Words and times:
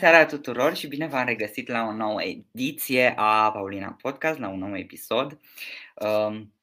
seara 0.00 0.26
tuturor 0.26 0.76
și 0.76 0.86
bine 0.86 1.06
v-am 1.06 1.26
regăsit 1.26 1.68
la 1.68 1.82
o 1.82 1.92
nouă 1.92 2.22
ediție 2.22 3.14
a 3.16 3.50
Paulina 3.50 3.96
Podcast, 4.02 4.38
la 4.38 4.48
un 4.48 4.58
nou 4.58 4.76
episod. 4.76 5.40
Um, 5.94 6.54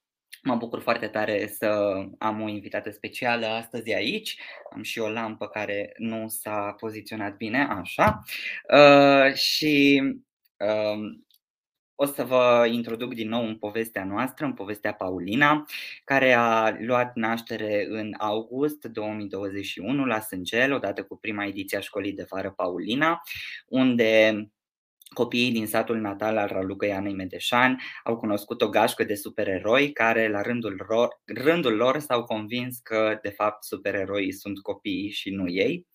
mă 0.41 0.55
bucur 0.55 0.81
foarte 0.81 1.07
tare 1.07 1.47
să 1.47 1.95
am 2.17 2.41
o 2.41 2.47
invitată 2.47 2.91
specială 2.91 3.45
astăzi 3.45 3.93
aici. 3.93 4.39
Am 4.73 4.83
și 4.83 4.99
o 4.99 5.09
lampă 5.09 5.47
care 5.47 5.93
nu 5.97 6.27
s-a 6.27 6.75
poziționat 6.79 7.35
bine, 7.35 7.67
așa. 7.69 8.23
Uh, 8.73 9.33
și 9.33 10.01
um, 10.57 11.26
o 11.99 12.05
să 12.05 12.23
vă 12.23 12.67
introduc 12.71 13.13
din 13.13 13.29
nou 13.29 13.45
în 13.45 13.57
povestea 13.57 14.05
noastră, 14.05 14.45
în 14.45 14.53
povestea 14.53 14.93
Paulina, 14.93 15.65
care 16.03 16.33
a 16.33 16.75
luat 16.79 17.15
naștere 17.15 17.85
în 17.89 18.13
august 18.17 18.85
2021 18.85 20.05
la 20.05 20.19
Sângel, 20.19 20.73
odată 20.73 21.03
cu 21.03 21.17
prima 21.17 21.45
ediție 21.45 21.77
a 21.77 21.81
școlii 21.81 22.13
de 22.13 22.25
vară 22.29 22.51
Paulina, 22.51 23.21
unde 23.67 24.41
copiii 25.13 25.51
din 25.51 25.67
satul 25.67 25.97
natal 25.97 26.37
al 26.37 26.47
Ralucăi 26.47 26.93
Anei 26.93 27.13
Medeșan 27.13 27.79
au 28.03 28.17
cunoscut 28.17 28.61
o 28.61 28.69
gașcă 28.69 29.03
de 29.03 29.15
supereroi 29.15 29.91
care 29.91 30.29
la 30.29 30.41
rândul 30.41 30.85
lor, 30.87 31.21
rândul 31.25 31.75
lor 31.75 31.99
s-au 31.99 32.23
convins 32.23 32.77
că 32.77 33.19
de 33.21 33.29
fapt 33.29 33.63
supereroii 33.63 34.33
sunt 34.33 34.59
copiii 34.59 35.09
și 35.09 35.29
nu 35.29 35.49
ei. 35.49 35.87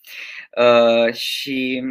Uh, 0.58 1.14
și 1.14 1.82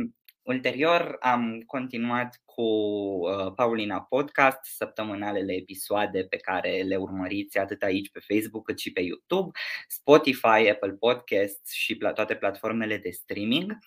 Ulterior 0.43 1.17
am 1.19 1.63
continuat 1.65 2.41
cu 2.61 2.67
uh, 2.67 3.53
Paulina 3.55 4.01
Podcast, 4.01 4.59
săptămânalele 4.63 5.53
episoade 5.53 6.23
pe 6.23 6.37
care 6.37 6.81
le 6.81 6.95
urmăriți 6.95 7.57
atât 7.57 7.83
aici 7.83 8.09
pe 8.11 8.19
Facebook 8.19 8.65
cât 8.65 8.79
și 8.79 8.91
pe 8.91 9.01
YouTube, 9.01 9.59
Spotify, 9.87 10.69
Apple 10.69 10.95
Podcasts 10.99 11.71
și 11.71 11.95
toate 11.95 12.35
platformele 12.35 12.97
de 12.97 13.09
streaming. 13.09 13.77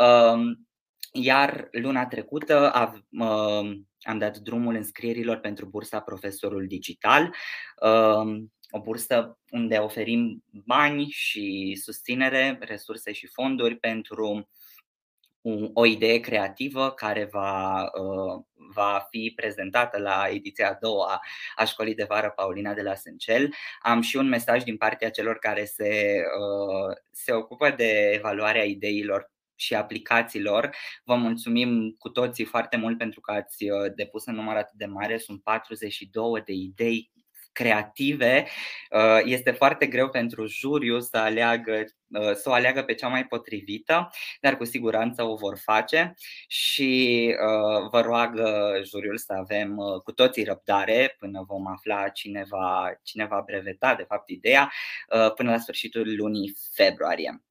Um, 0.00 0.68
iar 1.12 1.68
luna 1.70 2.06
trecută 2.06 2.72
um, 3.10 3.88
am 4.00 4.18
dat 4.18 4.38
drumul 4.38 4.74
înscrierilor 4.74 5.36
pentru 5.36 5.66
bursa 5.66 6.00
Profesorul 6.00 6.66
Digital, 6.66 7.34
um, 7.82 8.52
o 8.70 8.80
bursă 8.80 9.38
unde 9.50 9.76
oferim 9.76 10.44
bani 10.50 11.06
și 11.10 11.78
susținere, 11.82 12.58
resurse 12.60 13.12
și 13.12 13.26
fonduri 13.26 13.76
pentru 13.76 14.48
o 15.72 15.86
idee 15.86 16.18
creativă 16.18 16.90
care 16.90 17.24
va, 17.24 17.82
uh, 17.82 18.44
va 18.74 19.06
fi 19.10 19.32
prezentată 19.36 19.98
la 19.98 20.26
ediția 20.30 20.68
a 20.68 20.78
doua 20.80 21.20
a 21.54 21.64
școlii 21.64 21.94
de 21.94 22.04
vară 22.08 22.32
Paulina 22.36 22.74
de 22.74 22.82
la 22.82 22.94
Sâncel. 22.94 23.54
Am 23.82 24.00
și 24.00 24.16
un 24.16 24.28
mesaj 24.28 24.62
din 24.62 24.76
partea 24.76 25.10
celor 25.10 25.38
care 25.38 25.64
se, 25.64 26.22
uh, 26.38 26.96
se 27.10 27.32
ocupă 27.32 27.70
de 27.70 28.10
evaluarea 28.14 28.64
ideilor 28.64 29.30
și 29.54 29.74
aplicațiilor. 29.74 30.76
Vă 31.04 31.14
mulțumim 31.14 31.94
cu 31.98 32.08
toții 32.08 32.44
foarte 32.44 32.76
mult 32.76 32.98
pentru 32.98 33.20
că 33.20 33.32
ați 33.32 33.64
uh, 33.64 33.92
depus 33.94 34.26
în 34.26 34.34
număr 34.34 34.56
atât 34.56 34.76
de 34.76 34.86
mare. 34.86 35.18
Sunt 35.18 35.42
42 35.42 36.42
de 36.44 36.52
idei 36.52 37.10
creative, 37.52 38.46
uh, 38.90 39.20
este 39.24 39.50
foarte 39.50 39.86
greu 39.86 40.08
pentru 40.08 40.46
juriu 40.46 41.00
să 41.00 41.16
aleagă 41.16 41.84
uh, 42.08 42.34
să 42.34 42.48
o 42.48 42.52
aleagă 42.52 42.82
pe 42.82 42.94
cea 42.94 43.08
mai 43.08 43.24
potrivită, 43.24 44.10
dar 44.40 44.56
cu 44.56 44.64
siguranță 44.64 45.22
o 45.22 45.34
vor 45.34 45.58
face 45.58 46.14
și 46.48 47.26
uh, 47.28 47.88
vă 47.90 48.00
roagă 48.00 48.80
juriul 48.84 49.18
să 49.18 49.32
avem 49.32 49.76
cu 50.04 50.12
toții 50.12 50.44
răbdare 50.44 51.16
până 51.18 51.44
vom 51.46 51.66
afla 51.66 52.08
cine 52.08 52.44
va, 52.48 52.90
cine 53.02 53.26
va 53.26 53.42
breveta 53.46 53.94
de 53.94 54.04
fapt 54.08 54.28
ideea 54.28 54.72
până 55.36 55.50
la 55.50 55.58
sfârșitul 55.58 56.16
lunii 56.16 56.56
februarie. 56.74 57.42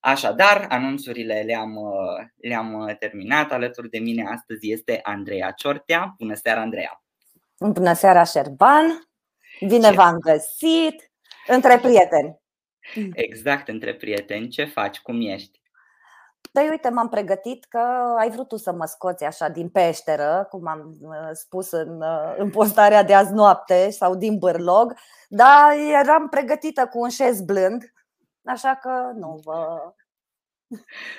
Așadar, 0.00 0.66
anunțurile 0.68 1.42
le-am, 1.46 1.78
le-am 2.36 2.96
terminat. 2.98 3.52
Alături 3.52 3.90
de 3.90 3.98
mine 3.98 4.28
astăzi 4.28 4.70
este 4.70 5.00
Andreea 5.02 5.50
Ciortea. 5.50 6.14
Bună 6.18 6.34
seara, 6.34 6.60
Andreea! 6.60 7.02
Bună 7.58 7.92
seara, 7.92 8.24
Șerban! 8.24 9.07
Bine 9.66 9.90
v-am 9.90 10.18
găsit 10.18 11.10
între 11.46 11.78
prieteni. 11.78 12.40
Exact, 13.12 13.68
între 13.68 13.94
prieteni. 13.94 14.48
Ce 14.48 14.64
faci? 14.64 15.00
Cum 15.00 15.20
ești? 15.20 15.60
Păi 16.52 16.68
uite, 16.68 16.88
m-am 16.88 17.08
pregătit 17.08 17.64
că 17.64 17.78
ai 18.18 18.30
vrut 18.30 18.48
tu 18.48 18.56
să 18.56 18.72
mă 18.72 18.84
scoți 18.84 19.24
așa 19.24 19.48
din 19.48 19.68
peșteră, 19.68 20.46
cum 20.50 20.66
am 20.66 20.96
uh, 21.00 21.30
spus 21.32 21.70
în, 21.70 22.00
uh, 22.00 22.34
în 22.36 22.50
postarea 22.50 23.02
de 23.02 23.14
azi 23.14 23.32
noapte 23.32 23.90
sau 23.90 24.14
din 24.14 24.38
bârlog, 24.38 24.94
dar 25.28 25.72
eram 26.00 26.28
pregătită 26.28 26.86
cu 26.86 27.00
un 27.00 27.08
șez 27.08 27.40
blând, 27.40 27.92
așa 28.44 28.74
că 28.82 29.12
nu 29.14 29.40
vă, 29.44 29.78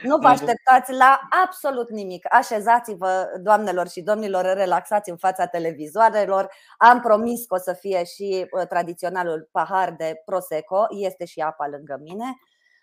nu 0.02 0.18
vă 0.18 0.28
așteptați 0.28 0.94
la 0.94 1.20
absolut 1.44 1.90
nimic. 1.90 2.26
Așezați-vă, 2.34 3.30
doamnelor 3.42 3.88
și 3.88 4.02
domnilor, 4.02 4.44
relaxați 4.46 5.10
în 5.10 5.18
fața 5.18 5.46
televizoarelor. 5.46 6.52
Am 6.78 7.00
promis 7.00 7.46
că 7.46 7.54
o 7.54 7.58
să 7.58 7.74
fie 7.74 8.04
și 8.04 8.48
uh, 8.52 8.68
tradiționalul 8.68 9.50
pahar 9.52 9.92
de 9.92 10.22
Prosecco. 10.26 10.86
Este 10.90 11.26
și 11.26 11.40
apa 11.40 11.68
lângă 11.68 11.98
mine. 12.02 12.38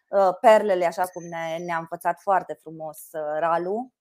Uh, 0.08 0.28
perlele, 0.40 0.86
așa 0.86 1.02
cum 1.02 1.22
ne, 1.22 1.64
ne-a 1.64 1.76
învățat 1.78 2.20
foarte 2.20 2.56
frumos 2.60 2.98
uh, 3.12 3.38
Ralu, 3.38 3.92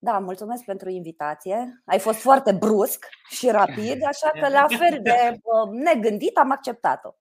da, 0.00 0.18
mulțumesc 0.18 0.64
pentru 0.64 0.88
invitație. 0.88 1.82
Ai 1.84 1.98
fost 1.98 2.20
foarte 2.20 2.52
brusc 2.52 3.06
și 3.30 3.48
rapid, 3.50 4.04
așa 4.06 4.30
că 4.40 4.48
la 4.48 4.66
fel 4.68 4.98
de 5.02 5.40
negândit 5.72 6.36
am 6.36 6.50
acceptat-o. 6.50 7.14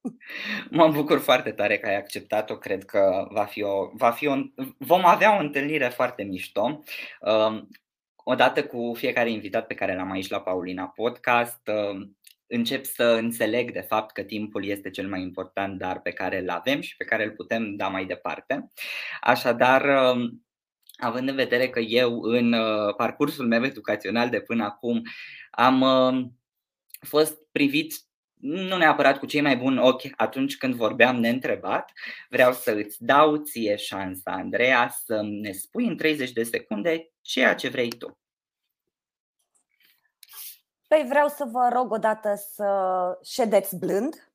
Mă 0.69 0.88
bucur 0.88 1.19
foarte 1.19 1.51
tare 1.51 1.77
că 1.77 1.88
ai 1.88 1.97
acceptat-o. 1.97 2.57
Cred 2.57 2.85
că 2.85 3.27
va 3.29 3.43
fi 3.43 3.63
o, 3.63 3.89
va 3.93 4.11
fi 4.11 4.27
o, 4.27 4.35
vom 4.77 5.05
avea 5.05 5.35
o 5.35 5.39
întâlnire 5.39 5.88
foarte 5.88 6.23
mișto. 6.23 6.83
Um, 7.19 7.67
odată 8.15 8.65
cu 8.65 8.91
fiecare 8.95 9.31
invitat 9.31 9.67
pe 9.67 9.73
care 9.73 9.95
l-am 9.95 10.11
aici 10.11 10.29
la 10.29 10.41
Paulina 10.41 10.85
Podcast, 10.85 11.61
um, 11.67 12.17
încep 12.47 12.85
să 12.85 13.03
înțeleg 13.03 13.71
de 13.71 13.81
fapt 13.81 14.11
că 14.11 14.21
timpul 14.21 14.65
este 14.65 14.89
cel 14.89 15.07
mai 15.07 15.21
important 15.21 15.77
dar 15.77 15.99
pe 15.99 16.11
care 16.11 16.39
îl 16.39 16.49
avem 16.49 16.81
și 16.81 16.95
pe 16.95 17.05
care 17.05 17.23
îl 17.23 17.31
putem 17.31 17.75
da 17.75 17.88
mai 17.88 18.05
departe. 18.05 18.71
Așadar, 19.21 20.11
um, 20.13 20.46
având 20.97 21.29
în 21.29 21.35
vedere 21.35 21.69
că 21.69 21.79
eu 21.79 22.21
în 22.21 22.53
uh, 22.53 22.95
parcursul 22.95 23.47
meu 23.47 23.63
educațional 23.63 24.29
de 24.29 24.39
până 24.39 24.63
acum 24.63 25.01
am 25.51 25.81
uh, 25.81 26.25
fost 26.99 27.37
privit 27.51 27.93
nu 28.39 28.77
neapărat 28.77 29.17
cu 29.17 29.25
cei 29.25 29.41
mai 29.41 29.57
buni 29.57 29.79
ochi 29.79 30.11
atunci 30.15 30.57
când 30.57 30.73
vorbeam 30.73 31.15
neîntrebat, 31.15 31.91
vreau 32.29 32.53
să 32.53 32.71
îți 32.71 33.03
dau 33.03 33.35
ție 33.35 33.75
șansa, 33.75 34.31
Andreea, 34.31 34.89
să 35.05 35.21
ne 35.21 35.51
spui 35.51 35.87
în 35.87 35.97
30 35.97 36.31
de 36.31 36.43
secunde 36.43 37.11
ceea 37.21 37.55
ce 37.55 37.69
vrei 37.69 37.89
tu. 37.89 38.17
Păi 40.87 41.05
vreau 41.09 41.27
să 41.27 41.47
vă 41.51 41.69
rog 41.73 41.91
odată 41.91 42.35
să 42.53 43.19
ședeți 43.23 43.77
blând, 43.77 44.31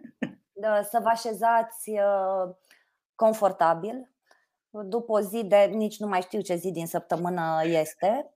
să 0.90 0.98
vă 1.02 1.08
așezați 1.08 1.90
uh, 1.90 2.54
confortabil, 3.14 4.11
după 4.72 5.12
o 5.12 5.20
zi 5.20 5.44
de 5.44 5.56
nici 5.56 5.98
nu 5.98 6.06
mai 6.06 6.20
știu 6.20 6.40
ce 6.40 6.54
zi 6.54 6.70
din 6.70 6.86
săptămână 6.86 7.60
este, 7.64 8.34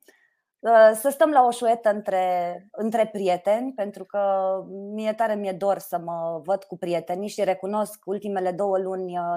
uh, 0.59 0.91
să 0.95 1.09
stăm 1.09 1.31
la 1.31 1.45
o 1.45 1.51
șuetă 1.51 1.91
între, 1.91 2.69
între 2.71 3.07
prieteni, 3.07 3.73
pentru 3.73 4.05
că 4.05 4.53
mie 4.69 5.13
tare 5.15 5.35
mi-e 5.35 5.53
dor 5.53 5.79
să 5.79 5.99
mă 5.99 6.41
văd 6.45 6.65
cu 6.65 6.77
prietenii 6.77 7.29
și 7.29 7.45
recunosc 7.45 8.07
ultimele 8.07 8.53
două 8.53 8.79
luni 8.79 9.19
uh, 9.19 9.37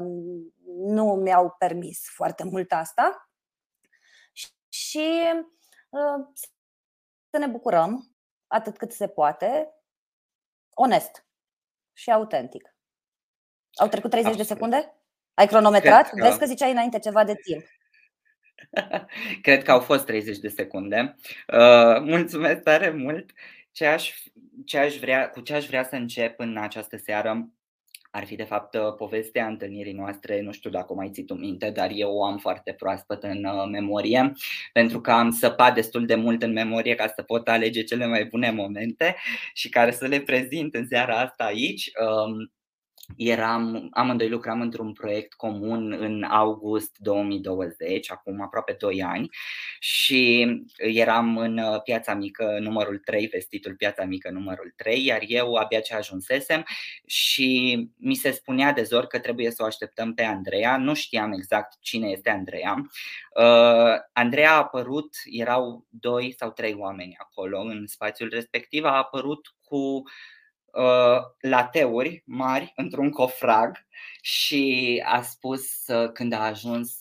nu 0.76 1.06
mi-au 1.06 1.56
permis 1.58 2.00
foarte 2.16 2.44
mult 2.44 2.72
asta. 2.72 3.30
Și 4.70 5.10
uh, 5.90 6.28
să 7.30 7.38
ne 7.38 7.48
bucurăm 7.48 8.16
atât 8.48 8.78
cât 8.78 8.92
se 8.92 9.08
poate, 9.08 9.74
onest 10.74 11.28
și 11.94 12.12
autentic. 12.12 12.76
Au 13.74 13.88
trecut 13.88 14.10
30 14.10 14.32
Absolut. 14.32 14.48
de 14.48 14.54
secunde? 14.54 14.99
Ai 15.40 15.48
cronometrat? 15.48 16.10
Că... 16.10 16.22
Vezi 16.22 16.40
că 16.40 16.46
ziceai 16.46 16.72
înainte 16.72 17.00
ceva 17.00 17.24
de 17.24 17.34
timp. 17.44 17.64
Cred 19.42 19.64
că 19.64 19.72
au 19.72 19.80
fost 19.80 20.06
30 20.06 20.38
de 20.38 20.48
secunde. 20.48 21.16
Uh, 21.54 22.00
mulțumesc 22.02 22.62
tare 22.62 22.90
mult. 22.90 23.32
Ce 23.72 23.86
aș, 23.86 24.14
ce 24.66 24.78
aș 24.78 24.98
vrea, 24.98 25.30
cu 25.30 25.40
ce 25.40 25.54
aș 25.54 25.66
vrea 25.66 25.84
să 25.84 25.96
încep 25.96 26.40
în 26.40 26.58
această 26.58 26.98
seară 26.98 27.50
ar 28.12 28.26
fi 28.26 28.36
de 28.36 28.44
fapt 28.44 28.76
uh, 28.76 28.94
povestea 28.98 29.48
întâlnirii 29.48 29.94
noastre, 29.94 30.42
nu 30.42 30.52
știu 30.52 30.70
dacă 30.70 30.92
o 30.92 30.96
mai 30.96 31.10
ții 31.10 31.26
tu 31.26 31.34
minte, 31.34 31.70
dar 31.70 31.90
eu 31.94 32.12
o 32.12 32.26
am 32.26 32.38
foarte 32.38 32.74
proaspăt 32.74 33.24
în 33.24 33.46
uh, 33.46 33.68
memorie, 33.72 34.34
pentru 34.74 35.02
că 35.02 35.12
am 35.12 35.30
săpat 35.30 35.74
destul 35.74 36.06
de 36.06 36.16
mult 36.16 36.44
în 36.44 36.52
memorie 36.52 36.96
ca 36.96 37.08
să 37.16 37.22
pot 37.22 37.48
alege 37.48 37.84
cele 37.84 38.06
mai 38.06 38.26
bune 38.26 38.52
momente 38.52 39.16
și 39.54 39.70
care 39.70 39.92
să 39.92 40.08
le 40.08 40.20
prezint 40.20 40.76
în 40.76 40.88
seara 40.88 41.20
asta 41.20 41.44
aici. 41.44 41.92
Um, 42.06 42.52
eram, 43.18 43.88
amândoi 43.92 44.30
lucram 44.30 44.62
într-un 44.62 44.94
proiect 44.94 45.34
comun 45.34 45.92
în 45.92 46.24
august 46.24 46.98
2020, 46.98 48.12
acum 48.12 48.42
aproape 48.42 48.76
2 48.80 49.04
ani, 49.04 49.30
și 49.80 50.48
eram 50.78 51.38
în 51.38 51.58
uh, 51.58 51.82
Piața 51.82 52.14
Mică 52.14 52.58
numărul 52.62 52.98
3, 52.98 53.28
vestitul 53.28 53.76
Piața 53.76 54.04
Mică 54.04 54.30
numărul 54.30 54.74
3, 54.76 55.06
iar 55.06 55.22
eu 55.28 55.54
abia 55.54 55.80
ce 55.80 55.96
ajunsesem 55.96 56.66
și 57.06 57.78
mi 57.98 58.16
se 58.16 58.32
spunea 58.32 58.74
de 58.74 58.84
zor 58.84 59.06
că 59.06 59.20
trebuie 59.20 59.52
să 59.52 59.64
o 59.64 59.66
așteptăm 59.66 60.14
pe 60.14 60.24
Andreea, 60.24 60.78
nu 60.78 60.94
știam 60.94 61.32
exact 61.32 61.78
cine 61.82 62.08
este 62.08 62.30
Andreea. 62.30 62.76
Uh, 63.36 63.96
Andreea 64.14 64.52
a 64.52 64.58
apărut, 64.58 65.16
erau 65.26 65.86
doi 65.90 66.36
sau 66.38 66.52
trei 66.52 66.74
oameni 66.74 67.16
acolo 67.20 67.60
în 67.60 67.88
spațiul 67.88 68.30
respectiv, 68.32 68.84
a 68.84 68.98
apărut 68.98 69.56
cu 69.62 69.78
Uh, 69.78 70.39
lateuri 71.40 72.24
mari 72.26 72.74
într-un 72.76 73.10
cofrag 73.10 73.88
și 74.22 75.04
a 75.06 75.22
spus 75.22 75.88
uh, 75.88 76.12
când 76.12 76.34
a 76.34 76.46
ajuns 76.46 76.98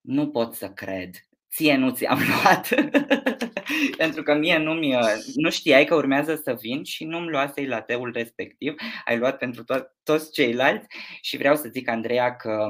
nu 0.00 0.30
pot 0.30 0.54
să 0.54 0.68
cred, 0.68 1.10
ție 1.50 1.76
nu 1.76 1.90
ți-am 1.90 2.20
luat 2.42 2.68
pentru 3.96 4.22
că 4.22 4.34
mie 4.34 4.58
nu, 4.58 4.72
mi 4.72 4.96
nu 5.34 5.50
știai 5.50 5.84
că 5.84 5.94
urmează 5.94 6.40
să 6.44 6.56
vin 6.60 6.84
și 6.84 7.04
nu-mi 7.04 7.30
luasei 7.30 7.66
lateul 7.66 8.12
respectiv, 8.12 8.74
ai 9.04 9.18
luat 9.18 9.38
pentru 9.38 9.62
to- 9.62 10.02
toți 10.02 10.32
ceilalți 10.32 10.86
și 11.20 11.36
vreau 11.36 11.56
să 11.56 11.68
zic, 11.68 11.88
Andreea, 11.88 12.36
că 12.36 12.66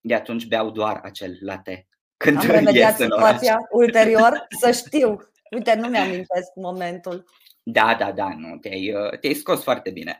de 0.00 0.14
atunci 0.14 0.46
beau 0.46 0.70
doar 0.70 1.00
acel 1.02 1.36
latte. 1.40 1.86
Când 2.16 2.36
Am 2.36 2.46
remediat 2.46 2.96
situația 2.96 3.58
ulterior, 3.70 4.46
să 4.60 4.70
știu. 4.70 5.30
Uite, 5.50 5.74
nu 5.74 5.88
mi-amintesc 5.88 6.50
momentul. 6.54 7.24
Da, 7.68 7.94
da, 7.98 8.12
da, 8.12 8.34
nu, 8.36 8.56
te-ai, 8.56 8.94
uh, 8.94 9.18
te-ai 9.18 9.34
scos 9.34 9.62
foarte 9.62 9.90
bine. 9.90 10.18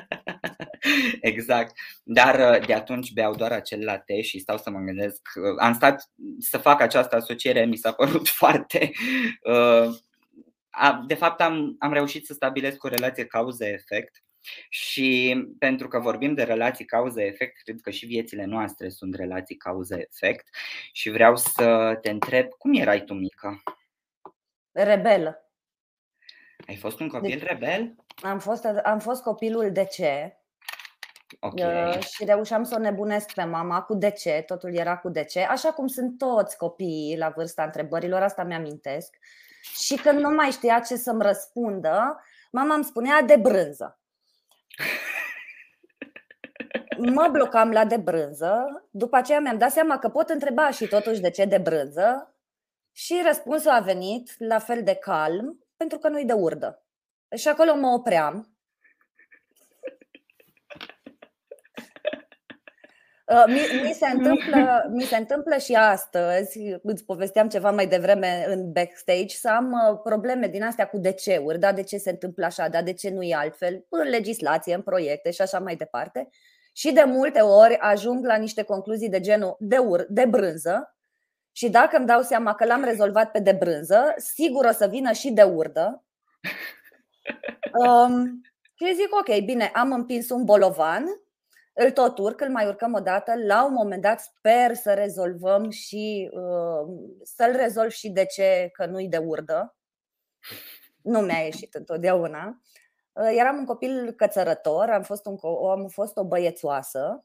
exact. 1.20 1.74
Dar 2.02 2.54
uh, 2.54 2.66
de 2.66 2.74
atunci 2.74 3.12
beau 3.12 3.34
doar 3.34 3.52
acel 3.52 3.84
latte 3.84 4.20
și 4.20 4.38
stau 4.38 4.58
să 4.58 4.70
mă 4.70 4.78
gândesc. 4.78 5.28
Uh, 5.34 5.56
am 5.58 5.72
stat 5.72 6.10
să 6.38 6.58
fac 6.58 6.80
această 6.80 7.16
asociere, 7.16 7.64
mi 7.64 7.76
s-a 7.76 7.92
părut 7.92 8.28
foarte. 8.40 8.92
De 11.06 11.14
fapt, 11.14 11.40
am, 11.40 11.76
am 11.78 11.92
reușit 11.92 12.26
să 12.26 12.32
stabilesc 12.32 12.84
o 12.84 12.88
relație 12.88 13.24
cauză-efect. 13.24 14.22
Și 14.68 15.40
pentru 15.58 15.88
că 15.88 15.98
vorbim 15.98 16.34
de 16.34 16.42
relații 16.42 16.84
cauză-efect, 16.84 17.62
cred 17.62 17.80
că 17.80 17.90
și 17.90 18.06
viețile 18.06 18.44
noastre 18.44 18.88
sunt 18.88 19.14
relații 19.14 19.56
cauză-efect 19.56 20.48
și 20.92 21.10
vreau 21.10 21.36
să 21.36 21.98
te 22.02 22.10
întreb, 22.10 22.48
cum 22.48 22.74
erai 22.74 23.04
tu 23.04 23.14
mică? 23.14 23.62
Rebelă. 24.72 25.49
Ai 26.70 26.76
fost 26.76 27.00
un 27.00 27.08
copil 27.08 27.38
deci, 27.38 27.48
rebel? 27.48 27.94
Am 28.22 28.38
fost, 28.38 28.64
am 28.84 28.98
fost 28.98 29.22
copilul 29.22 29.72
de 29.72 29.84
ce. 29.84 30.36
Okay. 31.40 31.86
Uh, 31.86 32.02
și 32.02 32.24
reușeam 32.24 32.62
să 32.62 32.74
o 32.78 32.80
nebunesc 32.80 33.32
pe 33.32 33.44
mama 33.44 33.82
cu 33.82 33.94
de 33.94 34.10
ce, 34.10 34.42
totul 34.46 34.74
era 34.74 34.96
cu 34.96 35.08
de 35.08 35.24
ce, 35.24 35.40
așa 35.40 35.72
cum 35.72 35.86
sunt 35.86 36.18
toți 36.18 36.56
copiii 36.56 37.18
la 37.18 37.32
vârsta 37.36 37.62
întrebărilor, 37.62 38.22
asta 38.22 38.44
mi-amintesc. 38.44 39.16
Și 39.62 39.96
când 39.96 40.18
nu 40.20 40.30
mai 40.30 40.50
știa 40.50 40.80
ce 40.80 40.96
să-mi 40.96 41.22
răspundă, 41.22 42.20
mama 42.50 42.74
îmi 42.74 42.84
spunea 42.84 43.22
de 43.22 43.36
brânză. 43.36 44.00
Mă 46.98 47.28
blocam 47.32 47.70
la 47.70 47.84
de 47.84 47.96
brânză, 47.96 48.84
după 48.90 49.16
aceea 49.16 49.40
mi-am 49.40 49.58
dat 49.58 49.70
seama 49.70 49.98
că 49.98 50.08
pot 50.08 50.28
întreba 50.28 50.70
și 50.70 50.86
totuși 50.86 51.20
de 51.20 51.30
ce 51.30 51.44
de 51.44 51.58
brânză 51.58 52.34
și 52.92 53.22
răspunsul 53.26 53.70
a 53.70 53.80
venit 53.80 54.34
la 54.38 54.58
fel 54.58 54.82
de 54.82 54.94
calm 54.94 55.59
pentru 55.80 55.98
că 55.98 56.08
nu-i 56.08 56.24
de 56.24 56.32
urdă. 56.32 56.84
Și 57.36 57.48
acolo 57.48 57.74
mă 57.76 57.88
opream. 57.88 58.44
Uh, 63.34 63.44
mi, 63.46 63.60
mi, 63.82 63.92
se 63.92 64.06
întâmplă, 64.06 64.90
mi 64.92 65.02
se 65.02 65.16
întâmplă 65.16 65.56
și 65.56 65.74
astăzi, 65.74 66.58
îți 66.82 67.04
povesteam 67.04 67.48
ceva 67.48 67.70
mai 67.70 67.86
devreme 67.86 68.44
în 68.46 68.72
backstage, 68.72 69.36
să 69.36 69.48
am 69.48 69.72
uh, 69.72 70.00
probleme 70.02 70.48
din 70.48 70.62
astea 70.62 70.88
cu 70.88 70.98
de 70.98 71.14
uri 71.42 71.58
da, 71.58 71.72
de 71.72 71.82
ce 71.82 71.96
se 71.96 72.10
întâmplă 72.10 72.44
așa, 72.44 72.68
da, 72.68 72.82
de 72.82 72.92
ce 72.92 73.10
nu 73.10 73.22
e 73.22 73.34
altfel, 73.34 73.86
în 73.88 74.08
legislație, 74.08 74.74
în 74.74 74.82
proiecte 74.82 75.30
și 75.30 75.42
așa 75.42 75.58
mai 75.58 75.76
departe. 75.76 76.28
Și 76.72 76.92
de 76.92 77.02
multe 77.06 77.40
ori 77.40 77.76
ajung 77.78 78.24
la 78.24 78.36
niște 78.36 78.62
concluzii 78.62 79.08
de 79.08 79.20
genul 79.20 79.56
de, 79.58 79.78
ur, 79.78 80.06
de 80.08 80.24
brânză, 80.24 80.94
și 81.52 81.68
dacă 81.68 81.96
îmi 81.96 82.06
dau 82.06 82.22
seama 82.22 82.54
că 82.54 82.64
l-am 82.64 82.84
rezolvat 82.84 83.30
pe 83.30 83.40
de 83.40 83.52
brânză, 83.52 84.14
sigur 84.16 84.64
o 84.64 84.72
să 84.72 84.86
vină 84.86 85.12
și 85.12 85.30
de 85.30 85.42
urdă. 85.42 86.04
Um, 87.72 88.40
și 88.74 88.94
zic, 88.94 89.14
ok, 89.20 89.44
bine, 89.44 89.70
am 89.74 89.92
împins 89.92 90.30
un 90.30 90.44
bolovan, 90.44 91.04
îl 91.72 91.90
tot 91.90 92.18
urc, 92.18 92.40
îl 92.40 92.50
mai 92.50 92.66
urcăm 92.66 92.94
o 92.94 93.00
dată. 93.00 93.32
La 93.46 93.64
un 93.64 93.72
moment 93.72 94.02
dat 94.02 94.20
sper 94.20 94.74
să 94.74 94.94
rezolvăm 94.94 95.70
și 95.70 96.30
uh, 96.32 96.88
să-l 97.22 97.56
rezolv 97.56 97.90
și 97.90 98.08
de 98.08 98.24
ce 98.24 98.68
că 98.72 98.86
nu-i 98.86 99.08
de 99.08 99.16
urdă. 99.16 99.76
Nu 101.02 101.20
mi-a 101.20 101.38
ieșit 101.38 101.74
întotdeauna. 101.74 102.60
Uh, 103.12 103.30
eram 103.38 103.56
un 103.56 103.64
copil 103.64 104.12
cățărător, 104.12 104.90
am 104.90 105.02
fost, 105.02 105.26
un, 105.26 105.36
am 105.70 105.86
fost 105.86 106.16
o 106.16 106.24
băiețoasă, 106.24 107.24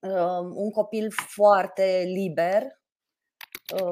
uh, 0.00 0.50
un 0.54 0.70
copil 0.70 1.10
foarte 1.10 2.02
liber, 2.06 2.62
Uh, 2.62 2.81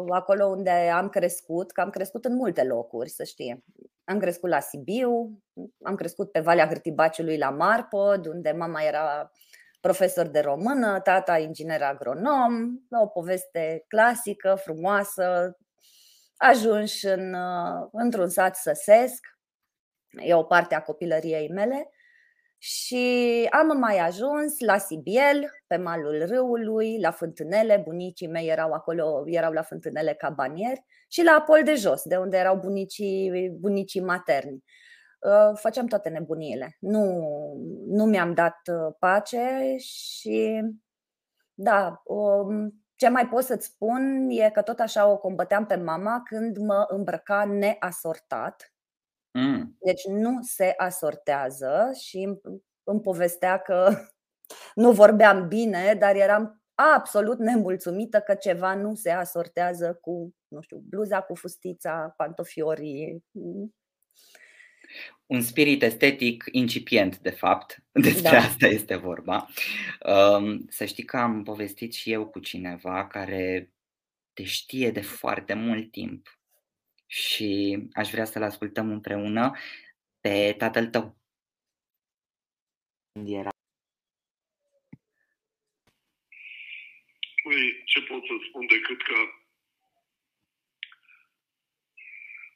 acolo 0.08 0.46
unde 0.46 0.70
am 0.70 1.08
crescut, 1.08 1.72
că 1.72 1.80
am 1.80 1.90
crescut 1.90 2.24
în 2.24 2.34
multe 2.34 2.64
locuri, 2.64 3.10
să 3.10 3.24
știe. 3.24 3.64
Am 4.04 4.18
crescut 4.18 4.50
la 4.50 4.60
Sibiu, 4.60 5.42
am 5.82 5.94
crescut 5.94 6.32
pe 6.32 6.40
Valea 6.40 6.66
Hârtibaciului 6.66 7.38
la 7.38 7.50
Marpod, 7.50 8.26
unde 8.26 8.50
mama 8.50 8.82
era 8.82 9.32
profesor 9.80 10.26
de 10.26 10.40
română, 10.40 11.00
tata 11.00 11.38
inginer 11.38 11.82
agronom, 11.82 12.52
la 12.88 13.00
o 13.00 13.06
poveste 13.06 13.84
clasică, 13.88 14.54
frumoasă, 14.54 15.56
ajunși 16.36 17.06
în, 17.06 17.34
uh, 17.34 17.88
într-un 17.92 18.28
sat 18.28 18.56
săsesc, 18.56 19.26
e 20.10 20.34
o 20.34 20.42
parte 20.42 20.74
a 20.74 20.82
copilăriei 20.82 21.48
mele 21.48 21.90
și 22.62 23.46
am 23.50 23.78
mai 23.78 23.98
ajuns 23.98 24.58
la 24.58 24.78
Sibiel, 24.78 25.50
pe 25.66 25.76
malul 25.76 26.24
râului, 26.26 27.00
la 27.00 27.10
fântânele, 27.10 27.82
bunicii 27.84 28.26
mei 28.26 28.48
erau 28.48 28.72
acolo, 28.72 29.22
erau 29.26 29.52
la 29.52 29.62
fântânele 29.62 30.14
cabanieri 30.14 30.84
și 31.08 31.22
la 31.22 31.32
Apol 31.32 31.62
de 31.64 31.74
Jos, 31.74 32.02
de 32.02 32.16
unde 32.16 32.36
erau 32.36 32.56
bunicii, 32.56 33.50
bunicii 33.60 34.00
materni. 34.00 34.64
Uh, 35.18 35.50
făceam 35.54 35.86
toate 35.86 36.08
nebuniile. 36.08 36.76
Nu, 36.80 37.02
nu 37.86 38.04
mi-am 38.04 38.34
dat 38.34 38.58
uh, 38.72 38.94
pace 38.98 39.74
și 39.78 40.62
da, 41.54 42.02
um, 42.04 42.84
ce 42.96 43.08
mai 43.08 43.28
pot 43.28 43.44
să-ți 43.44 43.66
spun 43.66 44.26
e 44.30 44.50
că 44.50 44.62
tot 44.62 44.80
așa 44.80 45.06
o 45.06 45.16
combăteam 45.16 45.66
pe 45.66 45.76
mama 45.76 46.22
când 46.24 46.56
mă 46.56 46.84
îmbrăca 46.88 47.44
neasortat 47.44 48.72
Mm. 48.79 48.79
Deci 49.84 50.04
nu 50.04 50.38
se 50.42 50.74
asortează 50.76 51.90
și 52.00 52.28
îmi 52.84 53.00
povestea 53.00 53.58
că 53.58 53.90
nu 54.74 54.92
vorbeam 54.92 55.48
bine, 55.48 55.96
dar 55.98 56.14
eram 56.14 56.62
absolut 56.94 57.38
nemulțumită 57.38 58.20
că 58.20 58.34
ceva 58.34 58.74
nu 58.74 58.94
se 58.94 59.10
asortează 59.10 59.98
cu, 60.00 60.34
nu 60.48 60.60
știu, 60.60 60.76
bluza 60.76 61.20
cu 61.20 61.34
fustița, 61.34 62.14
pantofiorii. 62.16 63.24
Un 65.26 65.40
spirit 65.40 65.82
estetic 65.82 66.44
incipient, 66.50 67.18
de 67.18 67.30
fapt, 67.30 67.84
despre 68.06 68.30
da. 68.30 68.38
asta 68.38 68.66
este 68.66 68.96
vorba. 68.96 69.48
Um, 70.06 70.66
să 70.68 70.84
știi 70.84 71.04
că 71.04 71.16
am 71.16 71.42
povestit 71.42 71.92
și 71.92 72.12
eu 72.12 72.26
cu 72.26 72.38
cineva 72.38 73.06
care 73.06 73.72
te 74.32 74.42
știe 74.42 74.90
de 74.90 75.00
foarte 75.00 75.54
mult 75.54 75.90
timp 75.90 76.39
și 77.10 77.78
aș 77.92 78.10
vrea 78.10 78.24
să-l 78.24 78.42
ascultăm 78.42 78.90
împreună 78.90 79.56
pe 80.20 80.54
tatăl 80.58 80.86
tău. 80.86 81.16
Era. 83.12 83.50
Păi, 87.42 87.82
ce 87.84 88.02
pot 88.02 88.22
să 88.26 88.34
spun 88.48 88.66
decât 88.66 89.02
că 89.02 89.18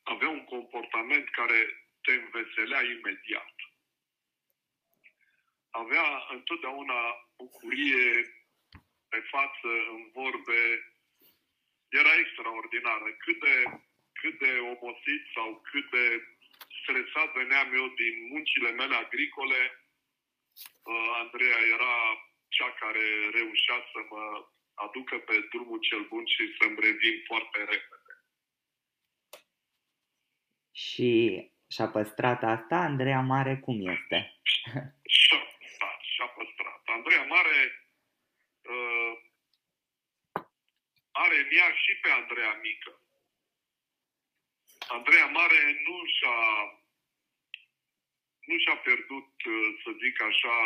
avea 0.03 0.29
un 0.29 0.45
comportament 0.45 1.29
care 1.31 1.89
te 2.01 2.13
înveselea 2.13 2.83
imediat. 2.83 3.55
Avea 5.71 6.27
întotdeauna 6.31 7.01
bucurie 7.37 8.07
pe 9.09 9.21
față, 9.21 9.69
în 9.97 10.11
vorbe. 10.13 10.61
Era 11.89 12.15
extraordinară. 12.19 13.13
Cât 13.13 13.41
de 13.41 13.85
cât 14.25 14.39
de 14.39 14.53
obosit 14.73 15.23
sau 15.35 15.49
cât 15.71 15.87
de 15.91 16.05
stresat 16.81 17.33
veneam 17.33 17.69
eu 17.81 17.89
din 18.03 18.15
muncile 18.33 18.71
mele 18.71 18.95
agricole, 18.97 19.61
uh, 20.91 21.11
Andreea 21.23 21.61
era 21.77 21.97
cea 22.57 22.71
care 22.83 23.05
reușea 23.39 23.79
să 23.93 24.01
mă 24.11 24.25
aducă 24.75 25.17
pe 25.19 25.37
drumul 25.53 25.81
cel 25.89 26.03
bun 26.11 26.25
și 26.27 26.57
să-mi 26.59 26.81
revin 26.87 27.17
foarte 27.27 27.59
repede. 27.59 28.13
Și 30.85 31.13
și-a 31.75 31.89
păstrat 31.89 32.43
asta 32.43 32.77
Andreea 32.77 33.21
Mare 33.21 33.55
cum 33.59 33.89
este? 33.89 34.19
Și-a 36.13 36.29
Andreea 36.97 37.25
Mare 37.25 37.59
uh, 38.73 39.13
are 41.13 41.37
în 41.37 41.49
ea 41.59 41.71
și 41.83 41.93
pe 42.03 42.11
Andreea 42.11 42.55
Mică. 42.63 43.04
Andreea 44.89 45.27
Mare 45.27 45.81
nu 45.87 46.05
și-a, 46.07 46.39
nu 48.47 48.59
și-a 48.59 48.77
pierdut, 48.77 49.31
uh, 49.45 49.81
să 49.83 49.91
zic 50.03 50.23
așa, 50.23 50.57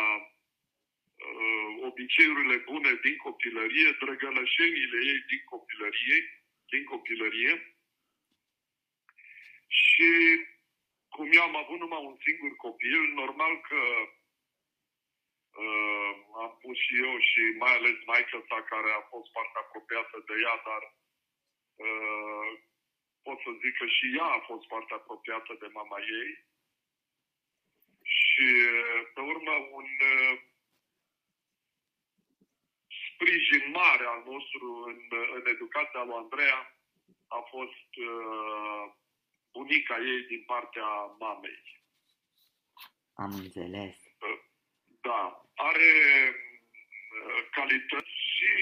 uh, 1.27 1.71
obiceiurile 1.89 2.57
bune 2.57 2.93
din 3.03 3.17
copilărie, 3.17 3.97
drăgălășenile 4.01 4.99
ei 5.13 5.21
din 5.31 5.43
copilărie, 5.45 6.19
din 6.71 6.85
copilărie. 6.85 7.77
Și 9.67 10.11
cum 11.09 11.33
eu 11.33 11.43
am 11.43 11.57
avut 11.57 11.79
numai 11.79 12.05
un 12.05 12.17
singur 12.27 12.57
copil, 12.57 13.01
normal 13.23 13.61
că 13.61 13.83
uh, 15.63 16.13
am 16.43 16.59
pus 16.61 16.77
și 16.79 16.95
eu 17.07 17.19
și 17.19 17.43
mai 17.59 17.73
ales 17.77 17.97
maica 18.05 18.45
sa 18.49 18.63
care 18.63 18.91
a 18.93 19.01
fost 19.01 19.29
foarte 19.33 19.57
apropiată 19.59 20.17
de 20.27 20.35
ea, 20.45 20.57
dar 20.69 20.83
uh, 21.87 22.51
pot 23.29 23.39
să 23.47 23.51
zic 23.63 23.75
că 23.81 23.87
și 23.97 24.07
ea 24.19 24.29
a 24.37 24.47
fost 24.51 24.65
foarte 24.73 24.93
apropiată 24.95 25.53
de 25.63 25.69
mama 25.79 25.99
ei. 26.21 26.31
Și 28.03 28.49
pe 29.15 29.21
urmă 29.33 29.55
un 29.79 29.89
uh, 30.13 30.35
sprijin 33.07 33.65
mare 33.81 34.05
al 34.15 34.23
nostru 34.33 34.67
în, 34.91 34.99
în 35.37 35.43
educația 35.55 36.03
lui 36.05 36.21
Andreea 36.23 36.61
a 37.39 37.41
fost 37.55 37.91
uh, 38.11 38.85
bunica 39.53 39.97
ei 40.13 40.23
din 40.33 40.43
partea 40.47 40.89
mamei. 41.19 41.63
Am 43.15 43.33
înțeles. 43.45 43.97
Da, 45.07 45.23
are 45.55 45.93
uh, 47.17 47.41
calități 47.51 48.17
și 48.35 48.53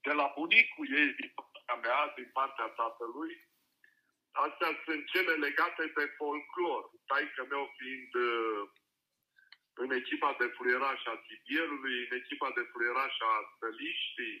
de 0.00 0.12
la 0.12 0.32
bunicul 0.36 0.86
ei 1.00 1.12
din 1.20 1.32
partea 1.66 1.90
mea, 1.90 2.12
din 2.16 2.30
partea 2.32 2.68
tatălui, 2.82 3.34
astea 4.30 4.72
sunt 4.84 5.02
cele 5.12 5.34
legate 5.46 5.92
de 5.96 6.06
folclor. 6.16 6.82
Taică 7.06 7.46
meu 7.48 7.74
fiind 7.78 8.14
uh, 8.14 8.62
în 9.74 9.90
echipa 9.90 10.36
de 10.38 10.46
fluieraș 10.56 11.00
a 11.04 11.16
Tibierului, 11.26 11.98
în 12.06 12.16
echipa 12.20 12.50
de 12.54 12.64
fluieraș 12.70 13.14
a 13.20 13.34
Săliștii, 13.58 14.38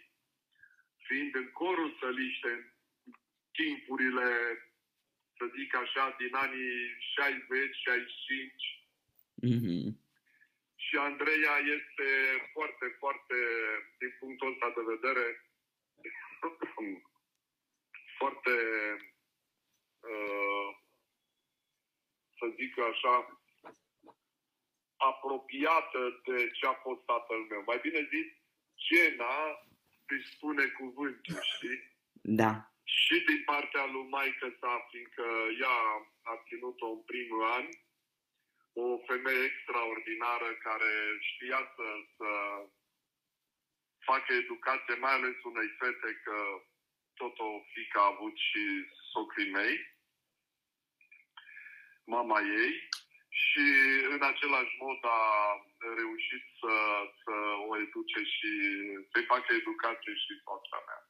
fiind 1.06 1.34
în 1.34 1.48
corul 1.50 1.96
Săliște 2.00 2.50
în 2.52 2.62
timpurile 3.52 4.28
să 5.36 5.44
zic 5.56 5.76
așa, 5.76 6.14
din 6.18 6.34
anii 6.34 6.76
60-65. 7.16 7.24
Mm-hmm. 9.48 9.84
Și 10.84 10.96
Andreea 10.96 11.56
este 11.76 12.08
foarte, 12.52 12.86
foarte, 12.98 13.36
din 13.98 14.12
punctul 14.18 14.52
ăsta 14.52 14.68
de 14.76 14.82
vedere, 14.94 15.24
foarte, 18.24 18.54
uh, 20.10 20.68
să 22.38 22.46
zic 22.58 22.78
așa, 22.78 23.14
apropiată 24.96 26.20
de 26.24 26.50
ce 26.50 26.66
a 26.66 26.74
fost 26.74 27.02
tatăl 27.04 27.40
meu. 27.50 27.62
Mai 27.66 27.78
bine 27.82 28.08
zis, 28.14 28.26
Gena 28.86 29.36
își 30.06 30.30
spune 30.34 30.64
cuvântul, 30.66 31.40
știi? 31.42 31.78
Da 32.22 32.74
și 32.84 33.16
din 33.28 33.42
partea 33.44 33.84
lui 33.92 34.08
Maică 34.14 34.48
sa, 34.60 34.86
fiindcă 34.90 35.26
ea 35.60 35.78
a 36.32 36.34
ținut-o 36.46 36.88
în 36.96 37.02
primul 37.12 37.42
an, 37.58 37.66
o 38.72 38.86
femeie 39.06 39.44
extraordinară 39.44 40.50
care 40.66 40.92
știa 41.20 41.60
să, 41.76 41.86
să 42.16 42.30
facă 44.08 44.32
educație, 44.32 44.94
mai 44.94 45.12
ales 45.12 45.36
unei 45.42 45.70
fete, 45.78 46.10
că 46.24 46.36
tot 47.20 47.38
o 47.38 47.50
fică 47.72 47.98
a 48.00 48.10
avut 48.14 48.36
și 48.36 48.62
socrii 49.12 49.50
mei, 49.50 49.74
mama 52.04 52.40
ei, 52.40 52.88
și 53.42 53.66
în 54.14 54.22
același 54.22 54.74
mod 54.84 55.00
a 55.02 55.22
reușit 56.00 56.44
să, 56.60 56.74
să 57.22 57.34
o 57.68 57.72
educe 57.84 58.20
și 58.34 58.52
să-i 59.10 59.30
facă 59.32 59.48
educație 59.52 60.14
și 60.24 60.42
soția 60.44 60.80
mea. 60.88 61.00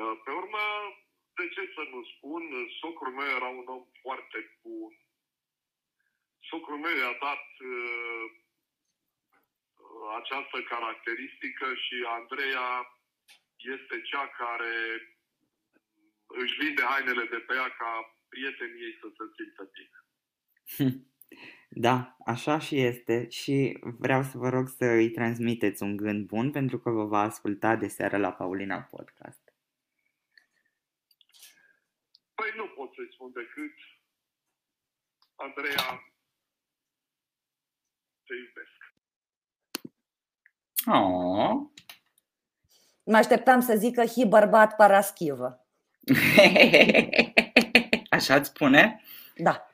Uh, 0.00 0.16
pe 0.24 0.30
urmă, 0.30 0.64
de 1.38 1.48
ce 1.54 1.62
să 1.74 1.82
nu 1.92 2.00
spun, 2.12 2.42
socrul 2.80 3.12
meu 3.12 3.30
era 3.38 3.48
un 3.60 3.66
om 3.66 3.84
foarte 4.02 4.38
bun. 4.62 4.92
Socrul 6.50 6.78
meu 6.78 6.96
i-a 6.96 7.16
dat 7.26 7.46
uh, 7.74 8.26
această 10.18 10.62
caracteristică 10.62 11.74
și 11.74 11.96
Andreea 12.18 12.70
este 13.56 13.96
cea 14.10 14.26
care 14.28 14.74
își 16.42 16.56
vinde 16.60 16.82
hainele 16.82 17.24
de 17.34 17.38
pe 17.46 17.54
ea 17.54 17.68
ca 17.80 17.90
prietenii 18.28 18.82
ei 18.82 18.96
să 19.00 19.08
se 19.16 19.24
simtă 19.36 19.62
bine. 19.74 19.98
Da, 21.68 22.16
așa 22.24 22.58
și 22.58 22.80
este 22.80 23.28
și 23.28 23.78
vreau 23.80 24.22
să 24.22 24.38
vă 24.38 24.48
rog 24.48 24.68
să 24.68 24.84
îi 24.84 25.10
transmiteți 25.10 25.82
un 25.82 25.96
gând 25.96 26.26
bun 26.26 26.50
pentru 26.50 26.78
că 26.78 26.90
vă 26.90 27.04
va 27.04 27.20
asculta 27.20 27.76
de 27.76 27.88
seară 27.88 28.16
la 28.16 28.32
Paulina 28.32 28.80
Podcast. 28.80 29.54
Păi 32.34 32.52
nu 32.56 32.68
pot 32.68 32.94
să-i 32.94 33.12
spun 33.12 33.32
decât, 33.32 33.74
Andreea, 35.34 36.12
te 38.24 38.34
iubesc. 38.34 38.76
Oh. 40.86 41.70
Mă 43.04 43.16
așteptam 43.16 43.60
să 43.60 43.74
zică 43.76 44.04
hi 44.04 44.26
bărbat 44.26 44.76
paraschivă. 44.76 45.65
Așa 48.16 48.34
îți 48.34 48.48
spune? 48.48 49.02
Da. 49.36 49.70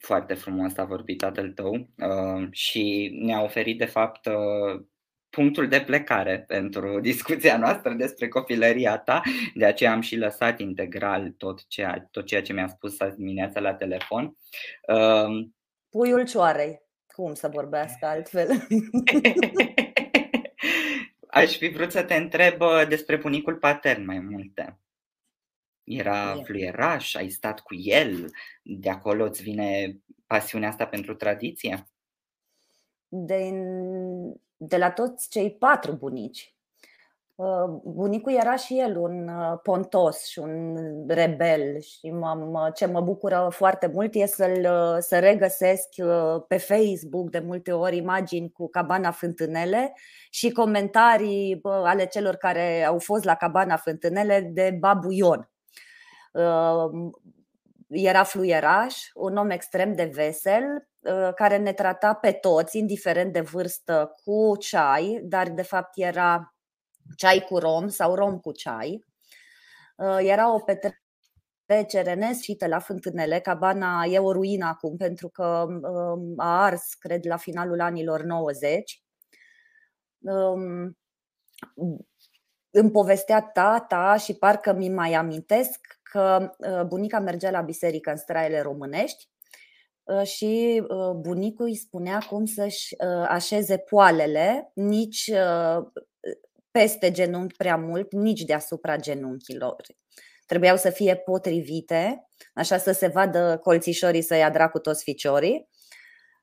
Foarte 0.00 0.34
frumos 0.34 0.76
a 0.76 0.84
vorbit 0.84 1.18
tatăl 1.18 1.52
tău 1.52 1.72
uh, 1.72 2.48
și 2.50 3.10
ne-a 3.22 3.42
oferit 3.42 3.78
de 3.78 3.84
fapt 3.84 4.26
uh, 4.26 4.84
punctul 5.30 5.68
de 5.68 5.80
plecare 5.80 6.44
pentru 6.46 7.00
discuția 7.10 7.58
noastră 7.58 7.92
despre 7.92 8.28
copilăria 8.28 8.98
ta, 8.98 9.22
de 9.54 9.64
aceea 9.64 9.92
am 9.92 10.00
și 10.00 10.16
lăsat 10.16 10.58
integral 10.58 11.30
tot 11.30 11.68
ceea, 11.68 12.08
tot 12.10 12.26
ceea 12.26 12.42
ce 12.42 12.52
mi-a 12.52 12.68
spus 12.68 13.00
azi 13.00 13.16
dimineața 13.16 13.60
la 13.60 13.74
telefon. 13.74 14.36
Um, 14.88 15.54
Puiul 15.90 16.26
cioarei, 16.26 16.80
cum 17.06 17.34
să 17.34 17.48
vorbească 17.48 18.06
altfel? 18.06 18.48
Aș 21.34 21.56
fi 21.56 21.68
vrut 21.68 21.90
să 21.90 22.02
te 22.02 22.14
întreb 22.14 22.60
uh, 22.60 22.86
despre 22.88 23.16
bunicul 23.16 23.56
patern 23.56 24.04
mai 24.04 24.18
multe. 24.18 24.78
Era 25.84 26.42
fluieraș, 26.42 27.14
ai 27.14 27.28
stat 27.28 27.60
cu 27.60 27.74
el, 27.74 28.30
de 28.62 28.90
acolo 28.90 29.24
îți 29.24 29.42
vine 29.42 29.98
pasiunea 30.26 30.68
asta 30.68 30.86
pentru 30.86 31.14
tradiție? 31.14 31.88
Din 33.08 33.64
de 34.56 34.76
la 34.76 34.90
toți 34.90 35.30
cei 35.30 35.54
patru 35.54 35.92
bunici. 35.92 36.53
Uh, 37.36 37.80
bunicul 37.84 38.32
era 38.32 38.56
și 38.56 38.78
el 38.78 38.96
un 38.96 39.28
uh, 39.28 39.58
pontos 39.62 40.24
și 40.26 40.38
un 40.38 40.76
rebel 41.06 41.80
și 41.80 42.10
mă, 42.10 42.70
ce 42.74 42.86
mă 42.86 43.00
bucură 43.00 43.48
foarte 43.50 43.86
mult 43.86 44.14
e 44.14 44.26
să-l 44.26 44.68
uh, 44.70 44.96
să 44.98 45.18
regăsesc 45.18 45.88
pe 46.48 46.56
Facebook 46.56 47.30
de 47.30 47.38
multe 47.38 47.72
ori 47.72 47.96
imagini 47.96 48.50
cu 48.50 48.68
cabana 48.68 49.10
fântânele 49.10 49.92
și 50.30 50.50
comentarii 50.50 51.60
ale 51.62 52.06
celor 52.06 52.34
care 52.34 52.84
au 52.84 52.98
fost 52.98 53.24
la 53.24 53.34
cabana 53.34 53.76
fântânele 53.76 54.40
de 54.52 54.76
Babu 54.80 55.12
Ion. 55.12 55.50
Era 57.88 58.22
fluieraș, 58.22 59.10
un 59.14 59.36
om 59.36 59.50
extrem 59.50 59.94
de 59.94 60.10
vesel, 60.14 60.64
Uh, 61.04 61.32
care 61.34 61.56
ne 61.56 61.72
trata 61.72 62.14
pe 62.14 62.32
toți, 62.32 62.78
indiferent 62.78 63.32
de 63.32 63.40
vârstă, 63.40 64.14
cu 64.24 64.56
ceai, 64.56 65.20
dar 65.22 65.48
de 65.48 65.62
fapt 65.62 65.90
era 65.94 66.53
ceai 67.16 67.40
cu 67.48 67.58
rom 67.58 67.88
sau 67.88 68.14
rom 68.14 68.38
cu 68.38 68.52
ceai. 68.52 69.04
Uh, 69.96 70.18
era 70.20 70.54
o 70.54 70.58
petrecere 71.66 72.14
nesfită 72.14 72.66
la 72.66 72.78
fântânele. 72.78 73.40
Cabana 73.40 74.04
e 74.04 74.18
o 74.18 74.32
ruină 74.32 74.66
acum 74.66 74.96
pentru 74.96 75.28
că 75.28 75.66
um, 75.68 76.34
a 76.36 76.62
ars, 76.64 76.94
cred, 76.94 77.26
la 77.26 77.36
finalul 77.36 77.80
anilor 77.80 78.22
90. 78.22 79.02
Um, 80.18 80.98
îmi 82.70 82.90
povestea 82.90 83.40
tata 83.40 84.16
și 84.16 84.34
parcă 84.34 84.72
mi 84.72 84.88
mai 84.88 85.12
amintesc 85.12 85.98
că 86.02 86.50
uh, 86.58 86.82
bunica 86.82 87.18
mergea 87.18 87.50
la 87.50 87.60
biserică 87.60 88.10
în 88.10 88.16
straile 88.16 88.60
românești 88.60 89.28
Uh, 90.04 90.22
și 90.22 90.82
uh, 90.88 91.10
bunicul 91.16 91.66
îi 91.66 91.76
spunea 91.76 92.18
cum 92.28 92.44
să-și 92.44 92.94
uh, 92.98 93.26
așeze 93.28 93.78
poalele, 93.78 94.70
nici 94.74 95.30
peste 96.78 97.10
genunchi 97.10 97.56
prea 97.56 97.76
mult, 97.76 98.12
nici 98.12 98.42
deasupra 98.42 98.96
genunchilor. 98.96 99.76
Trebuiau 100.46 100.76
să 100.76 100.90
fie 100.90 101.16
potrivite, 101.16 102.28
așa 102.54 102.78
să 102.78 102.92
se 102.92 103.06
vadă 103.06 103.58
colțișorii 103.62 104.22
să 104.22 104.34
ia 104.34 104.50
dracu 104.50 104.78
toți 104.78 105.02
ficiorii. 105.02 105.68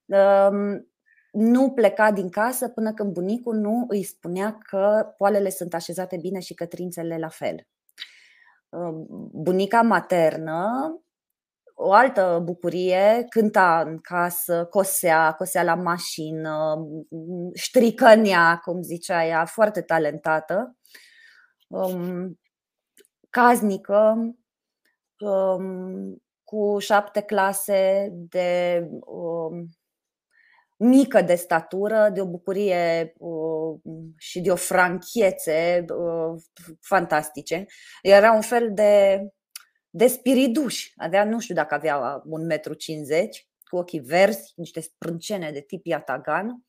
Um, 0.05 0.91
nu 1.31 1.71
pleca 1.71 2.11
din 2.11 2.29
casă 2.29 2.69
până 2.69 2.93
când 2.93 3.13
bunicul 3.13 3.55
nu 3.55 3.85
îi 3.87 4.03
spunea 4.03 4.57
că 4.69 5.13
poalele 5.17 5.49
sunt 5.49 5.73
așezate 5.73 6.17
bine 6.17 6.39
și 6.39 6.53
cătrințele 6.53 7.17
la 7.17 7.29
fel. 7.29 7.67
Bunica 9.31 9.81
maternă 9.81 10.69
o 11.83 11.93
altă 11.93 12.41
bucurie, 12.43 13.25
cânta 13.29 13.81
în 13.81 13.97
casă, 13.97 14.65
cosea, 14.69 15.31
cosea 15.31 15.63
la 15.63 15.75
mașină, 15.75 16.77
ștricănea, 17.53 18.61
cum 18.63 18.81
zicea 18.81 19.25
ea, 19.25 19.45
foarte 19.45 19.81
talentată, 19.81 20.77
um, 21.67 22.39
caznică, 23.29 24.15
um, 25.19 26.23
cu 26.43 26.77
șapte 26.79 27.21
clase 27.21 28.09
de 28.11 28.87
um, 29.05 29.65
mică 30.77 31.21
de 31.21 31.35
statură, 31.35 32.09
de 32.13 32.21
o 32.21 32.25
bucurie 32.25 33.13
uh, 33.17 33.79
și 34.17 34.41
de 34.41 34.51
o 34.51 34.55
franchiețe 34.55 35.85
uh, 35.87 36.41
fantastice. 36.79 37.65
Era 38.01 38.31
un 38.31 38.41
fel 38.41 38.73
de 38.73 39.21
de 39.91 40.07
spiriduș. 40.07 40.91
Avea, 40.95 41.23
nu 41.23 41.39
știu 41.39 41.55
dacă 41.55 41.73
avea 41.73 42.21
un 42.25 42.45
metru 42.45 42.73
cincizeci, 42.73 43.47
cu 43.63 43.77
ochii 43.77 43.99
verzi, 43.99 44.53
niște 44.55 44.79
sprâncene 44.79 45.51
de 45.51 45.61
tip 45.61 45.85
Yatagan. 45.85 46.65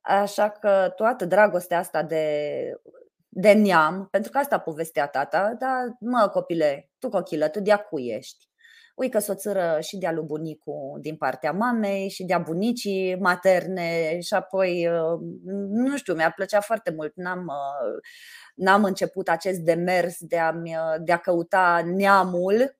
Așa 0.00 0.50
că 0.50 0.92
toată 0.96 1.24
dragostea 1.24 1.78
asta 1.78 2.02
de, 2.02 2.80
de 3.28 3.52
neam, 3.52 4.08
pentru 4.10 4.30
că 4.30 4.38
asta 4.38 4.58
povestea 4.58 5.06
tata, 5.06 5.54
dar 5.58 5.96
mă 6.00 6.28
copile, 6.32 6.90
tu 6.98 7.08
cochilă, 7.08 7.48
tu 7.48 7.60
de 7.60 7.74
cu 7.90 7.98
ești. 7.98 8.48
Ui 8.96 9.10
că 9.10 9.18
soțără 9.18 9.78
și 9.80 9.96
de-a 9.96 10.12
lui 10.12 10.24
bunicu 10.24 10.98
din 11.00 11.16
partea 11.16 11.52
mamei 11.52 12.08
și 12.08 12.24
de-a 12.24 12.38
bunicii 12.38 13.16
materne 13.20 14.20
și 14.20 14.34
apoi, 14.34 14.88
uh, 14.88 15.20
nu 15.68 15.96
știu, 15.96 16.14
mi-a 16.14 16.30
plăcea 16.30 16.60
foarte 16.60 16.90
mult. 16.90 17.12
N-am, 17.16 17.46
uh, 17.46 18.00
n-am 18.54 18.84
început 18.84 19.28
acest 19.28 19.60
demers 19.60 20.16
de 20.20 20.38
a, 20.38 20.52
de 20.98 21.12
a 21.12 21.16
căuta 21.16 21.82
neamul 21.84 22.78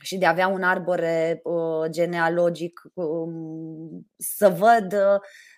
și 0.00 0.18
de 0.18 0.26
a 0.26 0.30
avea 0.30 0.48
un 0.48 0.62
arbore 0.62 1.40
uh, 1.44 1.90
genealogic 1.90 2.82
um, 2.94 4.06
să 4.16 4.48
văd 4.48 4.94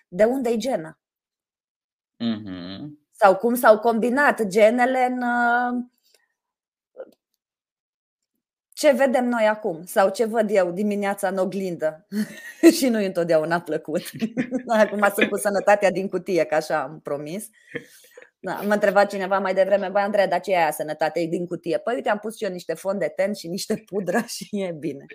de 0.07 0.23
unde 0.23 0.49
e 0.49 0.57
gena. 0.57 0.99
Mm-hmm. 2.23 2.79
Sau 3.11 3.35
cum 3.35 3.55
s-au 3.55 3.79
combinat 3.79 4.43
genele 4.43 5.05
în 5.05 5.23
ce 8.79 8.91
vedem 8.91 9.27
noi 9.27 9.47
acum 9.47 9.83
sau 9.85 10.09
ce 10.09 10.25
văd 10.25 10.49
eu 10.49 10.71
dimineața 10.71 11.27
în 11.27 11.37
oglindă 11.37 12.07
și 12.77 12.87
nu 12.87 13.03
întotdeauna 13.03 13.61
plăcut. 13.61 14.01
acum 14.67 15.11
sunt 15.15 15.29
cu 15.29 15.37
sănătatea 15.37 15.91
din 15.91 16.07
cutie, 16.07 16.43
ca 16.43 16.55
așa 16.55 16.81
am 16.81 16.99
promis. 17.03 17.49
Da, 18.39 18.53
mă 18.53 18.73
întreba 18.73 19.05
cineva 19.05 19.39
mai 19.39 19.53
devreme, 19.53 19.87
băi 19.87 20.01
Andreea, 20.01 20.27
dar 20.27 20.39
ce 20.39 20.51
e 20.51 20.57
aia 20.57 20.71
sănătate? 20.71 21.19
E 21.19 21.27
din 21.27 21.47
cutie. 21.47 21.77
Păi 21.77 21.95
uite, 21.95 22.09
am 22.09 22.17
pus 22.17 22.37
și 22.37 22.43
eu 22.43 22.51
niște 22.51 22.73
fond 22.73 22.99
de 22.99 23.13
ten 23.15 23.33
și 23.33 23.47
niște 23.47 23.83
pudră 23.85 24.23
și 24.35 24.47
e 24.51 24.75
bine. 24.79 25.05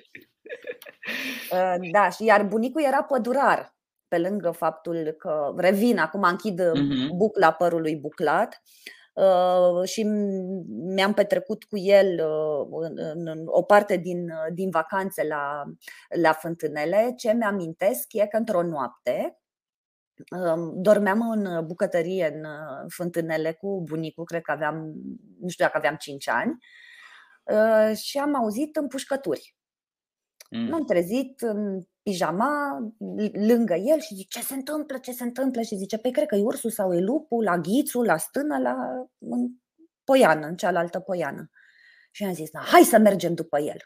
Uh, 1.52 1.90
da, 1.92 2.10
și 2.10 2.24
iar 2.24 2.42
bunicul 2.42 2.82
era 2.82 3.02
pădurar, 3.02 3.74
pe 4.08 4.18
lângă 4.18 4.50
faptul 4.50 5.14
că 5.18 5.54
revin, 5.56 5.98
acum 5.98 6.22
închid 6.22 6.60
uh-huh. 6.60 7.08
bucla 7.16 7.52
părului 7.52 7.96
buclat. 7.96 8.62
Uh, 9.14 9.88
și 9.88 10.02
mi-am 10.68 11.12
petrecut 11.14 11.64
cu 11.64 11.78
el 11.78 12.20
uh, 12.26 12.90
în 13.14 13.42
o 13.46 13.62
parte 13.62 13.96
din, 13.96 14.32
din 14.52 14.70
vacanțe 14.70 15.26
la, 15.26 15.62
la 16.08 16.32
fântânele. 16.32 17.12
Ce 17.16 17.32
mi-amintesc 17.32 18.12
e 18.12 18.26
că 18.26 18.36
într-o 18.36 18.62
noapte 18.62 19.38
um, 20.30 20.82
dormeam 20.82 21.30
în 21.30 21.66
bucătărie 21.66 22.32
în 22.34 22.46
fântânele 22.88 23.52
cu 23.52 23.82
bunicul, 23.82 24.24
cred 24.24 24.42
că 24.42 24.52
aveam, 24.52 24.92
nu 25.40 25.48
știu 25.48 25.64
dacă 25.64 25.76
aveam 25.76 25.96
5 25.96 26.28
ani, 26.28 26.56
uh, 27.42 27.96
și 27.96 28.18
am 28.18 28.34
auzit 28.34 28.76
împușcături. 28.76 29.56
Mm. 30.50 30.68
M-am 30.68 30.84
trezit 30.84 31.40
în 31.40 31.82
pijama 32.04 32.78
lângă 33.32 33.74
el 33.74 34.00
și 34.00 34.14
zice 34.14 34.38
ce 34.38 34.44
se 34.44 34.54
întâmplă, 34.54 34.98
ce 34.98 35.12
se 35.12 35.22
întâmplă 35.22 35.62
și 35.62 35.76
zice 35.76 35.98
păi 35.98 36.12
cred 36.12 36.26
că 36.26 36.34
e 36.34 36.42
ursul 36.42 36.70
sau 36.70 36.94
e 36.94 37.00
lupul 37.00 37.44
la 37.44 37.58
ghițul, 37.58 38.04
la 38.04 38.16
stână, 38.16 38.58
la 38.58 38.76
în 39.18 39.48
poiană, 40.04 40.46
în 40.46 40.56
cealaltă 40.56 41.00
poiană. 41.00 41.50
Și 42.10 42.24
am 42.24 42.34
zis, 42.34 42.52
na, 42.52 42.60
hai 42.60 42.82
să 42.82 42.98
mergem 42.98 43.34
după 43.34 43.58
el. 43.58 43.76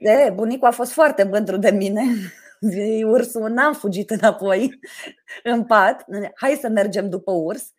De, 0.00 0.32
bunicul 0.34 0.68
a 0.68 0.70
fost 0.70 0.92
foarte 0.92 1.24
mândru 1.24 1.56
de 1.56 1.70
mine. 1.70 2.02
Ursul 3.12 3.50
n-am 3.50 3.72
fugit 3.72 4.10
înapoi 4.10 4.78
în 5.52 5.64
pat. 5.64 6.04
Hai 6.34 6.58
să 6.60 6.68
mergem 6.68 7.08
după 7.08 7.32
urs. 7.32 7.72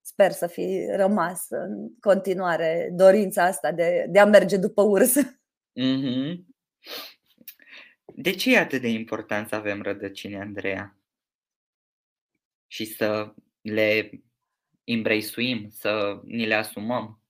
Sper 0.00 0.30
să 0.30 0.46
fi 0.46 0.86
rămas 0.90 1.46
în 1.48 1.98
continuare 2.00 2.90
dorința 2.92 3.44
asta 3.44 3.72
de, 3.72 4.06
de 4.08 4.18
a 4.18 4.24
merge 4.24 4.56
după 4.56 4.82
urs. 4.82 5.14
Mm-hmm. 5.80 6.46
De 8.18 8.30
ce 8.30 8.54
e 8.54 8.58
atât 8.58 8.80
de 8.80 8.88
important 8.88 9.48
să 9.48 9.54
avem 9.54 9.82
rădăcini, 9.82 10.36
Andreea? 10.36 10.96
Și 12.66 12.84
să 12.84 13.34
le 13.60 14.10
embraceuim, 14.84 15.70
să 15.70 16.20
ni 16.24 16.46
le 16.46 16.54
asumăm? 16.54 17.20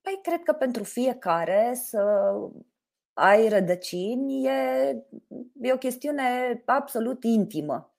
Păi, 0.00 0.20
cred 0.22 0.42
că 0.42 0.52
pentru 0.52 0.84
fiecare 0.84 1.74
să 1.74 2.32
ai 3.12 3.48
rădăcini 3.48 4.46
e, 4.46 4.88
e 5.60 5.72
o 5.72 5.78
chestiune 5.78 6.62
absolut 6.66 7.24
intimă. 7.24 7.94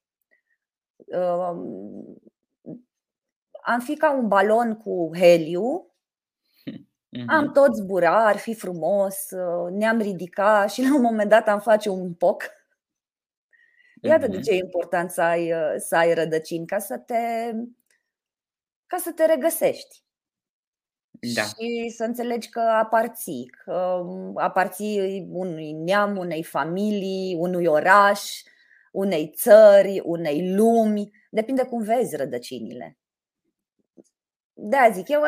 Am 3.63 3.80
fi 3.80 3.95
ca 3.97 4.13
un 4.13 4.28
balon 4.28 4.78
cu 4.78 5.10
heliu 5.13 5.90
Mm-hmm. 7.17 7.28
Am 7.28 7.52
tot 7.52 7.76
zbura, 7.76 8.28
ar 8.28 8.38
fi 8.38 8.54
frumos, 8.54 9.30
uh, 9.32 9.71
ne-am 9.71 10.00
ridicat 10.00 10.71
și 10.71 10.82
la 10.88 10.95
un 10.95 11.02
moment 11.02 11.30
dat 11.30 11.47
am 11.47 11.60
face 11.60 11.89
un 11.89 12.13
poc. 12.13 12.43
Iată 14.02 14.28
mm-hmm. 14.28 14.32
de 14.32 14.39
ce 14.39 14.52
e 14.52 14.56
important 14.56 15.12
să 15.12 15.21
ai, 15.21 15.54
uh, 15.54 15.74
să 15.78 15.95
ai 15.95 16.13
rădăcini, 16.13 16.65
ca 16.65 16.80
să 16.80 16.97
te, 16.97 17.52
ca 18.88 18.97
să 18.97 19.12
te 19.12 19.26
regăsești. 19.26 20.04
Da. 21.36 21.43
Și 21.43 21.93
să 21.95 22.04
înțelegi 22.04 22.50
că 22.50 22.60
aparții, 22.60 23.45
că 23.63 24.04
um, 24.06 24.38
aparții 24.38 25.28
unui 25.32 25.71
neam, 25.71 26.17
unei 26.17 26.43
familii, 26.43 27.36
unui 27.36 27.65
oraș, 27.65 28.41
unei 28.91 29.34
țări, 29.36 30.02
unei 30.04 30.56
lumi. 30.56 31.12
Depinde 31.30 31.63
cum 31.63 31.82
vezi 31.82 32.15
rădăcinile. 32.15 32.97
De 34.54 34.78
aia 34.78 34.91
zic, 34.91 35.08
eu 35.08 35.21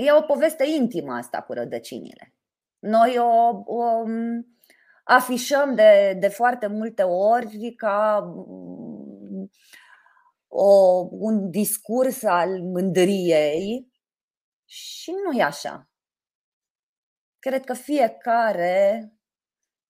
E 0.00 0.12
o 0.12 0.22
poveste 0.22 0.64
intimă 0.66 1.12
asta 1.12 1.42
cu 1.42 1.52
rădăcinile. 1.52 2.34
Noi 2.78 3.18
o, 3.18 3.62
o 3.64 4.02
um, 4.04 4.58
afișăm 5.04 5.74
de, 5.74 6.16
de 6.20 6.28
foarte 6.28 6.66
multe 6.66 7.02
ori 7.02 7.74
ca 7.74 8.18
um, 8.46 9.50
o, 10.48 11.06
un 11.10 11.50
discurs 11.50 12.22
al 12.22 12.62
mândriei 12.62 13.92
și 14.64 15.10
nu 15.24 15.38
e 15.38 15.42
așa. 15.42 15.90
Cred 17.38 17.64
că 17.64 17.72
fiecare 17.72 19.12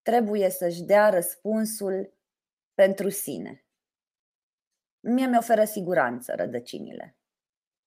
trebuie 0.03 0.51
să-și 0.51 0.83
dea 0.83 1.09
răspunsul 1.09 2.19
pentru 2.75 3.09
sine. 3.09 3.67
Mie 5.01 5.27
mi 5.27 5.37
oferă 5.37 5.65
siguranță 5.65 6.35
rădăcinile. 6.37 7.18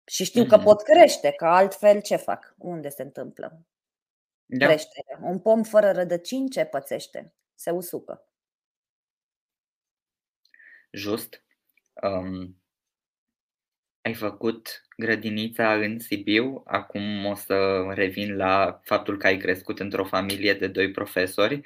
Și 0.06 0.24
știu 0.24 0.46
că 0.46 0.60
mm-hmm. 0.60 0.64
pot 0.64 0.82
crește, 0.82 1.32
că 1.32 1.46
altfel 1.46 2.02
ce 2.02 2.16
fac? 2.16 2.56
Unde 2.58 2.90
se 2.90 3.02
întâmplă? 3.02 3.66
Da. 4.46 4.66
Creștere. 4.66 5.20
Un 5.22 5.40
pom 5.40 5.64
fără 5.64 5.92
rădăcini 5.92 6.50
ce 6.50 6.66
pățește? 6.66 7.34
Se 7.56 7.72
usucă. 7.72 8.26
Just. 10.92 11.44
Um, 11.94 12.61
ai 14.02 14.14
făcut 14.14 14.86
grădinița 14.98 15.74
în 15.74 16.00
Sibiu, 16.00 16.62
acum 16.66 17.26
o 17.26 17.36
să 17.36 17.86
revin 17.90 18.36
la 18.36 18.82
faptul 18.84 19.18
că 19.18 19.28
ai 19.28 19.38
crescut 19.38 19.80
într-o 19.80 20.06
familie 20.06 20.54
de 20.54 20.68
doi 20.68 20.92
profesori 20.92 21.62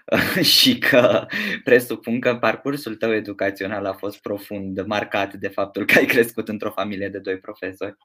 și 0.56 0.78
că 0.78 1.26
presupun 1.64 2.20
că 2.20 2.36
parcursul 2.36 2.96
tău 2.96 3.12
educațional 3.12 3.84
a 3.86 3.92
fost 3.92 4.20
profund 4.20 4.86
marcat 4.86 5.34
de 5.34 5.48
faptul 5.48 5.86
că 5.86 5.98
ai 5.98 6.04
crescut 6.04 6.48
într-o 6.48 6.70
familie 6.70 7.08
de 7.08 7.18
doi 7.18 7.38
profesori. 7.38 7.96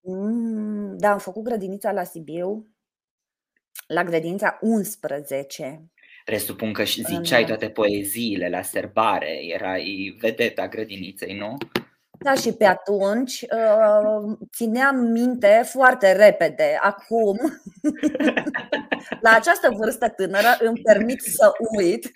Mm, 0.00 0.96
da, 0.98 1.10
am 1.10 1.18
făcut 1.18 1.42
grădinița 1.42 1.92
la 1.92 2.04
Sibiu, 2.04 2.74
la 3.86 4.04
grădinița 4.04 4.58
11 4.60 5.90
Presupun 6.24 6.72
că 6.72 6.84
și 6.84 7.04
ziceai 7.04 7.44
toate 7.44 7.70
poeziile 7.70 8.48
la 8.48 8.62
serbare, 8.62 9.44
erai 9.46 10.16
vedeta 10.20 10.68
grădiniței, 10.68 11.36
nu? 11.36 11.56
Da, 12.18 12.34
și 12.34 12.52
pe 12.52 12.64
atunci 12.64 13.40
uh, 13.42 14.36
țineam 14.52 14.96
minte 14.96 15.62
foarte 15.64 16.12
repede. 16.12 16.78
Acum, 16.80 17.38
la 19.24 19.30
această 19.30 19.70
vârstă 19.70 20.08
tânără, 20.08 20.56
îmi 20.60 20.80
permit 20.82 21.20
să 21.20 21.52
uit. 21.78 22.12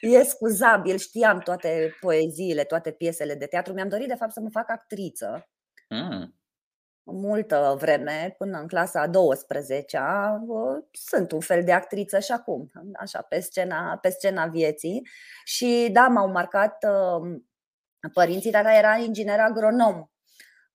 E 0.00 0.22
scuzabil, 0.22 0.98
știam 0.98 1.38
toate 1.38 1.96
poeziile, 2.00 2.64
toate 2.64 2.90
piesele 2.90 3.34
de 3.34 3.46
teatru. 3.46 3.72
Mi-am 3.72 3.88
dorit, 3.88 4.08
de 4.08 4.14
fapt, 4.14 4.32
să 4.32 4.40
mă 4.40 4.48
fac 4.50 4.70
actriță. 4.70 5.48
Mm 5.88 6.41
multă 7.04 7.76
vreme, 7.78 8.34
până 8.38 8.58
în 8.58 8.66
clasa 8.66 9.00
a 9.00 9.08
12-a, 9.08 10.38
sunt 10.92 11.32
un 11.32 11.40
fel 11.40 11.64
de 11.64 11.72
actriță 11.72 12.18
și 12.18 12.32
acum, 12.32 12.70
așa, 12.94 13.22
pe 13.22 13.40
scena, 13.40 13.98
pe 14.02 14.08
scena 14.08 14.46
vieții. 14.46 15.08
Și 15.44 15.88
da, 15.92 16.06
m-au 16.06 16.30
marcat 16.30 16.86
um, 17.18 17.48
părinții, 18.12 18.50
dar 18.50 18.66
era 18.66 18.96
inginer 18.96 19.40
agronom 19.40 20.06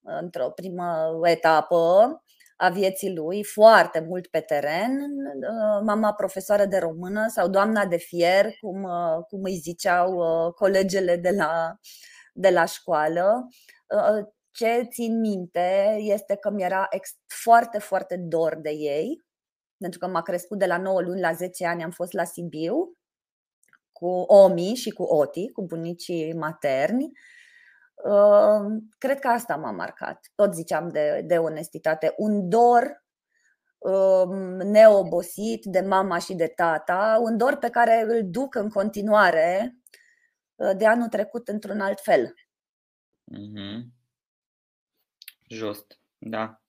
într-o 0.01 0.49
primă 0.49 1.19
etapă 1.23 2.21
a 2.57 2.69
vieții 2.69 3.15
lui, 3.15 3.43
foarte 3.43 3.99
mult 3.99 4.27
pe 4.27 4.39
teren, 4.39 4.99
mama 5.85 6.13
profesoară 6.13 6.65
de 6.65 6.77
română 6.77 7.27
sau 7.27 7.47
doamna 7.47 7.85
de 7.85 7.97
fier, 7.97 8.45
cum, 8.59 8.87
cum 9.27 9.43
îi 9.43 9.55
ziceau 9.55 10.21
colegele 10.51 11.15
de 11.15 11.29
la, 11.29 11.77
de 12.33 12.49
la 12.49 12.65
școală 12.65 13.47
ce 14.57 14.87
țin 14.91 15.19
minte 15.19 15.97
este 15.99 16.35
că 16.35 16.49
mi-era 16.49 16.87
foarte, 17.27 17.77
foarte 17.77 18.17
dor 18.17 18.55
de 18.55 18.69
ei, 18.69 19.25
pentru 19.77 19.99
că 19.99 20.07
m-a 20.07 20.21
crescut 20.21 20.59
de 20.59 20.65
la 20.65 20.77
9 20.77 21.01
luni 21.01 21.19
la 21.19 21.33
10 21.33 21.65
ani, 21.65 21.83
am 21.83 21.91
fost 21.91 22.13
la 22.13 22.23
Sibiu 22.23 22.97
cu 23.91 24.07
Omi 24.19 24.75
și 24.75 24.89
cu 24.89 25.03
Oti, 25.03 25.51
cu 25.51 25.65
bunicii 25.65 26.33
materni. 26.33 27.11
Uh, 27.93 28.81
cred 28.97 29.19
că 29.19 29.27
asta 29.27 29.55
m-a 29.55 29.71
marcat. 29.71 30.31
Tot 30.35 30.53
ziceam 30.53 30.89
de, 30.89 31.23
de 31.25 31.37
onestitate. 31.37 32.13
Un 32.17 32.49
dor 32.49 33.03
um, 33.77 34.55
neobosit 34.55 35.65
de 35.65 35.79
mama 35.79 36.17
și 36.17 36.33
de 36.33 36.47
tata, 36.47 37.19
un 37.21 37.37
dor 37.37 37.55
pe 37.55 37.69
care 37.69 38.05
îl 38.07 38.21
duc 38.29 38.55
în 38.55 38.69
continuare 38.69 39.77
uh, 40.55 40.77
de 40.77 40.85
anul 40.85 41.07
trecut 41.07 41.47
într-un 41.47 41.79
alt 41.79 41.99
fel. 42.01 42.33
Mm-hmm. 43.31 43.96
Just, 45.47 45.99
da. 46.17 46.61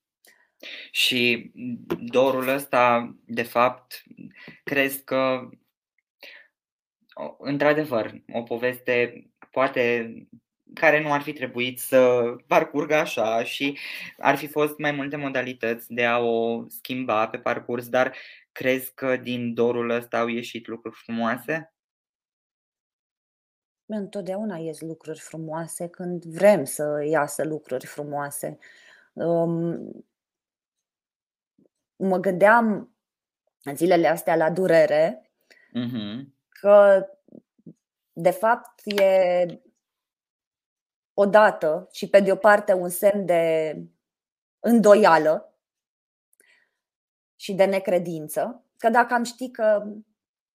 Și 0.91 1.51
dorul 1.99 2.47
ăsta, 2.47 3.15
de 3.25 3.43
fapt, 3.43 4.03
crezi 4.63 5.03
că, 5.03 5.49
într-adevăr, 7.37 8.13
o 8.31 8.43
poveste 8.43 9.23
poate 9.51 10.13
care 10.73 11.01
nu 11.01 11.13
ar 11.13 11.21
fi 11.21 11.33
trebuit 11.33 11.79
să 11.79 12.23
parcurgă 12.47 12.95
așa 12.95 13.43
și 13.43 13.77
ar 14.17 14.37
fi 14.37 14.47
fost 14.47 14.77
mai 14.77 14.91
multe 14.91 15.15
modalități 15.15 15.93
de 15.93 16.05
a 16.05 16.19
o 16.19 16.67
schimba 16.67 17.27
pe 17.27 17.37
parcurs, 17.37 17.89
dar 17.89 18.15
crezi 18.51 18.93
că 18.93 19.17
din 19.17 19.53
dorul 19.53 19.89
ăsta 19.89 20.19
au 20.19 20.27
ieșit 20.27 20.67
lucruri 20.67 20.95
frumoase? 21.03 21.73
Întotdeauna 23.91 24.57
ies 24.57 24.79
lucruri 24.81 25.19
frumoase 25.19 25.87
când 25.87 26.23
vrem 26.23 26.63
să 26.63 27.03
iasă 27.05 27.43
lucruri 27.43 27.85
frumoase. 27.85 28.57
Um, 29.13 30.05
mă 31.95 32.17
gândeam 32.17 32.95
în 33.63 33.75
zilele 33.75 34.07
astea 34.07 34.35
la 34.35 34.51
durere, 34.51 35.31
uh-huh. 35.51 36.23
că 36.49 37.07
de 38.13 38.29
fapt 38.29 38.81
e 38.85 39.45
odată 41.13 41.87
și 41.91 42.09
pe 42.09 42.19
de 42.19 42.31
o 42.31 42.35
parte 42.35 42.73
un 42.73 42.89
semn 42.89 43.25
de 43.25 43.75
îndoială 44.59 45.57
și 47.35 47.53
de 47.53 47.65
necredință, 47.65 48.63
că 48.77 48.89
dacă 48.89 49.13
am 49.13 49.23
ști 49.23 49.51
că 49.51 49.85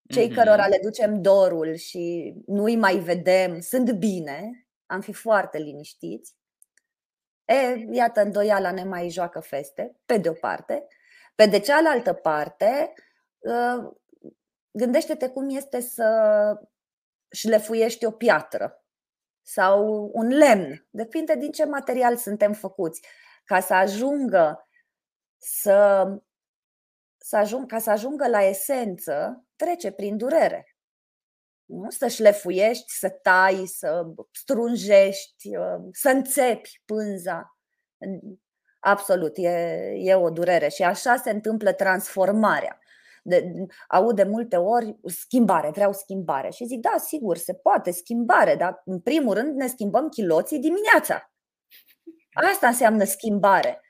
cei 0.09 0.31
mm-hmm. 0.31 0.35
cărora 0.35 0.67
le 0.67 0.79
ducem 0.83 1.23
dorul 1.23 1.75
și 1.75 2.35
nu-i 2.47 2.77
mai 2.77 2.97
vedem 2.97 3.61
sunt 3.61 3.91
bine, 3.91 4.67
am 4.87 5.01
fi 5.01 5.13
foarte 5.13 5.59
liniștiți. 5.59 6.35
E, 7.45 7.85
iată, 7.91 8.21
îndoiala 8.21 8.71
ne 8.71 8.85
mai 8.85 9.09
joacă 9.09 9.41
feste, 9.41 9.97
pe 10.07 10.17
de 10.17 10.29
o 10.29 10.33
parte. 10.33 10.87
Pe 11.35 11.47
de 11.47 11.59
cealaltă 11.59 12.13
parte, 12.13 12.95
ă, 13.49 13.93
gândește-te 14.71 15.29
cum 15.29 15.49
este 15.51 15.81
să 15.81 16.09
șlefuiești 17.31 18.05
o 18.05 18.11
piatră 18.11 18.85
sau 19.43 20.11
un 20.13 20.29
lemn. 20.29 20.87
Depinde 20.91 21.37
din 21.37 21.51
ce 21.51 21.65
material 21.65 22.17
suntem 22.17 22.53
făcuți. 22.53 23.03
Ca 23.45 23.61
să 23.61 23.75
ajungă 23.75 24.69
să, 25.39 26.07
să 27.27 27.37
ajung, 27.37 27.67
ca 27.67 27.79
să 27.79 27.91
ajungă 27.91 28.29
la 28.29 28.43
esență, 28.43 29.45
trece 29.57 29.91
prin 29.91 30.17
durere. 30.17 30.77
Nu? 31.65 31.91
Să 31.91 32.09
șlefuiești, 32.09 32.93
să 32.93 33.09
tai, 33.09 33.67
să 33.67 34.07
strunjești, 34.33 35.57
uh, 35.57 35.89
să 35.93 36.09
înțepi 36.09 36.83
pânza. 36.85 37.59
Absolut, 38.81 39.33
e, 39.37 39.49
e 39.97 40.15
o 40.15 40.31
durere 40.31 40.69
și 40.69 40.83
așa 40.83 41.17
se 41.17 41.31
întâmplă 41.31 41.73
transformarea. 41.73 42.79
De, 43.23 43.53
aud 43.89 44.17
de 44.17 44.25
multe 44.25 44.57
ori 44.57 44.97
schimbare, 45.05 45.71
vreau 45.71 45.93
schimbare 45.93 46.51
și 46.51 46.65
zic 46.65 46.81
da, 46.81 46.95
sigur, 46.99 47.37
se 47.37 47.55
poate 47.55 47.91
schimbare, 47.91 48.57
dar 48.57 48.83
în 48.85 49.01
primul 49.01 49.35
rând 49.35 49.57
ne 49.57 49.67
schimbăm 49.67 50.09
chiloții 50.09 50.59
dimineața. 50.59 51.33
Asta 52.33 52.67
înseamnă 52.67 53.05
schimbare. 53.05 53.84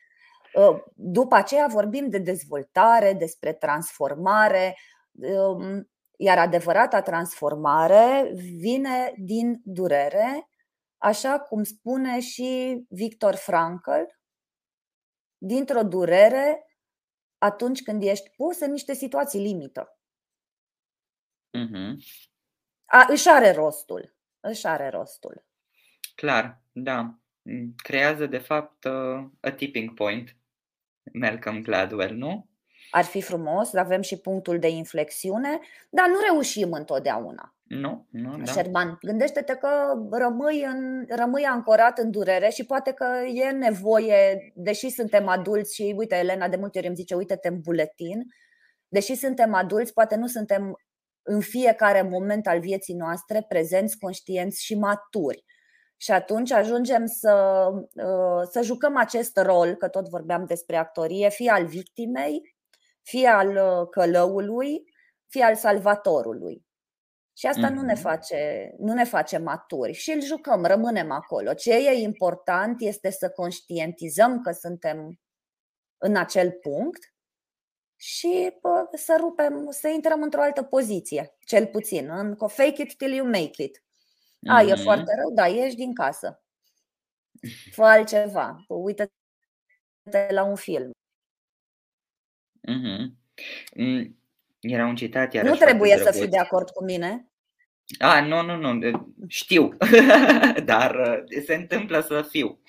Uh, 0.55 0.83
după 0.95 1.35
aceea 1.35 1.67
vorbim 1.67 2.09
de 2.09 2.19
dezvoltare, 2.19 3.13
despre 3.13 3.53
transformare, 3.53 4.77
um, 5.13 5.91
iar 6.17 6.39
adevărata 6.39 7.03
transformare 7.03 8.31
vine 8.35 9.15
din 9.17 9.61
durere, 9.65 10.49
așa 10.99 11.39
cum 11.39 11.63
spune 11.63 12.21
și 12.21 12.81
Victor 12.89 13.35
Frankl, 13.35 14.03
dintr-o 15.39 15.83
durere 15.83 16.67
atunci 17.39 17.83
când 17.83 18.03
ești 18.03 18.31
pus 18.37 18.61
în 18.61 18.71
niște 18.71 18.95
situații 18.95 19.41
limită. 19.41 19.99
Mm-hmm. 21.59 21.97
A, 22.85 23.07
își 23.09 23.29
are 23.29 23.51
rostul. 23.51 24.17
Își 24.41 24.67
are 24.67 24.89
rostul. 24.89 25.47
Clar, 26.15 26.63
da. 26.73 27.19
Creează, 27.77 28.27
de 28.27 28.39
fapt, 28.39 28.85
uh, 28.85 29.25
a 29.41 29.51
tipping 29.51 29.95
point. 29.95 30.37
Malcolm 31.13 31.63
Gladwell, 31.63 32.15
nu? 32.15 32.49
ar 32.95 33.05
fi 33.05 33.21
frumos, 33.21 33.75
avem 33.75 34.01
și 34.01 34.21
punctul 34.21 34.59
de 34.59 34.69
inflexiune, 34.69 35.59
dar 35.91 36.09
nu 36.09 36.19
reușim 36.31 36.73
întotdeauna. 36.73 37.57
Nu, 37.63 38.07
nu, 38.11 38.37
da. 38.37 38.53
Șerban, 38.53 38.99
gândește-te 39.01 39.55
că 39.55 39.69
rămâi, 40.11 40.65
în, 40.65 41.05
rămâi 41.09 41.43
ancorat 41.43 41.99
în 41.99 42.11
durere 42.11 42.49
și 42.49 42.67
poate 42.67 42.93
că 42.93 43.07
e 43.35 43.51
nevoie, 43.51 44.53
deși 44.55 44.89
suntem 44.89 45.29
adulți 45.29 45.75
și 45.75 45.95
uite, 45.97 46.15
Elena 46.15 46.49
de 46.49 46.57
multe 46.57 46.79
ori 46.79 46.87
îmi 46.87 46.97
zice, 46.97 47.15
uite-te 47.15 47.49
în 47.49 47.61
buletin, 47.61 48.23
deși 48.89 49.15
suntem 49.15 49.55
adulți, 49.55 49.93
poate 49.93 50.17
nu 50.17 50.27
suntem 50.27 50.81
în 51.23 51.41
fiecare 51.41 52.03
moment 52.03 52.47
al 52.47 52.61
vieții 52.61 52.95
noastre 52.95 53.45
prezenți, 53.49 53.99
conștienți 53.99 54.65
și 54.65 54.75
maturi. 54.75 55.45
Și 55.97 56.11
atunci 56.11 56.51
ajungem 56.51 57.07
să, 57.07 57.67
uh, 57.95 58.49
să 58.51 58.61
jucăm 58.63 58.97
acest 58.97 59.37
rol, 59.37 59.75
că 59.75 59.89
tot 59.89 60.09
vorbeam 60.09 60.45
despre 60.45 60.77
actorie, 60.77 61.29
fie 61.29 61.51
al 61.51 61.67
victimei, 61.67 62.57
fie 63.03 63.29
al 63.29 63.49
uh, 63.49 63.89
călăului, 63.91 64.85
fie 65.29 65.43
al 65.43 65.55
salvatorului. 65.55 66.65
Și 67.37 67.47
asta 67.47 67.71
mm-hmm. 67.71 67.75
nu, 67.75 67.83
ne 67.83 67.95
face, 67.95 68.75
nu 68.79 68.93
ne 68.93 69.05
face 69.05 69.39
maturi 69.39 69.93
și 69.93 70.11
îl 70.11 70.23
jucăm, 70.23 70.65
rămânem 70.65 71.11
acolo. 71.11 71.55
Ce 71.55 71.75
e 71.75 71.93
important 71.93 72.81
este 72.81 73.11
să 73.11 73.31
conștientizăm 73.31 74.41
că 74.41 74.53
suntem 74.53 75.21
în 75.99 76.17
acel 76.17 76.51
punct 76.51 77.15
și 77.97 78.57
bă, 78.61 78.89
să 78.93 79.17
rupem, 79.21 79.71
să 79.71 79.89
intrăm 79.89 80.23
într-o 80.23 80.43
altă 80.43 80.63
poziție, 80.63 81.37
cel 81.41 81.67
puțin, 81.67 82.11
în 82.11 82.37
fake 82.37 82.83
it 82.83 82.97
till 82.97 83.13
you 83.13 83.27
make 83.27 83.63
it. 83.63 83.84
A, 84.47 84.63
mm-hmm. 84.63 84.69
e 84.69 84.75
foarte 84.75 85.15
rău, 85.19 85.35
da, 85.35 85.47
ieși 85.47 85.77
din 85.77 85.95
casă. 85.95 86.43
Fă 87.71 87.83
altceva, 87.83 88.65
uită-te 88.69 90.29
la 90.31 90.45
un 90.45 90.57
film. 90.57 90.91
Mhm. 92.61 93.19
Mm, 93.75 94.19
era 94.61 94.87
un 94.87 94.97
citat 94.97 95.33
iarăși 95.33 95.53
Nu 95.53 95.59
trebuie 95.59 95.97
să 95.97 96.13
fii 96.13 96.29
de 96.29 96.39
acord 96.39 96.71
cu 96.71 96.85
mine. 96.85 97.29
A, 97.99 98.21
nu, 98.21 98.43
nu, 98.43 98.57
nu, 98.57 98.91
știu, 99.29 99.77
dar 100.65 100.95
uh, 100.95 101.43
se 101.45 101.55
întâmplă 101.55 102.01
să 102.01 102.27
fiu. 102.29 102.61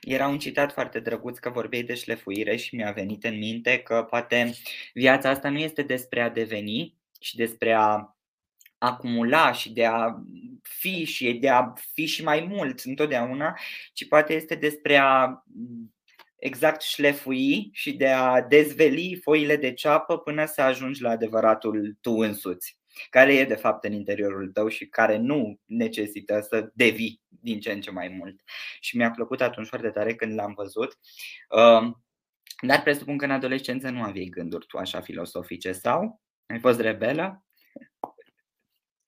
Era 0.00 0.28
un 0.28 0.38
citat 0.38 0.72
foarte 0.72 1.00
drăguț 1.00 1.38
că 1.38 1.50
vorbeai 1.50 1.82
de 1.82 1.94
șlefuire 1.94 2.56
și 2.56 2.74
mi-a 2.74 2.92
venit 2.92 3.24
în 3.24 3.38
minte 3.38 3.78
că 3.78 4.06
poate 4.10 4.52
viața 4.92 5.28
asta 5.28 5.48
nu 5.48 5.58
este 5.58 5.82
despre 5.82 6.20
a 6.20 6.30
deveni 6.30 6.96
și 7.20 7.36
despre 7.36 7.72
a 7.72 8.16
acumula 8.80 9.52
și 9.52 9.72
de 9.72 9.84
a 9.84 10.14
fi 10.62 11.04
și 11.04 11.32
de 11.32 11.48
a 11.48 11.72
fi 11.92 12.06
și 12.06 12.22
mai 12.22 12.46
mult 12.50 12.80
întotdeauna, 12.80 13.58
ci 13.92 14.08
poate 14.08 14.34
este 14.34 14.54
despre 14.54 14.96
a 14.96 15.44
exact 16.36 16.80
șlefui 16.80 17.68
și 17.72 17.92
de 17.92 18.08
a 18.08 18.42
dezveli 18.42 19.20
foile 19.22 19.56
de 19.56 19.72
ceapă 19.72 20.18
până 20.18 20.44
să 20.44 20.62
ajungi 20.62 21.02
la 21.02 21.10
adevăratul 21.10 21.96
tu 22.00 22.10
însuți, 22.10 22.78
care 23.10 23.34
e 23.34 23.44
de 23.44 23.54
fapt 23.54 23.84
în 23.84 23.92
interiorul 23.92 24.48
tău 24.48 24.68
și 24.68 24.86
care 24.86 25.16
nu 25.16 25.60
necesită 25.64 26.40
să 26.40 26.70
devii 26.74 27.20
din 27.28 27.60
ce 27.60 27.72
în 27.72 27.80
ce 27.80 27.90
mai 27.90 28.08
mult. 28.08 28.40
Și 28.80 28.96
mi-a 28.96 29.10
plăcut 29.10 29.40
atunci 29.40 29.68
foarte 29.68 29.90
tare 29.90 30.14
când 30.14 30.34
l-am 30.34 30.52
văzut. 30.56 30.98
Um, 31.48 32.04
dar 32.62 32.82
presupun 32.82 33.18
că 33.18 33.24
în 33.24 33.30
adolescență 33.30 33.90
nu 33.90 34.02
aveai 34.02 34.28
gânduri 34.30 34.66
tu 34.66 34.78
așa 34.78 35.00
filosofice 35.00 35.72
sau 35.72 36.20
ai 36.46 36.58
fost 36.58 36.80
rebelă? 36.80 37.44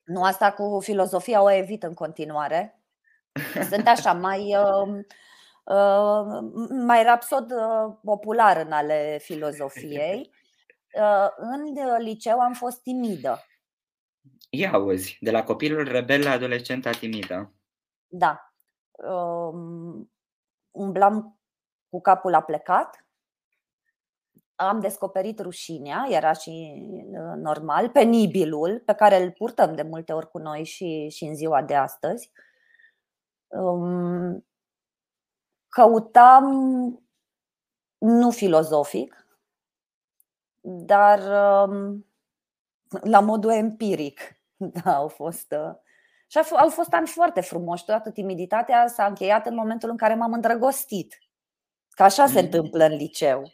Nu, 0.03 0.23
asta 0.23 0.51
cu 0.51 0.79
filozofia 0.81 1.41
o 1.41 1.51
evit 1.51 1.83
în 1.83 1.93
continuare. 1.93 2.83
Sunt 3.69 3.87
așa 3.87 4.13
mai 4.27 4.55
uh, 4.57 5.05
Uh, 5.65 6.51
mai 6.69 7.03
rapsod 7.03 7.51
uh, 7.51 7.95
popular 8.03 8.65
în 8.65 8.71
ale 8.71 9.17
filozofiei. 9.21 10.33
Uh, 10.93 11.27
în 11.37 11.63
liceu 11.99 12.39
am 12.39 12.53
fost 12.53 12.81
timidă. 12.81 13.39
Ia 14.49 14.71
auzi, 14.71 15.17
de 15.21 15.31
la 15.31 15.43
copilul 15.43 15.83
rebel 15.83 16.21
la 16.21 16.31
adolescenta 16.31 16.89
timidă. 16.89 17.53
Da. 18.07 18.53
Um, 18.91 20.11
umblam 20.71 21.39
cu 21.89 22.01
capul 22.01 22.31
la 22.31 22.41
plecat. 22.41 23.05
Am 24.67 24.79
descoperit 24.79 25.39
rușinea, 25.39 26.05
era 26.09 26.31
și 26.31 26.83
normal, 27.35 27.89
penibilul 27.89 28.81
pe 28.85 28.93
care 28.93 29.21
îl 29.21 29.31
purtăm 29.31 29.75
de 29.75 29.81
multe 29.81 30.13
ori 30.13 30.29
cu 30.29 30.37
noi 30.37 30.63
și, 30.63 31.09
și 31.09 31.23
în 31.23 31.35
ziua 31.35 31.61
de 31.61 31.75
astăzi. 31.75 32.31
Um, 33.47 34.45
căutam 35.67 36.45
nu 37.97 38.31
filozofic, 38.31 39.27
dar 40.61 41.19
um, 41.67 42.05
la 43.01 43.19
modul 43.19 43.51
empiric. 43.51 44.19
Da, 44.83 44.95
au 44.95 45.07
fost. 45.07 45.51
Uh, 45.51 45.75
și 46.27 46.37
au 46.37 46.69
fost 46.69 46.93
ani 46.93 47.07
foarte 47.07 47.41
frumoși. 47.41 47.85
Toată 47.85 48.11
timiditatea 48.11 48.87
s-a 48.87 49.05
încheiat 49.05 49.45
în 49.45 49.55
momentul 49.55 49.89
în 49.89 49.97
care 49.97 50.15
m-am 50.15 50.33
îndrăgostit. 50.33 51.17
Că 51.89 52.03
așa 52.03 52.25
se 52.25 52.39
mm. 52.39 52.45
întâmplă 52.45 52.85
în 52.85 52.95
liceu. 52.95 53.51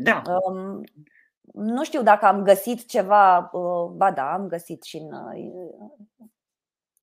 Da. 0.00 0.22
Um, 0.44 0.82
nu 1.52 1.84
știu 1.84 2.02
dacă 2.02 2.26
am 2.26 2.42
găsit 2.42 2.88
ceva, 2.88 3.50
uh, 3.52 3.90
ba 3.90 4.12
da, 4.12 4.32
am 4.32 4.46
găsit 4.46 4.82
și 4.82 4.96
în 4.96 5.12
uh, 5.12 6.30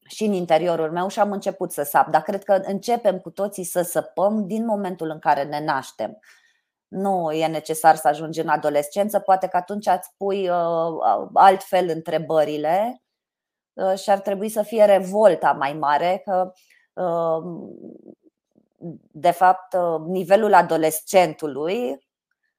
și 0.07 0.23
în 0.23 0.33
interiorul 0.33 0.91
meu 0.91 1.07
și 1.07 1.19
am 1.19 1.31
început 1.31 1.71
să 1.71 1.83
sap. 1.83 2.07
Dar 2.07 2.21
cred 2.21 2.43
că 2.43 2.53
începem 2.53 3.19
cu 3.19 3.29
toții 3.29 3.63
să 3.63 3.81
săpăm 3.81 4.47
din 4.47 4.65
momentul 4.65 5.09
în 5.09 5.19
care 5.19 5.43
ne 5.43 5.63
naștem. 5.63 6.19
Nu 6.87 7.31
e 7.31 7.47
necesar 7.47 7.95
să 7.95 8.07
ajungi 8.07 8.39
în 8.39 8.47
adolescență, 8.47 9.19
poate 9.19 9.47
că 9.47 9.57
atunci 9.57 9.87
îți 9.87 10.13
pui 10.17 10.49
uh, 10.49 11.27
altfel 11.33 11.89
întrebările 11.89 13.01
uh, 13.73 13.97
și 13.97 14.09
ar 14.09 14.19
trebui 14.19 14.49
să 14.49 14.61
fie 14.61 14.85
revolta 14.85 15.51
mai 15.51 15.73
mare 15.73 16.21
că 16.25 16.51
uh, 16.93 17.43
de 19.11 19.31
fapt 19.31 19.75
nivelul 20.07 20.53
adolescentului 20.53 21.79
Uh, 21.89 22.04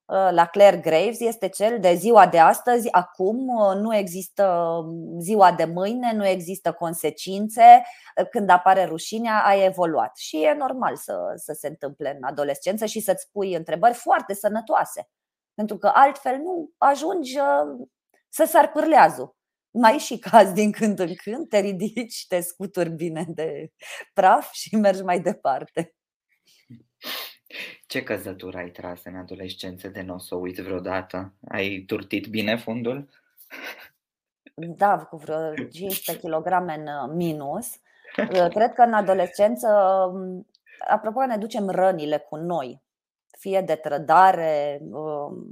la 0.08 0.46
Claire 0.46 0.76
Graves 0.76 1.20
este 1.20 1.48
cel 1.48 1.80
de 1.80 1.94
ziua 1.94 2.26
de 2.26 2.38
astăzi, 2.38 2.92
acum 2.92 3.48
uh, 3.48 3.74
nu 3.74 3.96
există 3.96 4.44
um, 4.84 5.20
ziua 5.20 5.52
de 5.52 5.64
mâine, 5.64 6.12
nu 6.12 6.26
există 6.26 6.72
consecințe, 6.72 7.82
uh, 8.20 8.28
când 8.28 8.50
apare 8.50 8.84
rușinea, 8.84 9.44
ai 9.44 9.64
evoluat. 9.64 10.16
Și 10.16 10.42
e 10.42 10.54
normal 10.54 10.96
să, 10.96 11.32
să 11.36 11.52
se 11.52 11.68
întâmple 11.68 12.16
în 12.16 12.24
adolescență 12.24 12.86
și 12.86 13.00
să-ți 13.00 13.30
pui 13.30 13.54
întrebări 13.54 13.94
foarte 13.94 14.34
sănătoase. 14.34 15.08
Pentru 15.54 15.78
că 15.78 15.90
altfel 15.94 16.36
nu 16.36 16.70
ajungi 16.78 17.38
să 18.28 18.44
sar 18.44 18.70
pârleazul. 18.70 19.36
Mai 19.70 19.98
și 19.98 20.18
caz 20.18 20.52
din 20.52 20.72
când 20.72 20.98
în 20.98 21.14
când, 21.14 21.48
te 21.48 21.58
ridici, 21.58 22.26
te 22.28 22.40
scuturi 22.40 22.90
bine 22.90 23.24
de 23.28 23.72
praf 24.12 24.52
și 24.52 24.76
mergi 24.76 25.02
mai 25.02 25.20
departe. 25.20 25.95
Ce 27.86 28.02
căzătură 28.02 28.56
ai 28.56 28.70
tras 28.70 29.04
în 29.04 29.16
adolescență 29.16 29.88
de 29.88 30.02
nu 30.02 30.14
o 30.14 30.18
să 30.18 30.34
o 30.34 30.38
uiți 30.38 30.62
vreodată? 30.62 31.32
Ai 31.48 31.84
turtit 31.86 32.26
bine 32.26 32.56
fundul? 32.56 33.08
Da, 34.54 34.98
cu 34.98 35.16
vreo 35.16 35.54
15 35.54 36.26
kg 36.26 36.46
în 36.46 36.86
uh, 36.86 37.12
minus. 37.14 37.66
Uh, 38.16 38.48
cred 38.48 38.72
că 38.72 38.82
în 38.82 38.92
adolescență, 38.92 39.68
um, 40.12 40.46
apropo, 40.88 41.26
ne 41.26 41.36
ducem 41.36 41.68
rănile 41.68 42.18
cu 42.18 42.36
noi, 42.36 42.82
fie 43.38 43.60
de 43.60 43.74
trădare, 43.74 44.80
um, 44.90 45.46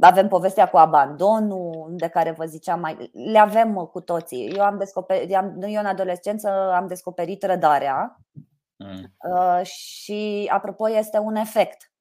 avem 0.00 0.28
povestea 0.28 0.68
cu 0.68 0.76
abandonul, 0.76 1.92
de 1.96 2.08
care 2.08 2.30
vă 2.30 2.44
ziceam 2.44 2.80
mai. 2.80 3.10
Le 3.32 3.38
avem 3.38 3.74
cu 3.74 4.00
toții. 4.00 4.48
Eu 4.56 4.62
am 4.62 4.78
descoperit, 4.78 5.30
eu 5.60 5.80
în 5.80 5.86
adolescență 5.86 6.48
am 6.50 6.86
descoperit 6.86 7.42
rădarea 7.42 8.20
Mm. 8.84 9.14
Uh, 9.32 9.66
și, 9.66 10.50
apropo, 10.52 10.90
este 10.90 11.18
un 11.18 11.34
efect. 11.34 11.92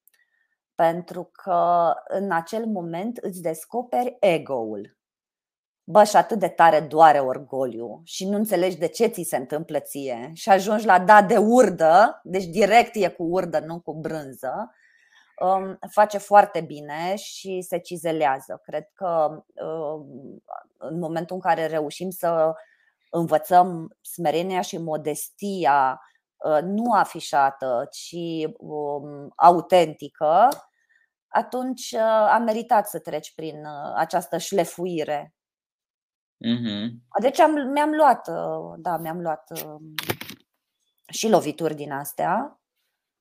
Pentru 0.76 1.30
că 1.34 1.94
în 2.08 2.32
acel 2.32 2.66
moment 2.66 3.18
îți 3.18 3.42
descoperi 3.42 4.18
ego-ul. 4.20 4.98
Bă, 5.84 6.04
și 6.04 6.16
atât 6.16 6.40
de 6.40 6.48
tare 6.48 6.80
doare 6.80 7.20
orgoliu 7.20 8.02
și 8.04 8.30
nu 8.30 8.36
înțelegi 8.36 8.78
de 8.78 8.88
ce 8.88 9.08
ți 9.08 9.22
se 9.22 9.38
întâmplă 9.38 9.80
ție 9.80 10.32
și 10.34 10.50
ajungi 10.50 10.86
la 10.86 11.00
da 11.00 11.22
de 11.22 11.38
urdă, 11.38 12.22
deci 12.24 12.46
direct 12.46 12.96
e 12.96 13.08
cu 13.08 13.24
urdă, 13.24 13.60
nu 13.60 13.80
cu 13.80 13.94
brânză, 13.94 14.72
um, 15.40 15.80
face 15.90 16.18
foarte 16.18 16.62
bine 16.62 17.16
și 17.16 17.62
se 17.62 17.80
cizelează. 17.80 18.62
Cred 18.64 18.90
că 18.94 19.44
um, 19.66 20.44
în 20.78 21.00
momentul 21.00 21.36
în 21.36 21.42
care 21.42 21.66
reușim 21.66 22.10
să 22.10 22.54
învățăm 23.10 23.98
smerenia 24.02 24.62
și 24.62 24.78
modestia 24.78 26.00
Uh, 26.02 26.09
nu 26.64 26.92
afișată, 26.92 27.88
ci 27.92 28.16
um, 28.58 29.32
autentică, 29.36 30.48
atunci 31.28 31.92
uh, 31.92 32.30
am 32.32 32.44
meritat 32.44 32.88
să 32.88 33.00
treci 33.00 33.34
prin 33.36 33.66
uh, 33.66 33.94
această 33.96 34.38
șlefuire. 34.38 35.34
Mm-hmm. 36.46 36.88
Deci 37.22 37.40
am, 37.40 37.52
mi-am 37.52 37.92
luat, 37.92 38.30
da, 38.78 38.98
mi-am 38.98 39.22
luat 39.22 39.66
um, 39.66 39.94
și 41.10 41.30
lovituri 41.30 41.76
din 41.76 41.92
astea. 41.92 42.60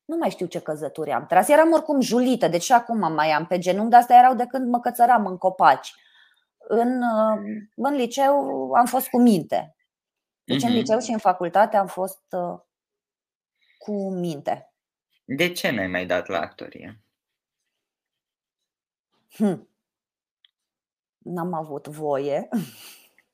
Nu 0.04 0.16
mai 0.16 0.30
știu 0.30 0.46
ce 0.46 0.60
căzături 0.60 1.12
am 1.12 1.26
tras. 1.26 1.48
Eram 1.48 1.72
oricum 1.72 2.00
julită, 2.00 2.48
deci 2.48 2.62
și 2.62 2.72
acum 2.72 3.12
mai 3.12 3.30
am 3.30 3.46
pe 3.46 3.58
genunchi, 3.58 3.90
dar 3.90 4.00
astea 4.00 4.18
erau 4.18 4.34
de 4.34 4.46
când 4.46 4.68
mă 4.68 4.80
cățăram 4.80 5.26
în 5.26 5.36
copaci. 5.36 5.94
În, 6.58 7.02
în 7.76 7.94
liceu 7.94 8.70
am 8.72 8.86
fost 8.86 9.08
cu 9.08 9.20
minte. 9.20 9.76
Deci 10.44 10.62
mm-hmm. 10.62 10.66
în 10.66 10.72
liceu 10.72 10.98
și 10.98 11.12
în 11.12 11.18
facultate 11.18 11.76
am 11.76 11.86
fost 11.86 12.22
cu 13.78 14.10
minte. 14.10 14.72
De 15.24 15.52
ce 15.52 15.70
n-ai 15.70 15.86
mai 15.86 16.06
dat 16.06 16.26
la 16.26 16.40
actorie? 16.40 17.00
Hm. 19.36 19.68
N-am 21.18 21.54
avut 21.54 21.88
voie. 21.88 22.48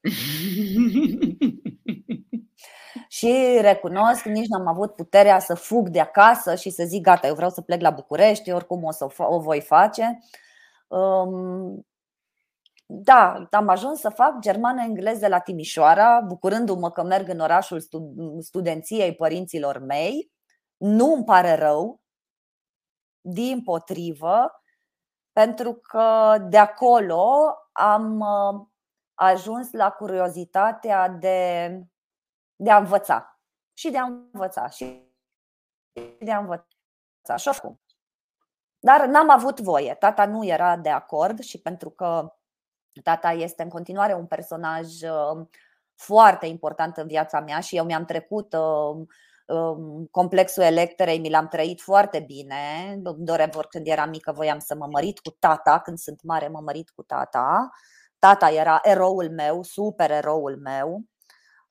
și 3.08 3.58
recunosc, 3.60 4.24
nici 4.24 4.46
n-am 4.46 4.66
avut 4.66 4.94
puterea 4.94 5.38
să 5.38 5.54
fug 5.54 5.88
de 5.88 6.00
acasă 6.00 6.54
și 6.54 6.70
să 6.70 6.84
zic 6.84 7.02
gata, 7.02 7.26
eu 7.26 7.34
vreau 7.34 7.50
să 7.50 7.60
plec 7.60 7.80
la 7.80 7.90
București, 7.90 8.50
oricum 8.50 8.84
o 8.84 8.90
să 8.90 9.06
o, 9.16 9.40
voi 9.40 9.60
face. 9.60 10.18
Um, 10.86 11.86
da, 12.86 13.48
am 13.50 13.68
ajuns 13.68 14.00
să 14.00 14.08
fac 14.08 14.38
germană-engleză 14.38 15.28
la 15.28 15.38
Timișoara, 15.38 16.20
bucurându-mă 16.20 16.90
că 16.90 17.02
merg 17.02 17.28
în 17.28 17.38
orașul 17.38 17.82
studenției 18.40 19.14
părinților 19.14 19.78
mei. 19.78 20.32
Nu 20.86 21.12
îmi 21.12 21.24
pare 21.24 21.54
rău, 21.54 22.00
din 23.20 23.62
potrivă, 23.62 24.62
pentru 25.32 25.74
că 25.74 26.36
de 26.48 26.58
acolo 26.58 27.54
am 27.72 28.20
uh, 28.20 28.66
ajuns 29.14 29.72
la 29.72 29.90
curiozitatea 29.90 31.08
de, 31.08 31.68
de 32.56 32.70
a 32.70 32.76
învăța 32.76 33.40
și 33.72 33.90
de 33.90 33.98
a 33.98 34.04
învăța 34.04 34.68
și 34.68 35.12
de 36.18 36.32
a 36.32 36.38
învăța 36.38 37.36
și 37.36 37.48
oricum. 37.48 37.80
Dar 38.78 39.06
n-am 39.06 39.30
avut 39.30 39.60
voie. 39.60 39.94
Tata 39.94 40.26
nu 40.26 40.44
era 40.44 40.76
de 40.76 40.90
acord 40.90 41.38
și 41.40 41.60
pentru 41.60 41.90
că 41.90 42.34
tata 43.02 43.30
este 43.30 43.62
în 43.62 43.68
continuare 43.68 44.14
un 44.14 44.26
personaj 44.26 45.02
uh, 45.02 45.46
foarte 45.94 46.46
important 46.46 46.96
în 46.96 47.06
viața 47.06 47.40
mea 47.40 47.60
și 47.60 47.76
eu 47.76 47.84
mi-am 47.84 48.04
trecut 48.04 48.52
uh, 48.52 48.60
Um, 48.96 49.06
complexul 50.10 50.62
Electrei 50.62 51.18
mi 51.18 51.30
l-am 51.30 51.48
trăit 51.48 51.80
foarte 51.80 52.20
bine. 52.20 52.96
Doream 53.16 53.50
când 53.68 53.86
eram 53.86 54.08
mică 54.08 54.32
voiam 54.32 54.58
să 54.58 54.74
mă 54.74 54.86
mărit 54.90 55.18
cu 55.18 55.30
tata, 55.30 55.80
când 55.80 55.98
sunt 55.98 56.22
mare 56.22 56.48
mă 56.48 56.60
mărit 56.60 56.90
cu 56.90 57.02
tata. 57.02 57.70
tata 58.18 58.50
era 58.50 58.78
eroul 58.82 59.30
meu, 59.30 59.62
super 59.62 60.10
eroul 60.10 60.58
meu. 60.58 61.04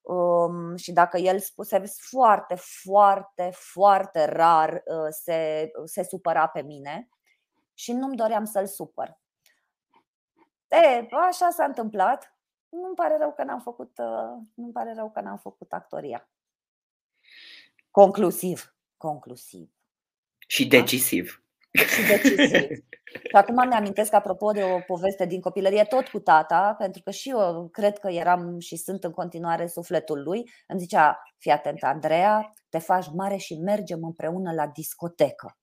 Um, 0.01 0.75
și 0.75 0.91
dacă 0.91 1.17
el 1.17 1.39
spuse 1.39 1.83
foarte, 2.09 2.55
foarte, 2.55 3.49
foarte 3.53 4.25
rar 4.25 4.69
uh, 4.85 5.07
se, 5.09 5.71
se 5.85 6.03
supăra 6.03 6.47
pe 6.47 6.61
mine 6.61 7.09
și 7.73 7.93
nu-mi 7.93 8.15
doream 8.15 8.45
să-l 8.45 8.67
supăr. 8.67 9.19
E, 10.67 11.07
așa 11.27 11.49
s-a 11.49 11.63
întâmplat. 11.63 12.37
Nu-mi 12.69 12.95
pare 12.95 13.17
rău 13.17 13.33
că 13.33 13.43
n-am 13.43 13.59
făcut, 13.59 13.97
uh, 13.97 14.41
nu 14.53 14.71
pare 14.71 14.93
rău 14.93 15.11
că 15.11 15.21
n-am 15.21 15.37
făcut 15.37 15.73
actoria. 15.73 16.27
Conclusiv. 17.93 18.75
Conclusiv. 18.97 19.69
Și 20.47 20.67
decisiv. 20.67 21.43
Și 21.71 22.07
decisiv. 22.07 22.67
Și 23.13 23.35
acum 23.35 23.67
mi 23.67 23.73
amintesc 23.73 24.13
apropo 24.13 24.51
de 24.51 24.63
o 24.63 24.79
poveste 24.79 25.25
din 25.25 25.41
copilărie, 25.41 25.83
tot 25.83 26.07
cu 26.07 26.19
tata, 26.19 26.75
pentru 26.77 27.01
că 27.01 27.11
și 27.11 27.29
eu 27.29 27.69
cred 27.71 27.97
că 27.97 28.09
eram 28.09 28.59
și 28.59 28.75
sunt 28.75 29.03
în 29.03 29.11
continuare 29.11 29.67
sufletul 29.67 30.23
lui. 30.23 30.51
Îmi 30.67 30.79
zicea, 30.79 31.23
fii 31.37 31.51
atent, 31.51 31.83
Andreea, 31.83 32.53
te 32.69 32.77
faci 32.77 33.07
mare 33.13 33.35
și 33.35 33.59
mergem 33.59 34.03
împreună 34.03 34.53
la 34.53 34.67
discotecă. 34.67 35.57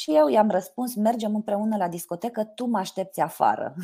Și 0.00 0.16
eu 0.16 0.28
i-am 0.28 0.50
răspuns, 0.50 0.94
mergem 0.94 1.34
împreună 1.34 1.76
la 1.76 1.88
discotecă, 1.88 2.44
tu 2.44 2.64
mă 2.64 2.78
aștepți 2.78 3.20
afară. 3.20 3.74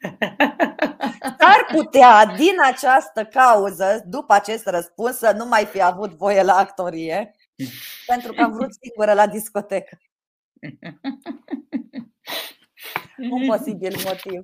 S-ar 1.20 1.66
putea, 1.72 2.26
din 2.26 2.54
această 2.64 3.24
cauză, 3.24 4.04
după 4.06 4.32
acest 4.32 4.66
răspuns, 4.66 5.16
să 5.16 5.32
nu 5.36 5.46
mai 5.46 5.64
fi 5.64 5.82
avut 5.82 6.10
voie 6.10 6.42
la 6.42 6.56
actorie, 6.56 7.34
pentru 8.06 8.32
că 8.32 8.42
am 8.42 8.52
vrut 8.52 8.74
singură 8.80 9.12
la 9.12 9.26
discotecă. 9.26 9.98
Un 13.30 13.46
posibil 13.46 13.96
motiv. 14.04 14.40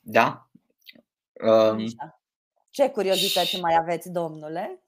Da. 0.00 0.50
Um, 1.44 1.84
Ce 2.70 2.88
curiozități 2.90 3.60
mai 3.60 3.76
aveți, 3.80 4.10
domnule? 4.10 4.82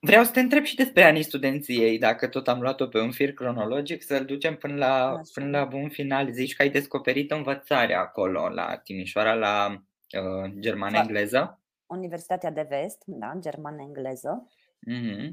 Vreau 0.00 0.24
să 0.24 0.30
te 0.30 0.40
întreb 0.40 0.64
și 0.64 0.76
despre 0.76 1.02
anii 1.02 1.22
studenției, 1.22 1.98
dacă 1.98 2.28
tot 2.28 2.48
am 2.48 2.60
luat-o 2.60 2.86
pe 2.86 3.00
un 3.00 3.10
fir 3.10 3.32
cronologic, 3.32 4.02
să-l 4.02 4.24
ducem 4.24 4.56
până 4.56 4.74
la, 4.74 5.20
până 5.32 5.58
la 5.58 5.64
bun 5.64 5.88
final. 5.88 6.32
Zici 6.32 6.54
că 6.54 6.62
ai 6.62 6.70
descoperit 6.70 7.30
învățarea 7.30 8.00
acolo, 8.00 8.48
la 8.48 8.76
Timișoara, 8.76 9.34
la 9.34 9.82
uh, 10.18 10.52
germană-engleză? 10.58 11.60
Universitatea 11.86 12.50
de 12.50 12.66
Vest, 12.68 13.02
da, 13.06 13.32
germană-engleză. 13.38 14.48
Mm-hmm. 14.90 15.30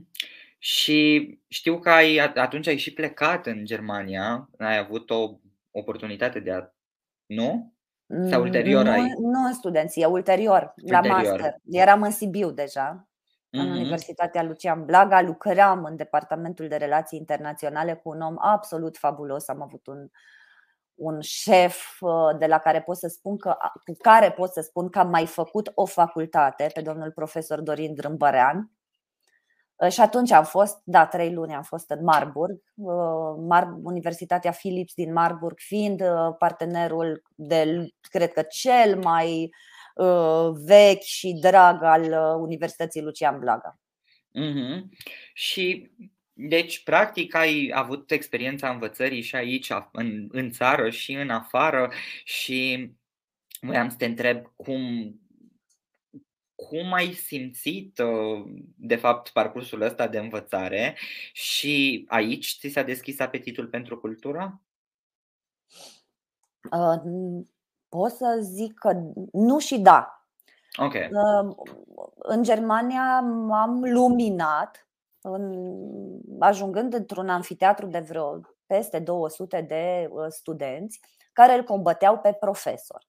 Și 0.58 1.30
știu 1.48 1.80
că 1.80 1.90
ai, 1.90 2.18
atunci 2.18 2.68
ai 2.68 2.78
și 2.78 2.94
plecat 2.94 3.46
în 3.46 3.66
Germania, 3.66 4.50
ai 4.58 4.78
avut 4.78 5.10
o 5.10 5.40
oportunitate 5.72 6.40
de 6.40 6.52
a. 6.52 6.74
Nu? 7.26 7.74
Sau 8.30 8.40
mm, 8.40 8.46
ulterior 8.46 8.84
nu, 8.84 8.92
ai. 8.92 9.02
Nu 9.20 9.46
în 9.46 9.54
studenție, 9.54 10.06
ulterior, 10.06 10.74
ulterior, 10.76 11.06
la 11.06 11.16
master. 11.16 11.56
Eram 11.66 12.02
în 12.02 12.12
Sibiu 12.12 12.52
deja 12.52 13.11
în 13.52 13.68
mm-hmm. 13.68 13.72
Universitatea 13.72 14.44
Lucian 14.44 14.86
Blaga, 14.86 15.22
lucram 15.22 15.84
în 15.84 15.96
Departamentul 15.96 16.68
de 16.68 16.76
Relații 16.76 17.20
Internaționale 17.20 17.94
cu 17.94 18.10
un 18.10 18.22
om 18.22 18.36
absolut 18.38 18.98
fabulos. 18.98 19.48
Am 19.48 19.62
avut 19.62 19.88
un, 19.88 20.08
un 20.96 21.22
șef 21.22 22.02
uh, 22.02 22.38
de 22.38 22.46
la 22.46 22.58
care 22.58 22.82
pot 22.82 22.98
să 22.98 23.08
spun 23.08 23.38
că, 23.38 23.58
cu 23.86 23.96
care 24.02 24.32
pot 24.32 24.52
să 24.52 24.62
spun 24.62 24.90
că 24.90 25.00
am 25.00 25.10
mai 25.10 25.26
făcut 25.26 25.72
o 25.74 25.86
facultate, 25.86 26.70
pe 26.74 26.82
domnul 26.82 27.12
profesor 27.12 27.62
Dorin 27.62 27.94
Drâmbărean. 27.94 28.72
Uh, 29.76 29.92
și 29.92 30.02
atunci 30.02 30.32
am 30.32 30.44
fost, 30.44 30.82
da, 30.84 31.06
trei 31.06 31.34
luni 31.34 31.56
am 31.56 31.64
fost 31.64 31.90
în 31.90 32.04
Marburg, 32.04 32.62
uh, 32.76 33.66
Universitatea 33.84 34.52
Philips 34.52 34.94
din 34.94 35.14
Marburg 35.14 35.58
fiind 35.60 36.04
partenerul 36.38 37.24
de, 37.36 37.88
cred 38.02 38.34
că 38.34 38.42
cel 38.42 38.98
mai 38.98 39.44
uh, 39.44 39.50
Uh, 39.54 39.71
vechi 40.54 41.02
și 41.02 41.38
drag 41.42 41.84
al 41.84 42.02
uh, 42.02 42.42
Universității 42.42 43.02
Lucian 43.02 43.40
Blaga. 43.40 43.80
Mm-hmm. 44.40 44.82
Și 45.34 45.92
deci, 46.34 46.84
practic, 46.84 47.36
ai 47.36 47.72
avut 47.74 48.12
experiența 48.12 48.70
învățării 48.70 49.22
și 49.22 49.36
aici, 49.36 49.70
în, 49.92 50.28
în 50.32 50.52
țară 50.52 50.90
și 50.90 51.14
în 51.14 51.30
afară 51.30 51.92
și 52.24 52.90
voiam 53.62 53.90
să 53.90 53.96
te 53.96 54.06
întreb 54.06 54.46
cum, 54.56 55.16
cum 56.56 56.94
ai 56.94 57.14
simțit, 57.14 57.98
uh, 58.00 58.46
de 58.76 58.96
fapt, 58.96 59.30
parcursul 59.30 59.82
ăsta 59.82 60.08
de 60.08 60.18
învățare 60.18 60.98
și 61.34 62.06
aici 62.08 62.58
ți 62.60 62.68
s-a 62.68 62.84
deschis 62.84 63.20
apetitul 63.20 63.68
pentru 63.68 63.98
cultură? 63.98 64.62
Uh, 66.72 67.44
Pot 67.92 68.12
să 68.12 68.38
zic 68.42 68.74
că 68.74 69.02
nu 69.32 69.60
și 69.60 69.80
da. 69.80 70.26
Okay. 70.78 71.10
În 72.16 72.44
Germania 72.44 73.20
m-am 73.20 73.84
luminat 73.84 74.88
ajungând 76.40 76.94
într-un 76.94 77.30
anfiteatru 77.30 77.88
de 77.88 78.00
vreo 78.00 78.40
peste 78.66 79.00
200 79.00 79.62
de 79.62 80.10
uh, 80.12 80.26
studenți 80.30 81.00
care 81.34 81.54
îl 81.54 81.64
combăteau 81.64 82.18
pe 82.18 82.34
profesor. 82.34 83.08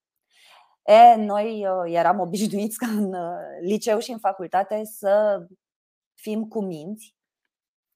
E, 0.82 1.14
noi 1.14 1.66
uh, 1.66 1.92
eram 1.94 2.20
obișnuiți 2.26 2.78
ca 2.78 2.86
în 2.86 3.14
uh, 3.14 3.38
liceu 3.60 3.98
și 3.98 4.10
în 4.10 4.18
facultate 4.18 4.84
să 4.84 5.46
fim 6.14 6.48
cuminți, 6.48 7.16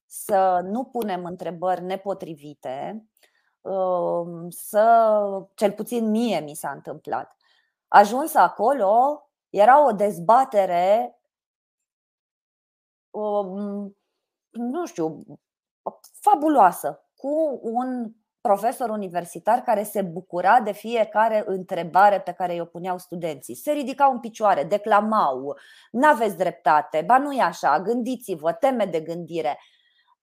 să 0.05 0.59
nu 0.63 0.83
punem 0.83 1.25
întrebări 1.25 1.83
nepotrivite, 1.83 3.01
Um, 3.01 3.16
să, 4.49 5.47
cel 5.55 5.71
puțin 5.71 6.09
mie 6.09 6.39
mi 6.39 6.53
s-a 6.53 6.69
întâmplat. 6.69 7.35
Ajuns 7.87 8.35
acolo, 8.35 9.21
era 9.49 9.85
o 9.85 9.91
dezbatere, 9.91 11.19
um, 13.09 13.97
nu 14.51 14.85
știu, 14.85 15.23
fabuloasă, 16.21 17.03
cu 17.15 17.59
un 17.61 18.11
profesor 18.41 18.89
universitar 18.89 19.59
care 19.59 19.83
se 19.83 20.01
bucura 20.01 20.59
de 20.61 20.71
fiecare 20.71 21.43
întrebare 21.45 22.21
pe 22.21 22.31
care 22.31 22.61
o 22.61 22.65
puneau 22.65 22.97
studenții. 22.97 23.55
Se 23.55 23.71
ridicau 23.71 24.11
în 24.11 24.19
picioare, 24.19 24.63
declamau, 24.63 25.57
n-aveți 25.91 26.37
dreptate, 26.37 27.03
ba 27.05 27.17
nu 27.17 27.31
e 27.31 27.41
așa, 27.41 27.79
gândiți-vă, 27.79 28.53
teme 28.53 28.85
de 28.85 28.99
gândire. 28.99 29.59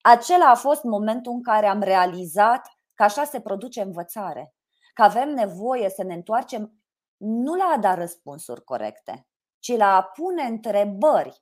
Acela 0.00 0.50
a 0.50 0.54
fost 0.54 0.82
momentul 0.82 1.32
în 1.32 1.42
care 1.42 1.66
am 1.66 1.80
realizat 1.80 2.73
că 2.94 3.02
așa 3.02 3.24
se 3.24 3.40
produce 3.40 3.80
învățare, 3.80 4.54
că 4.94 5.02
avem 5.02 5.28
nevoie 5.28 5.90
să 5.90 6.02
ne 6.02 6.14
întoarcem 6.14 6.84
nu 7.16 7.54
la 7.54 7.72
a 7.74 7.78
da 7.78 7.94
răspunsuri 7.94 8.64
corecte, 8.64 9.26
ci 9.58 9.76
la 9.76 9.96
a 9.96 10.02
pune 10.02 10.42
întrebări, 10.42 11.40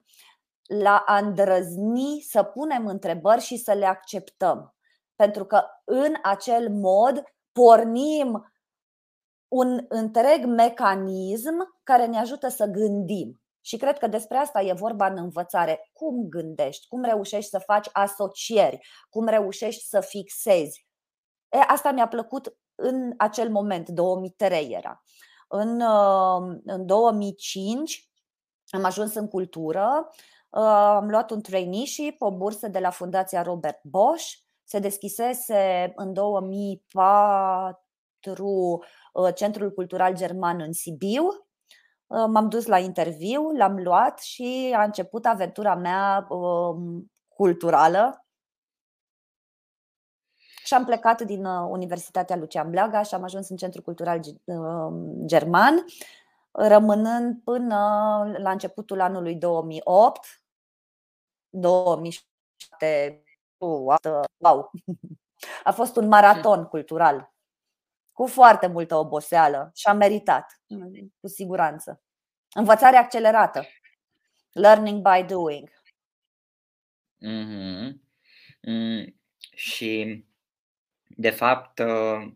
la 0.66 0.96
a 1.06 1.18
îndrăzni 1.18 2.20
să 2.28 2.42
punem 2.42 2.86
întrebări 2.86 3.40
și 3.40 3.56
să 3.56 3.72
le 3.72 3.86
acceptăm. 3.86 4.74
Pentru 5.16 5.44
că 5.44 5.62
în 5.84 6.14
acel 6.22 6.70
mod 6.70 7.22
pornim 7.52 8.52
un 9.48 9.84
întreg 9.88 10.44
mecanism 10.44 11.78
care 11.82 12.06
ne 12.06 12.18
ajută 12.18 12.48
să 12.48 12.66
gândim. 12.66 13.40
Și 13.64 13.76
cred 13.76 13.98
că 13.98 14.06
despre 14.06 14.36
asta 14.36 14.60
e 14.62 14.72
vorba 14.72 15.06
în 15.06 15.16
învățare. 15.16 15.90
Cum 15.92 16.28
gândești, 16.28 16.88
cum 16.88 17.02
reușești 17.02 17.50
să 17.50 17.58
faci 17.58 17.88
asocieri, 17.92 18.78
cum 19.10 19.26
reușești 19.26 19.84
să 19.84 20.00
fixezi, 20.00 20.86
E, 21.52 21.58
asta 21.66 21.90
mi-a 21.90 22.08
plăcut 22.08 22.56
în 22.74 23.12
acel 23.16 23.50
moment, 23.50 23.88
2003 23.88 24.68
era. 24.70 25.04
În, 25.48 25.80
uh, 25.80 26.60
în 26.64 26.86
2005 26.86 28.10
am 28.68 28.84
ajuns 28.84 29.14
în 29.14 29.28
cultură, 29.28 30.08
uh, 30.50 30.62
am 30.96 31.08
luat 31.08 31.30
un 31.30 31.40
traineeship, 31.40 32.20
o 32.22 32.36
bursă 32.36 32.68
de 32.68 32.78
la 32.78 32.90
Fundația 32.90 33.42
Robert 33.42 33.80
Bosch, 33.82 34.32
se 34.64 34.78
deschisese 34.78 35.92
în 35.96 36.12
2004 36.12 37.78
uh, 39.12 39.34
Centrul 39.34 39.70
Cultural 39.72 40.14
German 40.14 40.60
în 40.60 40.72
Sibiu. 40.72 41.28
M-am 42.06 42.48
dus 42.48 42.66
la 42.66 42.78
interviu, 42.78 43.50
l-am 43.50 43.76
luat 43.76 44.18
și 44.18 44.74
a 44.76 44.82
început 44.82 45.26
aventura 45.26 45.74
mea 45.74 46.26
culturală 47.28 48.21
și 50.64 50.74
am 50.74 50.84
plecat 50.84 51.20
din 51.22 51.44
uh, 51.44 51.68
Universitatea 51.70 52.36
Lucian 52.36 52.70
Blaga 52.70 53.02
și 53.02 53.14
am 53.14 53.22
ajuns 53.22 53.48
în 53.48 53.56
Centrul 53.56 53.82
Cultural 53.82 54.20
uh, 54.44 54.92
German, 55.24 55.84
rămânând 56.50 57.42
până 57.44 57.76
la 58.38 58.50
începutul 58.50 59.00
anului 59.00 59.34
2008, 59.34 60.42
2007. 61.48 63.22
Wow! 63.58 64.70
A 65.64 65.72
fost 65.72 65.96
un 65.96 66.08
maraton 66.08 66.64
cultural 66.64 67.32
cu 68.12 68.26
foarte 68.26 68.66
multă 68.66 68.94
oboseală 68.94 69.70
și 69.74 69.86
am 69.86 69.96
meritat, 69.96 70.60
cu 71.20 71.28
siguranță. 71.28 72.02
Învățare 72.54 72.96
accelerată. 72.96 73.64
Learning 74.52 75.08
by 75.08 75.22
doing. 75.22 75.70
Mm-hmm. 77.20 78.00
Mm, 78.62 79.20
și 79.54 80.24
de 81.16 81.30
fapt, 81.30 81.78
uh, 81.78 82.32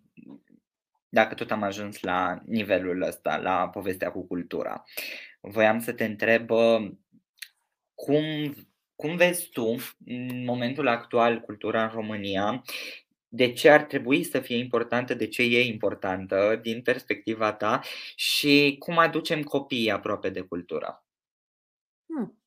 dacă 1.09 1.35
tot 1.35 1.51
am 1.51 1.63
ajuns 1.63 2.01
la 2.01 2.41
nivelul 2.45 3.03
ăsta, 3.03 3.37
la 3.37 3.69
povestea 3.69 4.13
cu 4.13 4.27
cultura. 4.27 4.85
Voiam 5.41 5.81
să 5.81 5.93
te 5.93 6.05
întreb 6.05 6.49
cum, 7.95 8.55
cum 8.95 9.17
vezi 9.17 9.49
tu 9.49 9.77
în 10.07 10.45
momentul 10.45 10.89
actual 10.89 11.41
cultura 11.41 11.83
în 11.83 11.91
România 11.91 12.63
de 13.29 13.53
ce 13.53 13.71
ar 13.71 13.85
trebui 13.85 14.25
să 14.25 14.41
fie 14.41 14.57
importantă, 14.57 15.15
de 15.15 15.29
ce 15.29 15.43
e 15.43 15.67
importantă 15.67 16.57
din 16.63 16.83
perspectiva 16.83 17.53
ta 17.53 17.81
și 18.15 18.77
cum 18.79 18.99
aducem 18.99 19.43
copiii 19.43 19.91
aproape 19.91 20.31
de 20.31 20.41
cultură. 20.41 21.07
Hmm. 22.07 22.39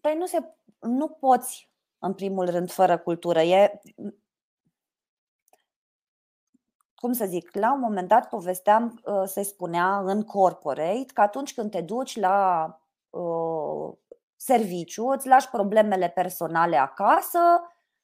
Păi 0.00 0.14
nu, 0.14 0.26
se, 0.26 0.38
nu 0.80 1.08
poți, 1.08 1.70
în 2.04 2.14
primul 2.14 2.50
rând, 2.50 2.70
fără 2.70 2.98
cultură. 2.98 3.40
E, 3.40 3.80
cum 6.94 7.12
să 7.12 7.24
zic, 7.24 7.54
la 7.54 7.72
un 7.72 7.80
moment 7.80 8.08
dat 8.08 8.28
povesteam, 8.28 9.00
uh, 9.04 9.22
se 9.24 9.42
spunea 9.42 9.98
în 9.98 10.22
corporate 10.22 11.06
că 11.14 11.20
atunci 11.20 11.54
când 11.54 11.70
te 11.70 11.80
duci 11.80 12.16
la 12.16 12.66
uh, 13.10 13.92
serviciu, 14.36 15.06
îți 15.06 15.28
lași 15.28 15.50
problemele 15.50 16.08
personale 16.08 16.76
acasă, 16.76 17.38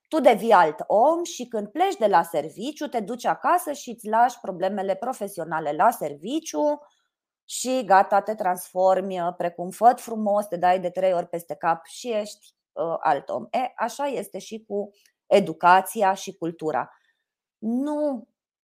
tu 0.09 0.21
devii 0.21 0.53
alt 0.53 0.85
om 0.87 1.25
și 1.25 1.47
când 1.47 1.69
pleci 1.69 1.97
de 1.97 2.07
la 2.07 2.23
serviciu, 2.23 2.87
te 2.87 3.01
duci 3.01 3.25
acasă 3.25 3.73
și 3.73 3.91
îți 3.91 4.09
lași 4.09 4.41
problemele 4.41 4.95
profesionale 4.95 5.73
la 5.73 5.91
serviciu 5.91 6.81
și 7.45 7.85
gata, 7.85 8.21
te 8.21 8.35
transformi 8.35 9.21
uh, 9.21 9.35
precum 9.37 9.71
făt 9.71 10.01
frumos, 10.01 10.47
te 10.47 10.57
dai 10.57 10.81
de 10.81 10.91
trei 10.91 11.13
ori 11.13 11.29
peste 11.29 11.55
cap 11.55 11.85
și 11.85 12.13
ești 12.13 12.55
uh, 12.55 12.60
alt 13.01 13.29
om. 13.29 13.47
E, 13.51 13.73
așa 13.77 14.07
este 14.07 14.39
și 14.39 14.65
cu 14.69 14.91
educația 15.27 16.15
și 16.15 16.37
cultura. 16.37 16.91
Nu 17.59 18.29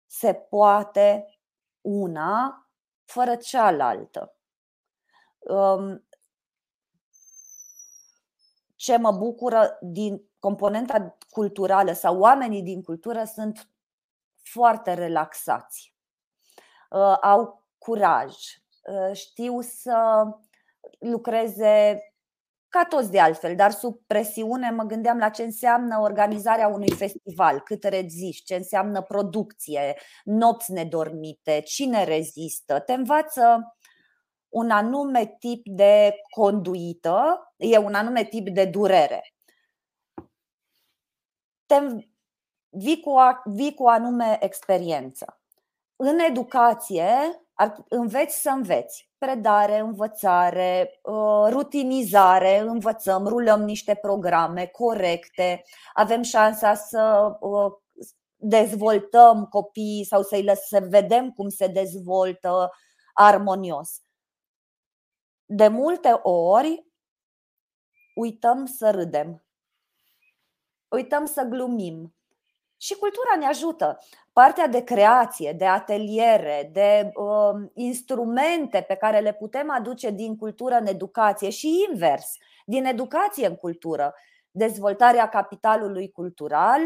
se 0.08 0.34
poate 0.34 1.40
una 1.82 2.68
fără 3.06 3.36
cealaltă. 3.36 4.36
Um, 5.40 6.08
ce 8.76 8.98
mă 8.98 9.12
bucură 9.12 9.78
din 9.82 10.30
componenta 10.40 11.18
culturală 11.30 11.92
sau 11.92 12.20
oamenii 12.20 12.62
din 12.62 12.84
cultură 12.84 13.24
sunt 13.24 13.70
foarte 14.42 14.94
relaxați, 14.94 15.96
uh, 16.90 17.18
au 17.22 17.64
curaj, 17.78 18.34
uh, 18.84 19.16
știu 19.16 19.62
să 19.62 20.26
lucreze 21.00 22.00
ca 22.76 22.86
toți 22.86 23.12
de 23.12 23.20
altfel, 23.20 23.56
dar 23.56 23.72
sub 23.72 24.00
presiune 24.08 24.70
mă 24.70 24.84
gândeam 24.84 25.18
la 25.18 25.30
ce 25.30 25.44
înseamnă 25.44 26.00
organizarea 26.00 26.68
unui 26.68 26.92
festival, 26.92 27.60
cât 27.60 27.84
reziști, 27.84 28.46
ce 28.46 28.56
înseamnă 28.56 29.02
producție, 29.02 29.98
nopți 30.24 30.72
nedormite, 30.72 31.62
cine 31.66 32.04
rezistă. 32.04 32.80
Te 32.80 32.94
învață 32.94 33.76
un 34.50 34.70
anume 34.70 35.36
tip 35.40 35.62
de 35.66 36.16
conduită, 36.30 37.40
e 37.56 37.78
un 37.78 37.94
anume 37.94 38.24
tip 38.24 38.50
de 38.50 38.66
durere. 38.66 39.34
Te 41.66 41.76
vii 42.70 43.00
cu, 43.00 43.16
vii 43.46 43.74
cu 43.74 43.84
o 43.84 43.90
anume 43.90 44.38
experiență. 44.40 45.40
În 45.96 46.20
educație 46.20 47.08
înveți 47.90 48.42
să 48.42 48.50
înveți. 48.50 49.10
Predare, 49.18 49.80
învățare, 49.80 51.00
uh, 51.02 51.48
rutinizare, 51.50 52.58
învățăm, 52.58 53.28
rulăm 53.28 53.62
niște 53.62 53.96
programe 53.96 54.66
corecte, 54.66 55.64
avem 55.94 56.22
șansa 56.22 56.74
să 56.74 57.36
uh, 57.40 57.72
dezvoltăm 58.36 59.46
copiii 59.46 60.06
sau 60.06 60.22
să-i 60.22 60.44
lăsăm 60.44 60.82
să 60.82 60.88
vedem 60.90 61.32
cum 61.32 61.50
se 61.50 61.68
dezvoltă 61.68 62.72
armonios. 63.14 64.02
De 65.46 65.68
multe 65.68 66.20
ori 66.24 66.88
uităm 68.16 68.66
să 68.66 68.92
râdem, 68.92 69.46
uităm 70.88 71.26
să 71.26 71.44
glumim. 71.44 72.15
Și 72.86 72.96
cultura 72.96 73.36
ne 73.40 73.46
ajută. 73.46 73.98
Partea 74.34 74.68
de 74.68 74.84
creație, 74.84 75.54
de 75.54 75.66
ateliere, 75.66 76.70
de 76.74 77.12
uh, 77.14 77.70
instrumente 77.74 78.82
pe 78.82 78.96
care 78.96 79.20
le 79.20 79.34
putem 79.34 79.72
aduce 79.72 80.10
din 80.10 80.38
cultură 80.38 80.76
în 80.76 80.88
educație 80.88 81.50
și 81.50 81.86
invers, 81.90 82.38
din 82.66 82.86
educație 82.86 83.48
în 83.48 83.56
cultură. 83.56 84.14
Dezvoltarea 84.52 85.30
capitalului 85.30 86.12
cultural 86.12 86.82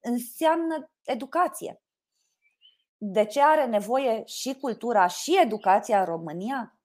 înseamnă 0.00 0.90
educație. 1.04 1.82
De 2.96 3.24
ce 3.24 3.42
are 3.42 3.66
nevoie 3.66 4.22
și 4.24 4.54
cultura 4.60 5.06
și 5.06 5.40
educația 5.42 5.98
în 5.98 6.04
România? 6.04 6.78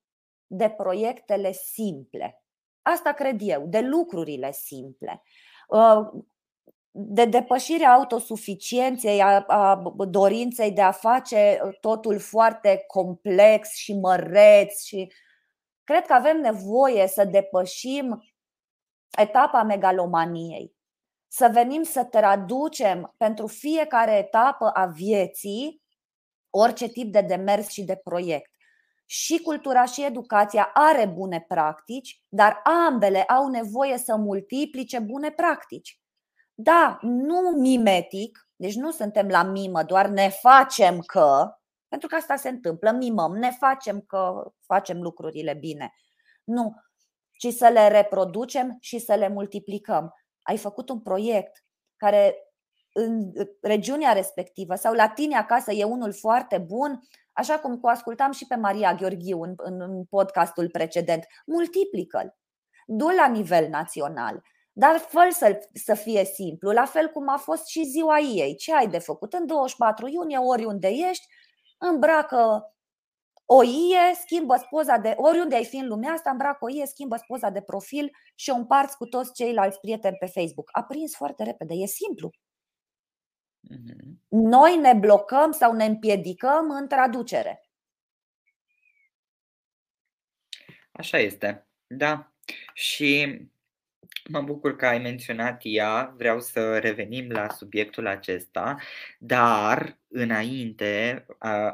de 0.56 0.70
proiectele 0.70 1.51
simple. 1.51 2.43
Asta 2.82 3.12
cred 3.12 3.38
eu, 3.41 3.68
de 3.68 3.80
lucrurile 3.80 4.51
simple. 4.51 5.24
Uh, 6.93 7.03
de 7.05 7.25
depășirea 7.25 7.93
autosuficienței, 7.93 9.21
a, 9.21 9.39
a 9.39 9.93
dorinței 10.07 10.71
de 10.71 10.81
a 10.81 10.91
face 10.91 11.59
totul 11.79 12.19
foarte 12.19 12.83
complex 12.87 13.69
și 13.75 13.93
măreț 13.93 14.83
și 14.83 15.11
cred 15.83 16.05
că 16.05 16.13
avem 16.13 16.37
nevoie 16.37 17.07
să 17.07 17.25
depășim 17.25 18.23
etapa 19.17 19.63
megalomaniei. 19.63 20.75
Să 21.27 21.49
venim 21.53 21.83
să 21.83 22.03
traducem 22.03 23.13
pentru 23.17 23.47
fiecare 23.47 24.11
etapă 24.17 24.69
a 24.69 24.85
vieții 24.85 25.81
orice 26.49 26.87
tip 26.87 27.11
de 27.11 27.21
demers 27.21 27.69
și 27.69 27.83
de 27.83 27.95
proiect 27.95 28.51
și 29.05 29.41
cultura 29.41 29.85
și 29.85 30.05
educația 30.05 30.71
are 30.73 31.05
bune 31.05 31.45
practici, 31.47 32.23
dar 32.29 32.61
ambele 32.87 33.23
au 33.23 33.47
nevoie 33.47 33.97
să 33.97 34.15
multiplice 34.15 34.99
bune 34.99 35.31
practici. 35.31 36.03
Da, 36.54 36.99
nu 37.01 37.39
mimetic, 37.58 38.47
deci 38.56 38.76
nu 38.76 38.91
suntem 38.91 39.28
la 39.28 39.43
mimă, 39.43 39.84
doar 39.84 40.08
ne 40.08 40.30
facem 40.30 40.99
că, 40.99 41.58
pentru 41.88 42.08
că 42.08 42.16
asta 42.16 42.36
se 42.36 42.49
întâmplă, 42.49 42.91
mimăm, 42.91 43.38
ne 43.38 43.49
facem 43.49 44.01
că 44.01 44.51
facem 44.66 45.01
lucrurile 45.01 45.54
bine. 45.54 45.93
Nu, 46.43 46.76
ci 47.38 47.47
să 47.47 47.68
le 47.68 47.88
reproducem 47.88 48.78
și 48.80 48.99
să 48.99 49.14
le 49.14 49.28
multiplicăm. 49.28 50.14
Ai 50.41 50.58
făcut 50.58 50.89
un 50.89 51.01
proiect 51.01 51.64
care 51.97 52.36
în 52.93 53.32
regiunea 53.62 54.12
respectivă 54.12 54.76
sau 54.76 54.93
la 54.93 55.10
tine 55.10 55.36
acasă 55.36 55.72
e 55.72 55.84
unul 55.84 56.14
foarte 56.14 56.58
bun, 56.58 57.01
Așa 57.34 57.60
cum 57.60 57.80
cu 57.80 57.88
ascultam 57.88 58.32
și 58.32 58.47
pe 58.47 58.56
Maria 58.56 58.93
Gheorghiu 58.93 59.41
în, 59.41 59.56
în 59.58 60.04
podcastul 60.04 60.70
precedent, 60.70 61.26
multiplică-l. 61.45 62.36
Du 62.86 63.08
la 63.08 63.28
nivel 63.28 63.68
național, 63.70 64.41
dar 64.74 64.97
fă 64.97 65.28
să, 65.32 65.69
să 65.74 65.93
fie 65.93 66.26
simplu, 66.26 66.71
la 66.71 66.86
fel 66.86 67.07
cum 67.07 67.30
a 67.30 67.38
fost 67.38 67.67
și 67.67 67.84
ziua 67.84 68.19
ei. 68.19 68.55
Ce 68.55 68.74
ai 68.74 68.88
de 68.88 68.99
făcut? 68.99 69.34
În 69.34 69.47
24 69.47 70.07
iunie, 70.07 70.38
oriunde 70.38 70.88
ești, 70.88 71.26
îmbracă 71.78 72.67
o 73.45 73.63
ie, 73.63 74.13
schimbă 74.21 74.55
spoza 74.55 74.97
de, 74.97 75.13
oriunde 75.17 75.55
ai 75.55 75.65
fi 75.65 75.76
în 75.76 75.88
lumea 75.88 76.11
asta, 76.11 76.30
îmbracă 76.30 76.65
o 76.65 76.69
ie, 76.69 76.86
schimbă 76.86 77.15
spoza 77.15 77.49
de 77.49 77.61
profil 77.61 78.11
și 78.36 78.49
o 78.49 78.55
împarți 78.55 78.97
cu 78.97 79.05
toți 79.05 79.34
ceilalți 79.34 79.80
prieteni 79.80 80.17
pe 80.19 80.26
Facebook. 80.26 80.69
A 80.71 80.84
prins 80.84 81.15
foarte 81.15 81.43
repede, 81.43 81.74
e 81.74 81.86
simplu. 81.86 82.30
Mhm. 83.59 84.21
Noi 84.28 84.78
ne 84.78 84.93
blocăm 84.93 85.51
sau 85.51 85.74
ne 85.74 85.86
împiedicăm 85.86 86.69
în 86.69 86.88
traducere. 86.88 87.67
Așa 90.91 91.17
este, 91.17 91.67
da. 91.88 92.32
Și 92.74 93.41
mă 94.30 94.41
bucur 94.41 94.76
că 94.76 94.86
ai 94.86 94.99
menționat 94.99 95.59
ea, 95.63 96.13
vreau 96.17 96.39
să 96.39 96.78
revenim 96.78 97.30
la 97.30 97.49
subiectul 97.49 98.07
acesta, 98.07 98.78
dar 99.19 99.99
înainte 100.07 101.26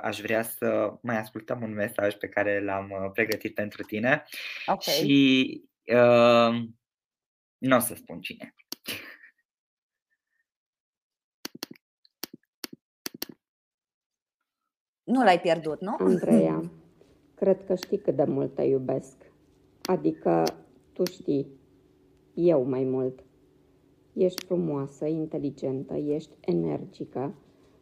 aș 0.01 0.19
vrea 0.19 0.41
să 0.41 0.93
mai 1.01 1.17
ascultăm 1.17 1.61
un 1.61 1.73
mesaj 1.73 2.13
pe 2.13 2.27
care 2.27 2.63
l-am 2.63 2.89
uh, 2.89 3.11
pregătit 3.13 3.53
pentru 3.53 3.83
tine 3.83 4.23
okay. 4.65 4.93
și 4.93 5.61
uh, 5.83 6.67
nu 7.57 7.75
o 7.75 7.79
să 7.79 7.95
spun 7.95 8.21
cine. 8.21 8.53
Nu 15.03 15.23
l-ai 15.23 15.39
pierdut, 15.39 15.81
nu? 15.81 15.95
Andreea, 15.99 16.71
cred 17.39 17.65
că 17.65 17.75
știi 17.75 17.99
cât 17.99 18.15
de 18.15 18.23
mult 18.23 18.55
te 18.55 18.61
iubesc. 18.61 19.15
Adică 19.81 20.43
tu 20.93 21.05
știi, 21.05 21.58
eu 22.39 22.63
mai 22.63 22.83
mult. 22.83 23.23
Ești 24.13 24.45
frumoasă, 24.45 25.05
inteligentă, 25.05 25.93
ești 25.93 26.31
energică, 26.39 27.33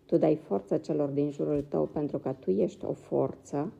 tu 0.05 0.17
dai 0.17 0.35
forță 0.35 0.77
celor 0.77 1.09
din 1.09 1.31
jurul 1.31 1.65
tău 1.69 1.85
pentru 1.85 2.17
că 2.17 2.35
tu 2.39 2.51
ești 2.51 2.85
o 2.85 2.93
forță, 2.93 3.73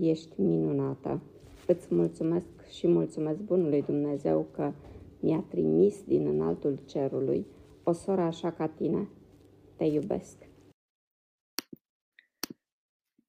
ești 0.00 0.40
minunată. 0.40 1.20
Îți 1.66 1.94
mulțumesc 1.94 2.46
și 2.70 2.86
mulțumesc 2.86 3.38
Bunului 3.38 3.82
Dumnezeu 3.82 4.46
că 4.50 4.72
mi-a 5.20 5.44
trimis 5.48 6.02
din 6.02 6.26
înaltul 6.26 6.78
cerului 6.86 7.46
o 7.82 7.92
soră 7.92 8.20
așa 8.20 8.52
ca 8.52 8.66
tine, 8.66 9.08
Te 9.76 9.84
iubesc. 9.84 10.36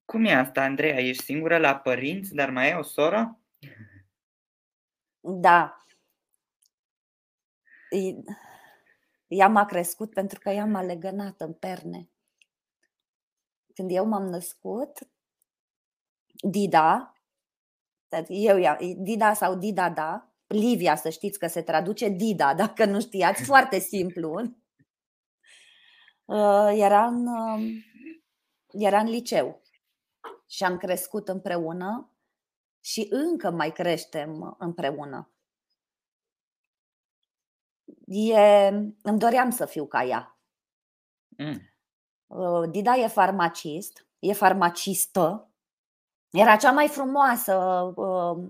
Cum 0.05 0.25
e 0.25 0.33
asta, 0.33 0.61
Andreea? 0.61 0.99
Ești 0.99 1.23
singură 1.23 1.57
la 1.57 1.75
părinți, 1.75 2.33
dar 2.33 2.49
mai 2.49 2.71
ai 2.71 2.79
o 2.79 2.83
soră? 2.83 3.39
Da. 5.19 5.84
Ea 9.27 9.47
m-a 9.47 9.65
crescut 9.65 10.13
pentru 10.13 10.39
că 10.39 10.49
ea 10.49 10.65
m-a 10.65 10.81
legănat 10.81 11.41
în 11.41 11.53
perne. 11.53 12.09
Când 13.73 13.91
eu 13.91 14.05
m-am 14.05 14.23
născut, 14.23 15.09
Dida, 16.49 17.13
eu, 18.27 18.77
Dida 18.97 19.33
sau 19.33 19.55
Dida, 19.55 19.89
da, 19.89 20.35
Livia, 20.47 20.95
să 20.95 21.09
știți 21.09 21.39
că 21.39 21.47
se 21.47 21.61
traduce 21.61 22.07
Dida, 22.07 22.53
dacă 22.53 22.85
nu 22.85 22.99
știați, 22.99 23.43
foarte 23.51 23.79
simplu. 23.79 24.39
Uh, 26.25 26.71
era 26.73 27.05
în, 27.05 27.27
um, 27.27 27.61
era 28.67 28.99
în 28.99 29.07
liceu 29.07 29.61
și 30.47 30.63
am 30.63 30.77
crescut 30.77 31.27
împreună 31.27 32.11
și 32.79 33.07
încă 33.09 33.51
mai 33.51 33.71
creștem 33.71 34.55
împreună. 34.59 35.34
E, 38.07 38.67
îmi 39.01 39.19
doream 39.19 39.49
să 39.49 39.65
fiu 39.65 39.85
ca 39.85 40.03
ea. 40.03 40.39
Mm. 41.37 41.61
Uh, 42.27 42.69
Dida 42.69 42.95
e 42.95 43.07
farmacist, 43.07 44.07
e 44.19 44.33
farmacistă. 44.33 45.49
Era 46.29 46.55
cea 46.55 46.71
mai 46.71 46.87
frumoasă 46.87 47.55
uh, 47.95 48.49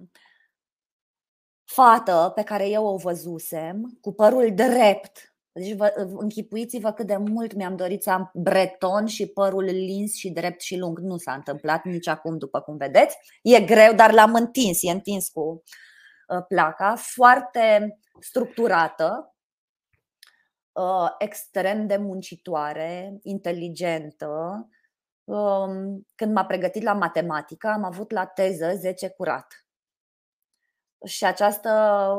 fată 1.63 2.31
pe 2.35 2.43
care 2.43 2.69
eu 2.69 2.85
o 2.85 2.97
văzusem, 2.97 3.97
cu 4.01 4.13
părul 4.13 4.53
drept, 4.53 5.35
deci 5.57 5.75
vă, 5.75 5.93
închipuiți-vă 6.17 6.91
cât 6.91 7.07
de 7.07 7.17
mult 7.17 7.53
mi-am 7.53 7.75
dorit 7.75 8.03
să 8.03 8.09
am 8.09 8.31
breton 8.33 9.05
și 9.05 9.27
părul 9.27 9.63
lins 9.63 10.13
și 10.13 10.29
drept 10.29 10.61
și 10.61 10.77
lung. 10.77 10.99
Nu 10.99 11.17
s-a 11.17 11.33
întâmplat 11.33 11.83
nici 11.83 12.07
acum, 12.07 12.37
după 12.37 12.61
cum 12.61 12.77
vedeți. 12.77 13.17
E 13.41 13.61
greu, 13.61 13.93
dar 13.93 14.11
l-am 14.11 14.33
întins, 14.33 14.83
e 14.83 14.91
întins 14.91 15.29
cu 15.29 15.63
uh, 16.27 16.43
placa. 16.47 16.95
Foarte 16.95 17.99
structurată, 18.19 19.19
uh, 19.29 19.34
extrem 21.17 21.87
de 21.87 21.97
muncitoare, 21.97 23.19
inteligentă. 23.23 24.67
Um, 25.23 26.07
când 26.15 26.33
m-a 26.33 26.45
pregătit 26.45 26.83
la 26.83 26.93
matematică, 26.93 27.67
am 27.67 27.83
avut 27.83 28.11
la 28.11 28.25
teză 28.25 28.75
10 28.75 29.09
curat 29.09 29.65
și 31.05 31.25
această 31.25 31.69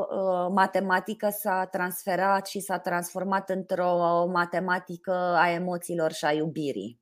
uh, 0.09 0.53
matematică 0.53 1.29
s-a 1.29 1.65
transferat 1.65 2.47
și 2.47 2.59
s-a 2.59 2.79
transformat 2.79 3.49
într-o 3.49 4.25
matematică 4.25 5.11
a 5.13 5.49
emoțiilor 5.49 6.11
și 6.11 6.25
a 6.25 6.31
iubirii. 6.31 7.01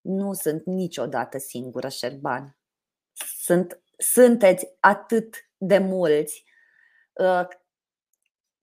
Nu 0.00 0.32
sunt 0.32 0.64
niciodată 0.64 1.38
singură, 1.38 1.88
Șerban. 1.88 2.56
Sunt, 3.38 3.82
sunteți 3.98 4.66
atât 4.80 5.34
de 5.56 5.78
mulți 5.78 6.44
uh, 7.12 7.46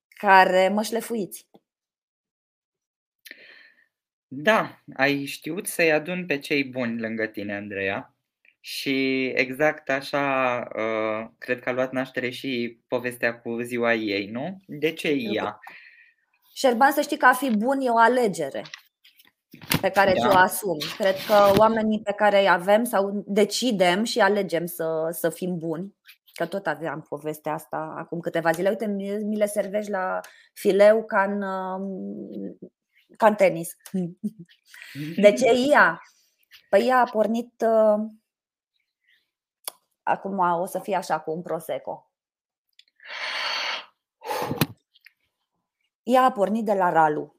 care 0.08 0.70
mă 0.70 0.82
șlefuiți. 0.82 1.49
Da, 4.32 4.80
ai 4.94 5.26
știut 5.26 5.68
să-i 5.68 5.92
adun 5.92 6.26
pe 6.26 6.38
cei 6.38 6.64
buni 6.64 7.00
lângă 7.00 7.26
tine, 7.26 7.56
Andreea. 7.56 8.14
Și 8.60 9.26
exact 9.26 9.90
așa 9.90 10.68
uh, 10.76 11.30
cred 11.38 11.60
că 11.60 11.70
a 11.70 11.72
luat 11.72 11.92
naștere 11.92 12.30
și 12.30 12.80
povestea 12.88 13.40
cu 13.40 13.62
ziua 13.62 13.94
ei, 13.94 14.28
nu? 14.28 14.60
De 14.66 14.92
ce 14.92 15.08
ea? 15.08 15.60
Șerban, 16.54 16.92
să 16.92 17.02
știi 17.02 17.18
că 17.18 17.26
a 17.26 17.34
fi 17.34 17.50
bun 17.58 17.80
e 17.82 17.90
o 17.90 17.98
alegere 17.98 18.62
pe 19.82 19.90
care 19.90 20.14
da. 20.14 20.20
ți-o 20.20 20.38
asumi. 20.38 20.84
Cred 20.98 21.16
că 21.28 21.54
oamenii 21.58 22.02
pe 22.02 22.14
care 22.14 22.40
îi 22.40 22.50
avem 22.50 22.84
sau 22.84 23.24
decidem 23.26 24.04
și 24.04 24.20
alegem 24.20 24.66
să, 24.66 25.10
să 25.12 25.30
fim 25.30 25.58
buni, 25.58 25.96
că 26.34 26.46
tot 26.46 26.68
aveam 26.68 27.06
povestea 27.10 27.54
asta 27.54 27.94
acum 27.98 28.20
câteva 28.20 28.52
zile. 28.52 28.70
Uite, 28.70 28.86
mi 29.24 29.38
le 29.38 29.46
servești 29.46 29.92
la 29.92 30.20
fileu 30.54 31.04
ca 31.04 31.24
în, 31.24 31.42
um, 31.42 32.58
ca 33.18 33.28
în 33.28 33.36
tenis. 33.36 33.76
De 35.16 35.34
ce 35.34 35.52
ea? 35.72 36.02
Păi 36.70 36.88
ea 36.88 37.00
a 37.00 37.10
pornit 37.10 37.66
uh, 37.66 38.10
Acum 40.10 40.38
o 40.38 40.66
să 40.66 40.80
fie 40.80 40.96
așa 40.96 41.20
cu 41.20 41.32
un 41.32 41.42
prosecco. 41.42 42.12
Ea 46.04 46.24
a 46.24 46.32
pornit 46.32 46.66
de 46.66 46.74
la 46.74 46.90
Ralu. 46.90 47.36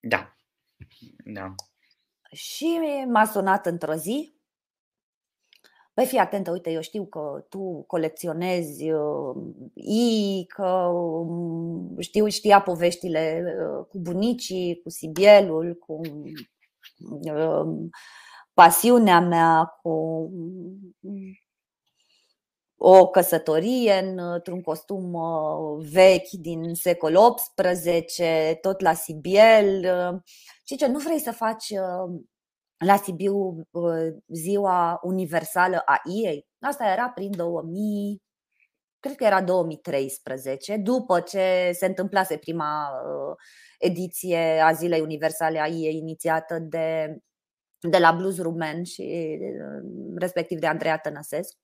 Da. 0.00 0.34
Da. 1.24 1.54
Și 2.32 2.78
m-a 3.08 3.24
sunat 3.24 3.66
într-o 3.66 3.94
zi. 3.94 4.39
Păi 5.94 6.06
fii 6.06 6.18
atentă, 6.18 6.50
uite, 6.50 6.70
eu 6.70 6.80
știu 6.80 7.04
că 7.04 7.44
tu 7.48 7.84
colecționezi 7.86 8.90
uh, 8.90 9.36
I, 9.74 10.44
că 10.48 10.66
um, 10.66 11.96
știu, 11.98 12.26
știa 12.28 12.60
poveștile 12.60 13.44
uh, 13.46 13.86
cu 13.88 13.98
bunicii, 13.98 14.80
cu 14.82 14.90
Sibielul, 14.90 15.74
cu 15.74 16.00
uh, 17.22 17.90
pasiunea 18.54 19.20
mea 19.20 19.78
cu 19.82 20.30
o 22.76 23.08
căsătorie 23.08 24.14
într-un 24.16 24.60
costum 24.60 25.12
uh, 25.12 25.86
vechi 25.92 26.30
din 26.30 26.74
secol 26.74 27.34
XVIII, 27.34 28.58
tot 28.60 28.80
la 28.80 28.92
Sibiel. 28.92 29.86
Și 30.64 30.76
ce, 30.76 30.86
nu 30.86 30.98
vrei 30.98 31.18
să 31.18 31.32
faci 31.32 31.68
uh, 31.70 32.20
la 32.84 32.96
Sibiu 32.96 33.68
uh, 33.70 34.14
ziua 34.28 35.00
universală 35.02 35.82
a 35.84 36.00
ei? 36.24 36.46
Asta 36.60 36.84
era 36.84 37.10
prin 37.10 37.36
2000, 37.36 38.22
cred 39.00 39.16
că 39.16 39.24
era 39.24 39.42
2013, 39.42 40.76
după 40.76 41.20
ce 41.20 41.70
se 41.72 41.86
întâmplase 41.86 42.36
prima 42.36 42.90
ediție 43.78 44.60
a 44.60 44.72
Zilei 44.72 45.00
Universale 45.00 45.60
a 45.60 45.66
ei 45.66 45.96
inițiată 45.96 46.58
de 46.58 47.16
de 47.88 47.98
la 47.98 48.12
Blues 48.12 48.38
Rumen 48.38 48.84
și 48.84 49.38
respectiv 50.16 50.58
de 50.58 50.66
Andreea 50.66 50.98
Tănăsescu. 50.98 51.60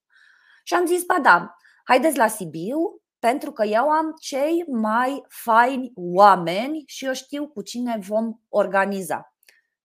Și 0.64 0.74
am 0.74 0.86
zis, 0.86 1.04
ba 1.04 1.18
da, 1.22 1.56
haideți 1.84 2.16
la 2.16 2.28
Sibiu, 2.28 2.78
pentru 3.18 3.52
că 3.52 3.64
eu 3.64 3.88
am 3.88 4.14
cei 4.20 4.64
mai 4.66 5.24
faini 5.28 5.92
oameni 5.94 6.82
și 6.86 7.04
eu 7.04 7.12
știu 7.12 7.48
cu 7.48 7.62
cine 7.62 7.98
vom 8.00 8.32
organiza. 8.48 9.35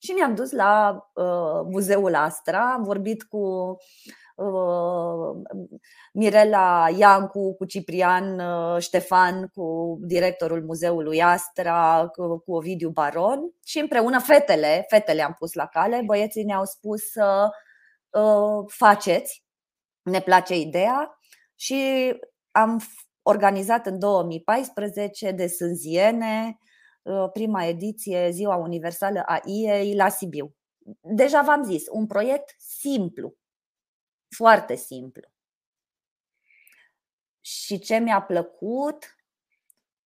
Și 0.03 0.11
ne-am 0.11 0.35
dus 0.35 0.51
la 0.51 1.03
uh, 1.13 1.61
Muzeul 1.71 2.15
Astra, 2.15 2.73
am 2.73 2.83
vorbit 2.83 3.23
cu 3.23 3.75
Uh, 4.41 5.41
Mirela 6.13 6.89
Iancu, 6.97 7.55
cu 7.55 7.65
Ciprian 7.65 8.39
uh, 8.39 8.81
Ștefan, 8.81 9.47
cu 9.47 9.97
directorul 10.01 10.63
Muzeului 10.63 11.21
Astra, 11.21 12.07
cu, 12.07 12.39
cu 12.39 12.55
Ovidiu 12.55 12.89
Baron. 12.89 13.39
Și 13.65 13.79
împreună 13.79 14.19
fetele, 14.19 14.85
fetele 14.87 15.21
am 15.21 15.35
pus 15.37 15.53
la 15.53 15.65
cale, 15.65 16.01
băieții 16.05 16.43
ne-au 16.43 16.65
spus 16.65 17.01
să 17.11 17.49
uh, 18.09 18.65
faceți, 18.67 19.43
ne 20.01 20.19
place 20.19 20.57
ideea. 20.57 21.17
Și 21.55 22.11
am 22.51 22.81
organizat 23.21 23.85
în 23.85 23.99
2014 23.99 25.31
de 25.31 25.47
Sânziene 25.47 26.57
prima 27.33 27.63
ediție 27.63 28.29
Ziua 28.31 28.55
Universală 28.55 29.23
a 29.25 29.41
IEI 29.45 29.95
la 29.95 30.09
Sibiu. 30.09 30.55
Deja 30.99 31.41
v-am 31.41 31.63
zis, 31.63 31.83
un 31.89 32.07
proiect 32.07 32.55
simplu, 32.57 33.35
foarte 34.35 34.75
simplu. 34.75 35.31
Și 37.41 37.79
ce 37.79 37.97
mi-a 37.97 38.21
plăcut, 38.21 39.15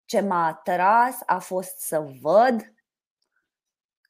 ce 0.05 0.19
m-a 0.19 0.47
atras 0.47 1.19
a 1.25 1.39
fost 1.39 1.77
să 1.77 1.99
văd 2.21 2.73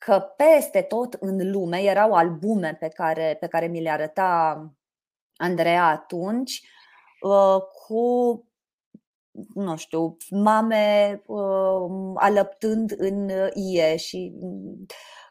că 0.06 0.20
peste 0.20 0.82
tot 0.82 1.14
în 1.14 1.52
lume 1.52 1.82
erau 1.82 2.14
albume 2.14 2.76
pe 2.76 2.88
care, 2.88 3.38
pe 3.40 3.48
care 3.48 3.68
mi 3.68 3.82
le 3.82 3.90
arăta 3.90 4.66
Andreea 5.36 5.86
atunci 5.86 6.62
uh, 7.22 7.62
cu 7.62 8.46
nu 9.54 9.76
știu, 9.76 10.18
mame 10.30 11.22
uh, 11.26 12.14
alăptând 12.16 12.94
în 12.98 13.30
ie 13.54 13.96
și 13.96 14.34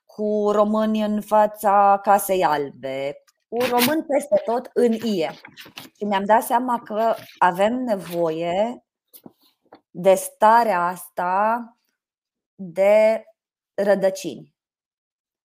cu 0.05 0.51
români 0.53 1.03
în 1.03 1.21
fața 1.21 1.99
casei 2.03 2.45
albe, 2.45 3.23
un 3.49 3.67
român 3.69 4.05
peste 4.07 4.43
tot 4.45 4.71
în 4.73 4.93
IE. 4.93 5.31
Și 5.97 6.05
mi-am 6.05 6.25
dat 6.25 6.43
seama 6.43 6.81
că 6.85 7.15
avem 7.39 7.75
nevoie 7.75 8.85
de 9.91 10.15
starea 10.15 10.87
asta 10.87 11.65
de 12.55 13.25
rădăcini. 13.75 14.55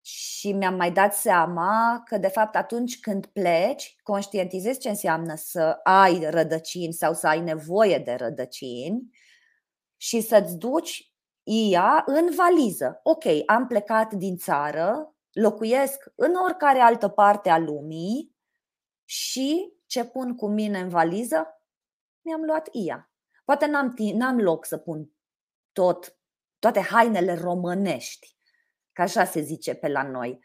Și 0.06 0.52
mi-am 0.52 0.76
mai 0.76 0.92
dat 0.92 1.16
seama 1.16 2.02
că, 2.06 2.18
de 2.18 2.28
fapt, 2.28 2.56
atunci 2.56 3.00
când 3.00 3.26
pleci, 3.26 3.96
conștientizezi 4.04 4.80
ce 4.80 4.90
înseamnă 4.90 5.36
să 5.36 5.80
ai 5.84 6.30
rădăcini 6.30 6.94
sau 6.94 7.14
să 7.14 7.28
ai 7.28 7.42
nevoie 7.42 7.98
de 7.98 8.14
rădăcini 8.14 9.10
și 9.98 10.22
să-ți 10.22 10.58
duci 10.58 11.14
IA 11.44 12.04
în 12.06 12.30
valiză. 12.36 13.00
Ok, 13.04 13.24
am 13.46 13.68
plecat 13.68 14.14
din 14.14 14.38
țară, 14.38 15.16
locuiesc 15.32 16.12
în 16.16 16.36
oricare 16.36 16.80
altă 16.80 17.08
parte 17.08 17.50
a 17.50 17.58
lumii 17.58 18.36
și 19.04 19.74
ce 19.86 20.06
pun 20.06 20.36
cu 20.36 20.48
mine 20.48 20.80
în 20.80 20.90
valiză? 20.90 21.62
Mi-am 22.22 22.42
luat 22.42 22.70
IA. 22.72 23.12
Poate 23.46 23.66
n-am, 23.66 23.94
n-am 24.14 24.40
loc 24.40 24.66
să 24.66 24.78
pun 24.78 25.12
tot, 25.72 26.18
toate 26.60 26.80
hainele 26.80 27.34
românești, 27.34 28.38
ca 28.96 29.04
așa 29.04 29.24
se 29.24 29.42
zice 29.42 29.74
pe 29.74 29.88
la 29.88 30.04
noi, 30.04 30.40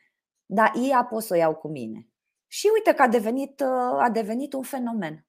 dar 0.46 0.72
IA 0.74 1.04
pot 1.04 1.22
să 1.22 1.34
o 1.34 1.36
iau 1.36 1.54
cu 1.54 1.68
mine. 1.68 2.08
Și 2.46 2.68
uite 2.74 2.94
că 2.94 3.02
a 3.02 3.08
devenit, 3.08 3.60
a 3.98 4.08
devenit 4.12 4.52
un 4.52 4.62
fenomen. 4.62 5.26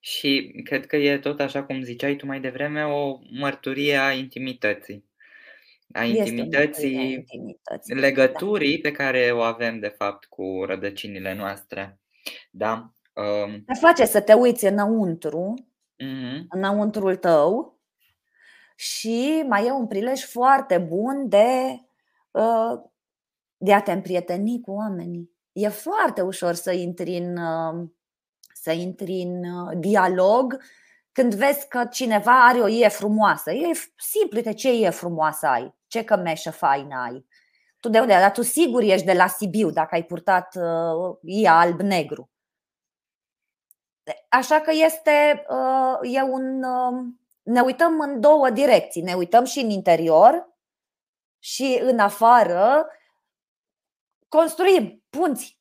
Și 0.00 0.60
cred 0.64 0.86
că 0.86 0.96
e 0.96 1.18
tot 1.18 1.40
așa 1.40 1.64
cum 1.64 1.82
ziceai 1.82 2.16
tu 2.16 2.26
mai 2.26 2.40
devreme, 2.40 2.84
o 2.84 3.18
mărturie 3.30 3.96
a 3.96 4.12
intimității. 4.12 5.04
A 5.92 6.04
intimității, 6.04 6.96
a 6.96 7.00
intimității. 7.00 7.94
Da. 7.94 8.00
legăturii 8.00 8.78
da. 8.78 8.88
pe 8.88 8.94
care 8.94 9.30
o 9.32 9.40
avem 9.40 9.78
de 9.78 9.88
fapt 9.88 10.24
cu 10.24 10.64
rădăcinile 10.66 11.34
noastre. 11.34 12.00
Da? 12.50 12.92
Um... 13.14 13.64
Te 13.64 13.74
face 13.74 14.04
să 14.04 14.20
te 14.20 14.32
uiți 14.32 14.66
înăuntru, 14.66 15.54
uh-huh. 16.02 16.44
înăuntrul 16.48 17.16
tău 17.16 17.76
și 18.76 19.44
mai 19.48 19.66
e 19.66 19.70
un 19.70 19.86
prilej 19.86 20.20
foarte 20.20 20.78
bun 20.78 21.28
de, 21.28 21.46
uh, 21.70 21.85
de 23.56 23.74
a 23.74 23.82
te 23.82 23.92
împrieteni 23.92 24.60
cu 24.60 24.72
oamenii. 24.72 25.30
E 25.52 25.68
foarte 25.68 26.20
ușor 26.20 26.54
să 26.54 26.72
intri 26.72 27.16
în 27.16 27.36
uh, 27.36 27.88
să 28.52 28.72
intri 28.72 29.20
în 29.20 29.44
uh, 29.44 29.76
dialog 29.78 30.60
când 31.12 31.34
vezi 31.34 31.68
că 31.68 31.84
cineva 31.90 32.46
are 32.46 32.58
o 32.58 32.68
ie 32.68 32.88
frumoasă. 32.88 33.52
E 33.52 33.72
simplu, 33.96 34.40
de 34.40 34.52
ce 34.52 34.72
ie 34.72 34.90
frumoasă 34.90 35.46
ai? 35.46 35.74
Ce 35.86 36.04
cămeșă 36.04 36.50
faină 36.50 36.96
ai? 37.04 37.26
Tu 37.80 37.88
de 37.88 37.98
unde? 37.98 38.12
Dar 38.12 38.30
tu 38.30 38.42
sigur 38.42 38.82
ești 38.82 39.06
de 39.06 39.12
la 39.12 39.26
Sibiu 39.26 39.70
dacă 39.70 39.94
ai 39.94 40.04
purtat 40.04 40.56
uh, 40.56 41.16
ia 41.22 41.58
alb-negru. 41.58 42.30
Așa 44.28 44.60
că 44.60 44.70
este 44.84 45.46
uh, 45.48 46.14
e 46.14 46.22
un. 46.22 46.62
Uh, 46.62 47.04
ne 47.42 47.60
uităm 47.60 48.00
în 48.00 48.20
două 48.20 48.50
direcții. 48.50 49.02
Ne 49.02 49.14
uităm 49.14 49.44
și 49.44 49.60
în 49.60 49.70
interior 49.70 50.55
și 51.46 51.78
în 51.80 51.98
afară. 51.98 52.86
Construim 54.28 55.04
punți. 55.10 55.60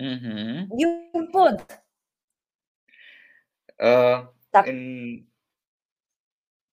Mm-hmm. 0.00 0.66
E 0.76 0.86
un 1.12 1.30
pont. 1.30 1.84
Uh, 3.76 4.28
da. 4.50 4.62
În, 4.64 5.24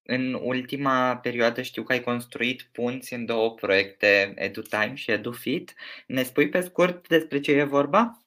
în 0.02 0.34
ultima 0.34 1.18
perioadă 1.18 1.62
știu 1.62 1.82
că 1.82 1.92
ai 1.92 2.00
construit 2.00 2.62
punți 2.62 3.12
în 3.12 3.26
două 3.26 3.54
proiecte, 3.54 4.32
EduTime 4.36 4.94
și 4.94 5.10
EduFit. 5.10 5.74
Ne 6.06 6.22
spui 6.22 6.48
pe 6.48 6.60
scurt 6.60 7.08
despre 7.08 7.40
ce 7.40 7.52
e 7.52 7.64
vorba? 7.64 8.18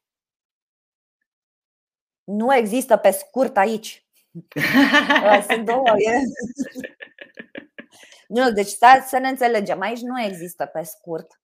Nu 2.23 2.55
există 2.55 2.97
pe 2.97 3.11
scurt 3.11 3.57
aici. 3.57 4.07
Sunt 5.49 5.65
două. 5.65 5.83
nu, 8.27 8.51
deci 8.51 8.77
să 9.07 9.17
ne 9.21 9.27
înțelegem. 9.27 9.81
Aici 9.81 10.01
nu 10.01 10.21
există 10.21 10.65
pe 10.65 10.83
scurt. 10.83 11.41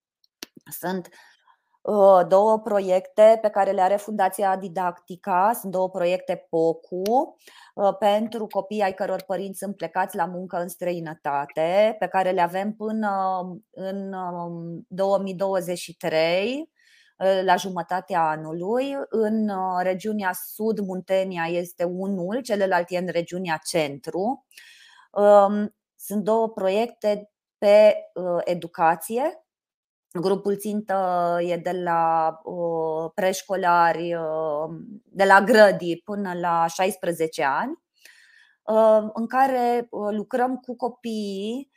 Sunt 0.79 1.09
Uh, 1.81 2.27
două 2.27 2.59
proiecte 2.59 3.37
pe 3.41 3.49
care 3.49 3.71
le 3.71 3.81
are 3.81 3.95
Fundația 3.95 4.57
Didactica, 4.57 5.51
sunt 5.59 5.71
două 5.71 5.89
proiecte 5.89 6.47
POCU 6.49 7.35
uh, 7.73 7.95
pentru 7.99 8.47
copii 8.47 8.81
ai 8.81 8.93
căror 8.93 9.23
părinți 9.27 9.57
sunt 9.57 9.75
plecați 9.75 10.15
la 10.15 10.25
muncă 10.25 10.57
în 10.57 10.67
străinătate, 10.67 11.95
pe 11.99 12.07
care 12.07 12.31
le 12.31 12.41
avem 12.41 12.73
până 12.73 13.41
în 13.71 14.15
2023 14.87 16.55
um, 16.55 17.27
uh, 17.27 17.41
la 17.43 17.55
jumătatea 17.55 18.21
anului. 18.29 18.95
În 19.09 19.51
regiunea 19.81 20.31
Sud, 20.33 20.79
Muntenia 20.79 21.45
este 21.49 21.83
unul, 21.83 22.41
celălalt 22.41 22.85
e 22.89 22.97
în 22.97 23.07
regiunea 23.07 23.59
Centru. 23.63 24.45
Um, 25.99 26.05
sunt 26.05 26.23
două 26.23 26.49
proiecte 26.49 27.31
pe 27.57 27.95
educație. 28.43 29.43
Grupul 30.11 30.57
țintă 30.57 31.37
e 31.41 31.57
de 31.57 31.71
la 31.71 32.39
uh, 32.43 33.11
preșcolari, 33.13 34.13
uh, 34.13 34.69
de 35.03 35.23
la 35.23 35.41
grădii 35.41 36.01
până 36.05 36.33
la 36.33 36.65
16 36.67 37.43
ani, 37.43 37.83
uh, 38.63 39.09
în 39.13 39.27
care 39.27 39.87
lucrăm 39.89 40.57
cu 40.57 40.75
copiii 40.75 41.71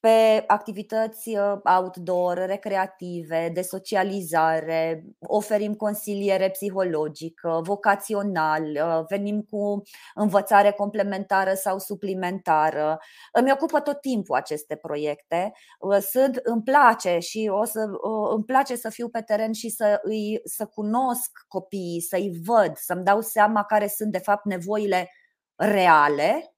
pe 0.00 0.44
activități 0.46 1.28
uh, 1.28 1.58
outdoor, 1.78 2.36
recreative, 2.36 3.50
de 3.54 3.62
socializare, 3.62 5.04
oferim 5.20 5.74
consiliere 5.74 6.50
psihologică, 6.50 7.60
vocațional, 7.64 8.62
uh, 8.62 9.04
venim 9.08 9.40
cu 9.42 9.82
învățare 10.14 10.70
complementară 10.70 11.54
sau 11.54 11.78
suplimentară. 11.78 12.98
Îmi 13.32 13.52
ocupă 13.52 13.80
tot 13.80 14.00
timpul 14.00 14.36
aceste 14.36 14.76
proiecte. 14.76 15.52
Uh, 15.78 15.98
sunt, 15.98 16.36
îmi 16.42 16.62
place 16.62 17.18
și 17.18 17.50
o 17.52 17.64
să 17.64 17.86
îmi 18.34 18.44
place 18.44 18.76
să 18.76 18.88
fiu 18.90 19.08
pe 19.08 19.20
teren 19.20 19.52
și 19.52 19.68
să 19.68 20.00
îi 20.02 20.40
să 20.44 20.66
cunosc 20.66 21.30
copiii, 21.48 22.00
să-i 22.00 22.40
văd, 22.44 22.76
să-mi 22.76 23.04
dau 23.04 23.20
seama 23.20 23.64
care 23.64 23.86
sunt 23.86 24.12
de 24.12 24.18
fapt 24.18 24.44
nevoile 24.44 25.10
reale 25.56 26.54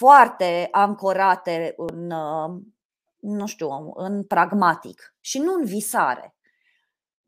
foarte 0.00 0.68
ancorate 0.70 1.74
în, 1.76 2.10
uh, 2.10 2.60
nu 3.18 3.46
știu, 3.46 3.92
în 3.94 4.24
pragmatic 4.24 5.14
și 5.20 5.38
nu 5.38 5.54
în 5.54 5.64
visare. 5.64 6.34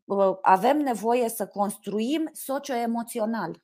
Uh, 0.03 0.37
avem 0.41 0.77
nevoie 0.77 1.29
să 1.29 1.47
construim 1.47 2.29
socioemoțional. 2.31 3.61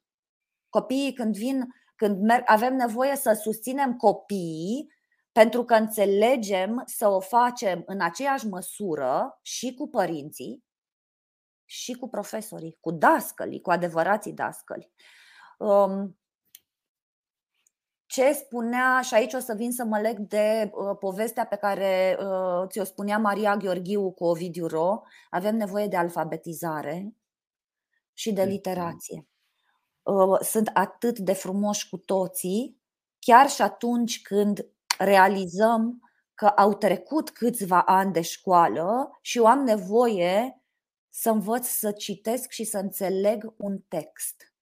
Copiii 0.70 1.14
când 1.14 1.36
vin, 1.36 1.68
când 1.96 2.22
merg, 2.22 2.44
avem 2.46 2.76
nevoie 2.76 3.16
să 3.16 3.34
susținem 3.34 3.96
copiii 3.96 4.94
pentru 5.32 5.64
că 5.64 5.74
înțelegem 5.74 6.84
să 6.86 7.08
o 7.08 7.20
facem 7.20 7.84
în 7.86 8.02
aceeași 8.02 8.48
măsură 8.48 9.40
și 9.42 9.74
cu 9.74 9.88
părinții 9.88 10.64
și 11.66 11.94
cu 11.94 12.10
profesorii, 12.10 12.78
cu 12.80 12.92
dascălii, 12.92 13.62
cu 13.62 13.72
adevărații 13.72 14.34
dascăli. 14.34 14.92
Um, 15.58 16.19
ce 18.10 18.32
spunea, 18.34 19.02
și 19.02 19.14
aici 19.14 19.34
o 19.34 19.40
să 19.40 19.54
vin 19.54 19.72
să 19.72 19.84
mă 19.84 20.00
leg 20.00 20.20
de 20.20 20.72
uh, 20.74 20.98
povestea 21.00 21.46
pe 21.46 21.56
care 21.56 22.18
uh, 22.20 22.68
ți-o 22.68 22.84
spunea 22.84 23.18
Maria 23.18 23.58
Gheorghiu 23.58 24.12
cu 24.12 24.24
Ovidiu 24.24 24.68
Ro, 24.68 25.02
avem 25.30 25.56
nevoie 25.56 25.88
de 25.88 25.96
alfabetizare 25.96 27.14
și 28.14 28.32
de 28.32 28.44
literație. 28.44 29.28
Uh, 30.02 30.40
sunt 30.42 30.70
atât 30.74 31.20
de 31.20 31.34
frumoși 31.34 31.90
cu 31.90 31.98
toții, 31.98 32.82
chiar 33.20 33.50
și 33.50 33.62
atunci 33.62 34.22
când 34.22 34.66
realizăm 34.98 36.10
că 36.34 36.46
au 36.46 36.74
trecut 36.74 37.30
câțiva 37.30 37.82
ani 37.82 38.14
de 38.14 38.22
școală 38.22 39.18
și 39.22 39.38
eu 39.38 39.46
am 39.46 39.64
nevoie 39.64 40.64
să 41.10 41.30
învăț 41.30 41.68
să 41.68 41.92
citesc 41.92 42.50
și 42.50 42.64
să 42.64 42.78
înțeleg 42.78 43.54
un 43.58 43.80
text. 43.88 44.54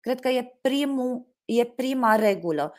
Cred 0.00 0.20
că 0.20 0.28
e 0.28 0.58
primul 0.60 1.29
e 1.58 1.64
prima 1.64 2.14
regulă. 2.14 2.74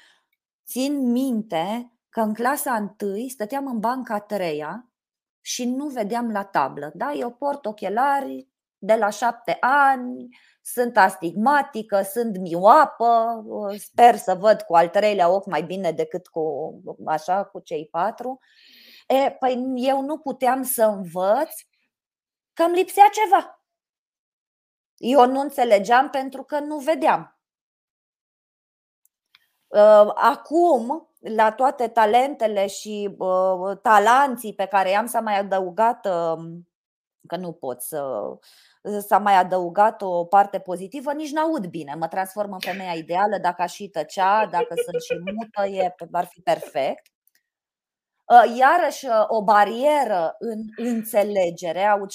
Țin 0.66 1.12
minte 1.12 1.92
că 2.10 2.22
în 2.22 2.34
clasa 2.34 2.96
1 3.02 3.28
stăteam 3.28 3.68
în 3.68 3.80
banca 3.80 4.14
a 4.14 4.20
treia 4.20 4.92
și 5.42 5.66
nu 5.66 5.88
vedeam 5.88 6.32
la 6.32 6.44
tablă. 6.44 6.92
Da? 6.94 7.12
Eu 7.12 7.32
port 7.32 7.66
ochelari 7.66 8.48
de 8.78 8.96
la 8.96 9.10
șapte 9.10 9.58
ani, 9.60 10.28
sunt 10.62 10.98
astigmatică, 10.98 12.02
sunt 12.02 12.38
mioapă, 12.38 13.44
sper 13.78 14.16
să 14.16 14.36
văd 14.36 14.62
cu 14.62 14.76
al 14.76 14.90
treilea 14.90 15.30
ochi 15.30 15.46
mai 15.46 15.64
bine 15.64 15.92
decât 15.92 16.28
cu 16.28 16.74
așa 17.06 17.44
cu 17.44 17.60
cei 17.60 17.88
patru. 17.88 18.40
E, 19.08 19.32
păi 19.32 19.74
eu 19.76 20.02
nu 20.02 20.18
puteam 20.18 20.64
să 20.64 20.84
învăț 20.84 21.50
că 22.54 22.64
îmi 22.64 22.76
lipsea 22.76 23.06
ceva. 23.12 23.66
Eu 24.96 25.28
nu 25.28 25.40
înțelegeam 25.40 26.10
pentru 26.10 26.44
că 26.44 26.60
nu 26.60 26.78
vedeam. 26.78 27.41
Ă, 29.74 30.12
acum, 30.16 31.10
la 31.20 31.52
toate 31.52 31.88
talentele 31.88 32.68
și 32.68 33.18
talanții 33.82 34.54
pe 34.54 34.66
care 34.66 34.90
i-am, 34.90 35.06
s-a 35.06 35.20
mai 35.20 35.40
adăugat, 35.40 36.06
ă, 36.06 36.38
că 37.28 37.36
nu 37.36 37.52
pot 37.52 37.82
să 37.82 38.04
s-a 39.08 39.18
mai 39.18 39.36
adăugat 39.36 40.02
o 40.02 40.26
parte 40.26 40.60
pozitivă, 40.60 41.14
nici 41.14 41.32
n-aud 41.32 41.66
bine. 41.68 41.96
Mă 42.00 42.08
transform 42.08 42.52
în 42.54 42.60
femeia 42.60 42.94
ideală, 42.94 43.38
dacă 43.42 43.62
aș 43.62 43.74
și 43.74 43.88
tăcea, 43.90 44.46
dacă 44.46 44.74
sunt 44.86 45.02
și 45.02 45.34
mută, 45.36 45.68
e, 45.68 45.96
ar 46.12 46.26
fi 46.26 46.42
perfect. 46.42 47.08
Uh, 48.32 48.58
iarăși 48.58 49.06
uh, 49.06 49.24
o 49.28 49.44
barieră 49.44 50.36
în 50.40 50.60
înțelegere, 50.76 51.86
aud 51.86 52.12
68%, 52.12 52.14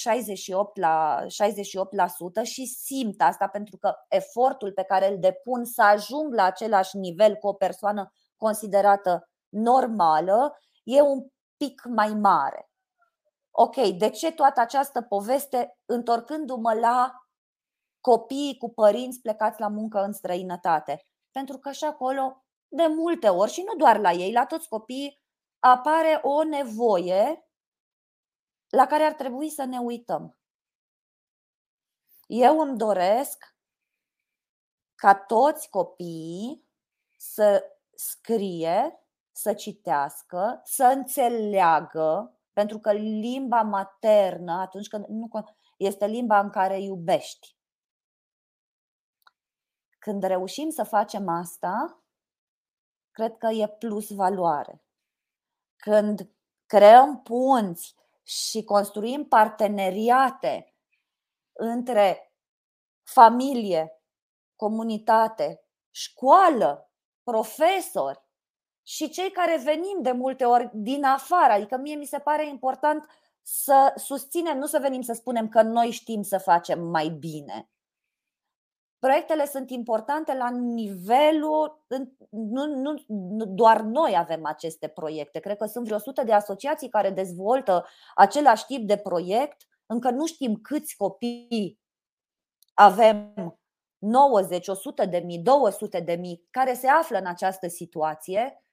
la 0.74 1.24
68% 2.42 2.42
și 2.42 2.66
simt 2.66 3.22
asta 3.22 3.48
pentru 3.48 3.76
că 3.76 3.94
efortul 4.08 4.72
pe 4.72 4.82
care 4.82 5.10
îl 5.10 5.18
depun 5.18 5.64
să 5.64 5.82
ajung 5.82 6.34
la 6.34 6.44
același 6.44 6.96
nivel 6.96 7.34
cu 7.34 7.46
o 7.46 7.52
persoană 7.52 8.12
considerată 8.36 9.28
normală 9.48 10.58
e 10.82 11.00
un 11.00 11.26
pic 11.56 11.82
mai 11.84 12.08
mare. 12.08 12.70
Ok, 13.50 13.76
de 13.76 14.10
ce 14.10 14.32
toată 14.32 14.60
această 14.60 15.02
poveste 15.02 15.78
întorcându-mă 15.84 16.72
la 16.72 17.12
copiii 18.00 18.56
cu 18.56 18.72
părinți 18.72 19.20
plecați 19.20 19.60
la 19.60 19.68
muncă 19.68 20.02
în 20.02 20.12
străinătate? 20.12 21.06
Pentru 21.30 21.58
că 21.58 21.70
și 21.70 21.84
acolo, 21.84 22.44
de 22.68 22.86
multe 22.86 23.28
ori, 23.28 23.50
și 23.50 23.64
nu 23.66 23.74
doar 23.74 23.98
la 23.98 24.12
ei, 24.12 24.32
la 24.32 24.46
toți 24.46 24.68
copiii, 24.68 25.24
apare 25.58 26.20
o 26.22 26.42
nevoie 26.42 27.46
la 28.68 28.86
care 28.86 29.02
ar 29.02 29.12
trebui 29.12 29.50
să 29.50 29.64
ne 29.64 29.78
uităm. 29.78 30.38
Eu 32.26 32.60
îmi 32.60 32.78
doresc 32.78 33.56
ca 34.94 35.14
toți 35.14 35.70
copiii 35.70 36.68
să 37.16 37.64
scrie, 37.94 39.00
să 39.32 39.54
citească, 39.54 40.60
să 40.64 40.84
înțeleagă, 40.84 42.38
pentru 42.52 42.78
că 42.78 42.92
limba 42.92 43.62
maternă, 43.62 44.52
atunci 44.52 44.88
când 44.88 45.04
nu 45.06 45.28
este 45.76 46.06
limba 46.06 46.40
în 46.40 46.50
care 46.50 46.80
iubești. 46.80 47.56
Când 49.98 50.22
reușim 50.22 50.70
să 50.70 50.82
facem 50.82 51.28
asta, 51.28 52.02
cred 53.10 53.36
că 53.36 53.46
e 53.46 53.68
plus 53.68 54.10
valoare. 54.10 54.85
Când 55.76 56.30
creăm 56.66 57.22
punți 57.22 57.94
și 58.22 58.64
construim 58.64 59.24
parteneriate 59.24 60.74
între 61.52 62.34
familie, 63.04 64.02
comunitate, 64.56 65.64
școală, 65.90 66.90
profesori 67.22 68.24
și 68.82 69.08
cei 69.08 69.30
care 69.30 69.60
venim 69.64 70.02
de 70.02 70.12
multe 70.12 70.44
ori 70.44 70.70
din 70.72 71.04
afară. 71.04 71.52
Adică 71.52 71.76
mie 71.76 71.94
mi 71.94 72.04
se 72.04 72.18
pare 72.18 72.48
important 72.48 73.08
să 73.42 73.92
susținem, 73.96 74.58
nu 74.58 74.66
să 74.66 74.78
venim 74.78 75.02
să 75.02 75.12
spunem 75.12 75.48
că 75.48 75.62
noi 75.62 75.90
știm 75.90 76.22
să 76.22 76.38
facem 76.38 76.82
mai 76.82 77.08
bine. 77.08 77.70
Proiectele 79.06 79.46
sunt 79.46 79.70
importante 79.70 80.34
la 80.34 80.50
nivelul. 80.50 81.84
Nu, 82.30 82.66
nu, 82.66 83.04
nu 83.08 83.44
doar 83.44 83.80
noi 83.80 84.16
avem 84.16 84.46
aceste 84.46 84.88
proiecte. 84.88 85.38
Cred 85.38 85.56
că 85.56 85.66
sunt 85.66 85.84
vreo 85.84 85.96
100 85.96 86.24
de 86.24 86.32
asociații 86.32 86.88
care 86.88 87.10
dezvoltă 87.10 87.86
același 88.14 88.66
tip 88.66 88.86
de 88.86 88.96
proiect. 88.96 89.66
Încă 89.86 90.10
nu 90.10 90.26
știm 90.26 90.54
câți 90.54 90.96
copii 90.96 91.80
avem 92.74 93.34
90, 93.98 94.68
100 94.68 95.04
de 95.04 95.18
mii, 95.18 95.38
200 95.38 96.00
de 96.00 96.14
mii 96.14 96.46
care 96.50 96.74
se 96.74 96.88
află 96.88 97.18
în 97.18 97.26
această 97.26 97.68
situație 97.68 98.64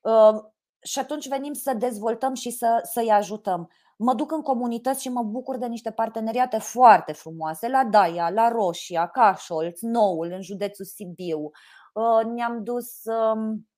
uh, 0.00 0.42
și 0.82 0.98
atunci 0.98 1.28
venim 1.28 1.52
să 1.52 1.74
dezvoltăm 1.74 2.34
și 2.34 2.50
să, 2.50 2.88
să-i 2.92 3.10
ajutăm. 3.10 3.70
Mă 3.96 4.14
duc 4.14 4.32
în 4.32 4.42
comunități 4.42 5.02
și 5.02 5.08
mă 5.08 5.22
bucur 5.22 5.56
de 5.56 5.66
niște 5.66 5.90
parteneriate 5.90 6.58
foarte 6.58 7.12
frumoase 7.12 7.68
la 7.68 7.84
Daia, 7.84 8.30
la 8.30 8.48
Roșia, 8.48 9.06
Cașolț, 9.06 9.80
Noul, 9.80 10.30
în 10.32 10.42
județul 10.42 10.84
Sibiu. 10.84 11.50
Uh, 11.92 12.32
ne-am 12.34 12.62
dus 12.62 13.02
um, 13.04 13.68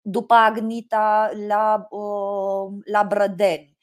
după 0.00 0.34
Agnita 0.34 1.30
la, 1.46 1.86
uh, 1.90 2.72
la 2.84 3.04
Brădeni, 3.04 3.76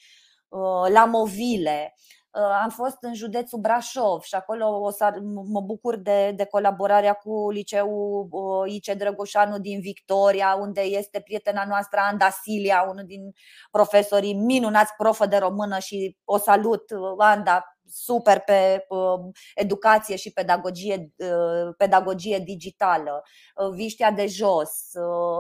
la 0.90 1.06
Movile. 1.06 1.96
Uh, 2.32 2.42
am 2.62 2.70
fost 2.70 2.98
în 3.00 3.14
județul 3.14 3.60
Brașov 3.60 4.22
și 4.22 4.36
acolo 4.36 4.82
o 4.82 4.92
să 4.92 5.14
mă 5.46 5.62
bucur 5.62 5.96
de, 5.96 6.32
de 6.36 6.46
colaborarea 6.46 7.14
cu 7.14 7.50
liceul 7.52 8.28
uh, 8.32 8.74
Ice 8.74 8.94
Drăgoșanu 8.94 9.60
din 9.60 9.80
Victoria, 9.80 10.58
unde 10.60 10.82
este 10.82 11.20
prietena 11.20 11.66
noastră 11.68 12.00
Anda 12.00 12.30
Silia, 12.30 12.86
unul 12.90 13.04
din 13.06 13.22
profesorii 13.72 14.34
minunați 14.34 14.94
profă 14.98 15.26
de 15.26 15.38
română 15.38 15.80
și 15.80 16.18
o 16.24 16.38
salut, 16.38 16.92
uh, 16.92 17.16
Anda, 17.18 17.64
super 17.92 18.40
pe 18.40 18.88
educație 19.56 20.16
și 20.16 20.32
pedagogie, 20.32 21.14
pedagogie 21.78 22.40
digitală, 22.40 23.24
Viștea 23.74 24.12
de 24.12 24.28
Jos, 24.28 24.72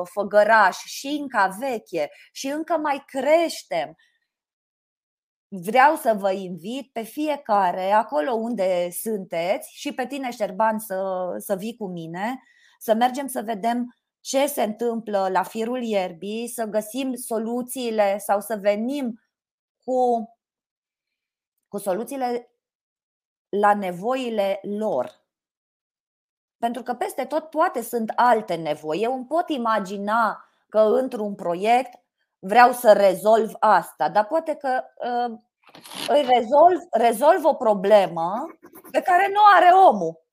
Făgăraș 0.03 0.77
și 0.77 1.07
încă 1.07 1.55
veche 1.59 2.09
și 2.31 2.47
încă 2.47 2.77
mai 2.77 3.03
creștem 3.05 3.95
vreau 5.49 5.95
să 5.95 6.15
vă 6.17 6.31
invit 6.31 6.91
pe 6.91 7.01
fiecare, 7.01 7.91
acolo 7.91 8.31
unde 8.33 8.89
sunteți, 8.91 9.71
și 9.73 9.93
pe 9.93 10.07
tine, 10.07 10.31
Șerban, 10.31 10.79
să, 10.79 11.27
să 11.37 11.55
vii 11.55 11.75
cu 11.75 11.87
mine, 11.87 12.41
să 12.79 12.93
mergem 12.93 13.27
să 13.27 13.41
vedem 13.41 13.95
ce 14.19 14.47
se 14.47 14.63
întâmplă 14.63 15.27
la 15.31 15.43
firul 15.43 15.83
ierbii, 15.83 16.47
să 16.47 16.65
găsim 16.65 17.13
soluțiile 17.13 18.17
sau 18.17 18.39
să 18.39 18.57
venim 18.61 19.19
cu, 19.83 20.29
cu 21.67 21.77
soluțiile 21.77 22.51
la 23.49 23.73
nevoile 23.73 24.59
lor. 24.61 25.27
Pentru 26.57 26.83
că 26.83 26.93
peste 26.93 27.25
tot 27.25 27.49
poate 27.49 27.81
sunt 27.81 28.11
alte 28.15 28.55
nevoi. 28.55 29.01
Eu 29.01 29.13
îmi 29.13 29.25
pot 29.25 29.49
imagina 29.49 30.45
că 30.69 30.79
într-un 30.79 31.35
proiect 31.35 32.03
vreau 32.39 32.71
să 32.71 32.93
rezolv 32.93 33.51
asta, 33.59 34.09
dar 34.09 34.25
poate 34.25 34.55
că 34.55 34.83
uh, 34.95 35.37
îi 36.07 36.25
rezolv, 36.35 36.79
rezolv 36.91 37.43
o 37.43 37.53
problemă 37.53 38.45
pe 38.91 39.01
care 39.01 39.27
nu 39.27 39.39
are 39.55 39.69
omul. 39.89 40.27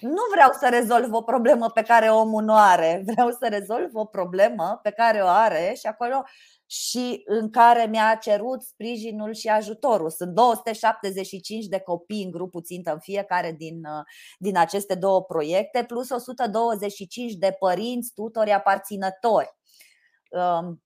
Nu 0.00 0.22
vreau 0.32 0.52
să 0.52 0.68
rezolv 0.68 1.12
o 1.12 1.22
problemă 1.22 1.70
pe 1.70 1.82
care 1.82 2.10
omul 2.10 2.42
nu 2.42 2.54
are, 2.54 3.02
vreau 3.06 3.30
să 3.30 3.48
rezolv 3.48 3.90
o 3.92 4.04
problemă 4.04 4.80
pe 4.82 4.90
care 4.90 5.20
o 5.20 5.26
are 5.26 5.74
și 5.78 5.86
acolo 5.86 6.22
și 6.66 7.22
în 7.24 7.50
care 7.50 7.86
mi-a 7.86 8.18
cerut 8.20 8.62
sprijinul 8.62 9.32
și 9.34 9.48
ajutorul. 9.48 10.10
Sunt 10.10 10.34
275 10.34 11.66
de 11.66 11.78
copii 11.78 12.24
în 12.24 12.30
grupul 12.30 12.62
țintă 12.62 12.92
în 12.92 12.98
fiecare 12.98 13.52
din, 13.52 13.80
din 14.38 14.56
aceste 14.56 14.94
două 14.94 15.22
proiecte, 15.22 15.84
plus 15.84 16.10
125 16.10 17.32
de 17.32 17.56
părinți, 17.58 18.12
tutori, 18.14 18.52
aparținători. 18.52 19.54
Um, 20.34 20.82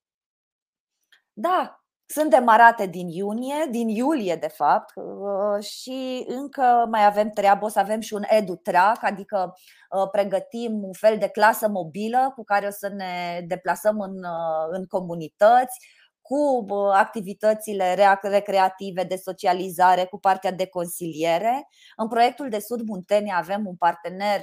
da, 1.33 1.83
sunt 2.07 2.31
demarate 2.31 2.87
din 2.87 3.09
iunie, 3.09 3.67
din 3.71 3.89
iulie 3.89 4.37
de 4.37 4.49
fapt 4.49 4.93
uh, 4.95 5.65
și 5.65 6.25
încă 6.27 6.87
mai 6.91 7.07
avem 7.07 7.31
treabă, 7.31 7.65
o 7.65 7.69
să 7.69 7.79
avem 7.79 8.01
și 8.01 8.15
un 8.15 8.23
EduTrack, 8.29 9.05
adică 9.05 9.55
uh, 9.91 10.09
pregătim 10.11 10.83
un 10.83 10.93
fel 10.93 11.19
de 11.19 11.29
clasă 11.29 11.69
mobilă 11.69 12.33
cu 12.37 12.45
care 12.45 12.67
o 12.67 12.71
să 12.71 12.89
ne 12.89 13.45
deplasăm 13.47 14.01
în, 14.01 14.13
uh, 14.17 14.69
în 14.71 14.87
comunități, 14.87 15.79
cu 16.21 16.67
activitățile 16.93 18.17
recreative 18.23 19.05
de 19.05 19.17
socializare, 19.17 20.05
cu 20.05 20.19
partea 20.19 20.53
de 20.53 20.67
consiliere. 20.67 21.69
În 21.97 22.09
proiectul 22.09 22.49
de 22.49 22.59
Sud 22.59 22.81
Muntenia 22.87 23.37
avem 23.37 23.67
un 23.67 23.77
partener 23.77 24.43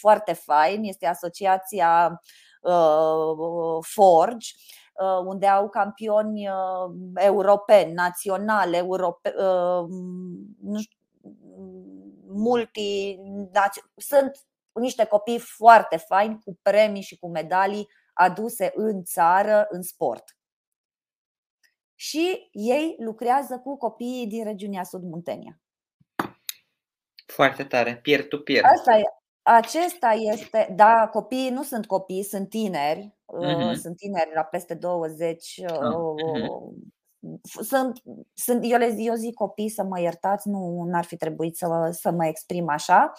foarte 0.00 0.32
fain, 0.32 0.82
este 0.82 1.06
Asociația 1.06 2.20
Forge, 3.80 4.48
Uh, 4.94 5.24
unde 5.24 5.46
au 5.46 5.68
campioni 5.68 6.48
uh, 6.48 6.94
europeni, 7.14 7.92
naționali, 7.92 8.76
europe, 8.76 9.34
uh, 9.36 9.86
nu 10.60 10.80
știu, 10.80 10.98
multi, 12.26 13.18
sunt 13.96 14.46
niște 14.72 15.04
copii 15.04 15.38
foarte 15.38 15.96
faini 15.96 16.40
cu 16.44 16.58
premii 16.62 17.02
și 17.02 17.18
cu 17.18 17.28
medalii 17.28 17.88
aduse 18.12 18.72
în 18.74 19.04
țară 19.04 19.66
în 19.70 19.82
sport. 19.82 20.36
Și 21.94 22.48
ei 22.52 22.96
lucrează 22.98 23.58
cu 23.58 23.76
copiii 23.76 24.26
din 24.26 24.44
regiunea 24.44 24.82
Sud-Muntenia. 24.82 25.60
Foarte 27.26 27.64
tare, 27.64 27.96
peer-to-peer. 27.96 28.64
Asta 28.64 28.96
e, 28.96 29.04
acesta 29.44 30.10
este, 30.10 30.72
da, 30.76 31.08
copiii 31.12 31.50
nu 31.50 31.62
sunt 31.62 31.86
copii, 31.86 32.22
sunt 32.22 32.48
tineri, 32.48 33.14
uh-huh. 33.26 33.74
sunt 33.80 33.96
tineri 33.96 34.30
la 34.34 34.42
peste 34.42 34.74
20. 34.74 35.60
Uh-huh. 35.62 35.66
Ah, 35.66 35.92
sunt, 37.42 38.02
sunt, 38.34 38.60
eu, 38.62 38.78
le, 38.78 38.94
eu 38.98 39.14
zic 39.14 39.34
copii 39.34 39.68
să 39.68 39.82
mă 39.82 40.00
iertați, 40.00 40.48
nu 40.48 40.90
ar 40.92 41.04
fi 41.04 41.16
trebuit 41.16 41.56
să, 41.56 41.88
să 41.92 42.10
mă 42.10 42.26
exprim 42.26 42.68
așa, 42.68 43.12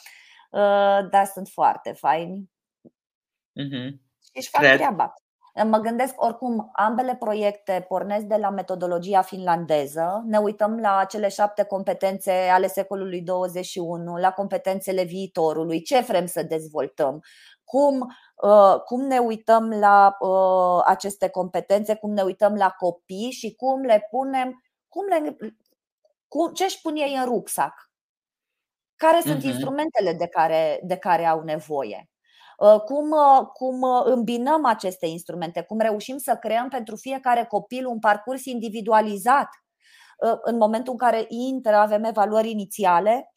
uh, 0.52 1.10
dar 1.10 1.26
sunt 1.34 1.48
foarte 1.48 1.92
faini 1.92 2.50
uh-huh. 3.60 3.90
și 4.24 4.32
își 4.34 4.50
fac 4.50 4.62
Cred. 4.62 4.76
treaba. 4.76 5.14
Mă 5.64 5.78
gândesc, 5.78 6.22
oricum, 6.22 6.70
ambele 6.74 7.16
proiecte 7.16 7.86
pornesc 7.88 8.26
de 8.26 8.36
la 8.36 8.50
metodologia 8.50 9.22
finlandeză. 9.22 10.24
Ne 10.26 10.38
uităm 10.38 10.80
la 10.80 11.06
cele 11.10 11.28
șapte 11.28 11.64
competențe 11.64 12.32
ale 12.32 12.68
secolului 12.68 13.22
21, 13.22 14.16
la 14.16 14.32
competențele 14.32 15.04
viitorului, 15.04 15.82
ce 15.82 16.00
vrem 16.00 16.26
să 16.26 16.44
dezvoltăm, 16.44 17.22
cum 17.64 18.08
cum 18.86 19.02
ne 19.02 19.18
uităm 19.18 19.70
la 19.70 20.18
aceste 20.86 21.30
competențe, 21.30 21.96
cum 21.96 22.12
ne 22.12 22.22
uităm 22.22 22.56
la 22.56 22.70
copii 22.70 23.32
și 23.32 23.56
cum 23.56 23.82
le 23.82 24.08
punem, 24.10 24.64
cum 24.88 25.06
le, 25.06 25.38
cum, 26.28 26.54
ce 26.54 26.64
își 26.64 26.82
pun 26.82 26.96
ei 26.96 27.16
în 27.16 27.26
rucsac, 27.26 27.92
care 28.96 29.20
sunt 29.22 29.42
uh-huh. 29.42 29.46
instrumentele 29.46 30.14
de 30.14 30.28
care, 30.28 30.80
de 30.84 30.98
care 30.98 31.26
au 31.26 31.42
nevoie. 31.42 32.10
Cum, 32.86 33.16
cum 33.54 33.84
îmbinăm 34.04 34.66
aceste 34.66 35.06
instrumente, 35.06 35.62
cum 35.62 35.80
reușim 35.80 36.18
să 36.18 36.36
creăm 36.36 36.68
pentru 36.70 36.96
fiecare 36.96 37.46
copil 37.46 37.86
un 37.86 38.00
parcurs 38.00 38.46
individualizat. 38.46 39.50
În 40.42 40.58
momentul 40.58 40.92
în 40.92 40.98
care 40.98 41.26
intră, 41.28 41.76
avem 41.76 42.04
evaluări 42.04 42.50
inițiale, 42.50 43.32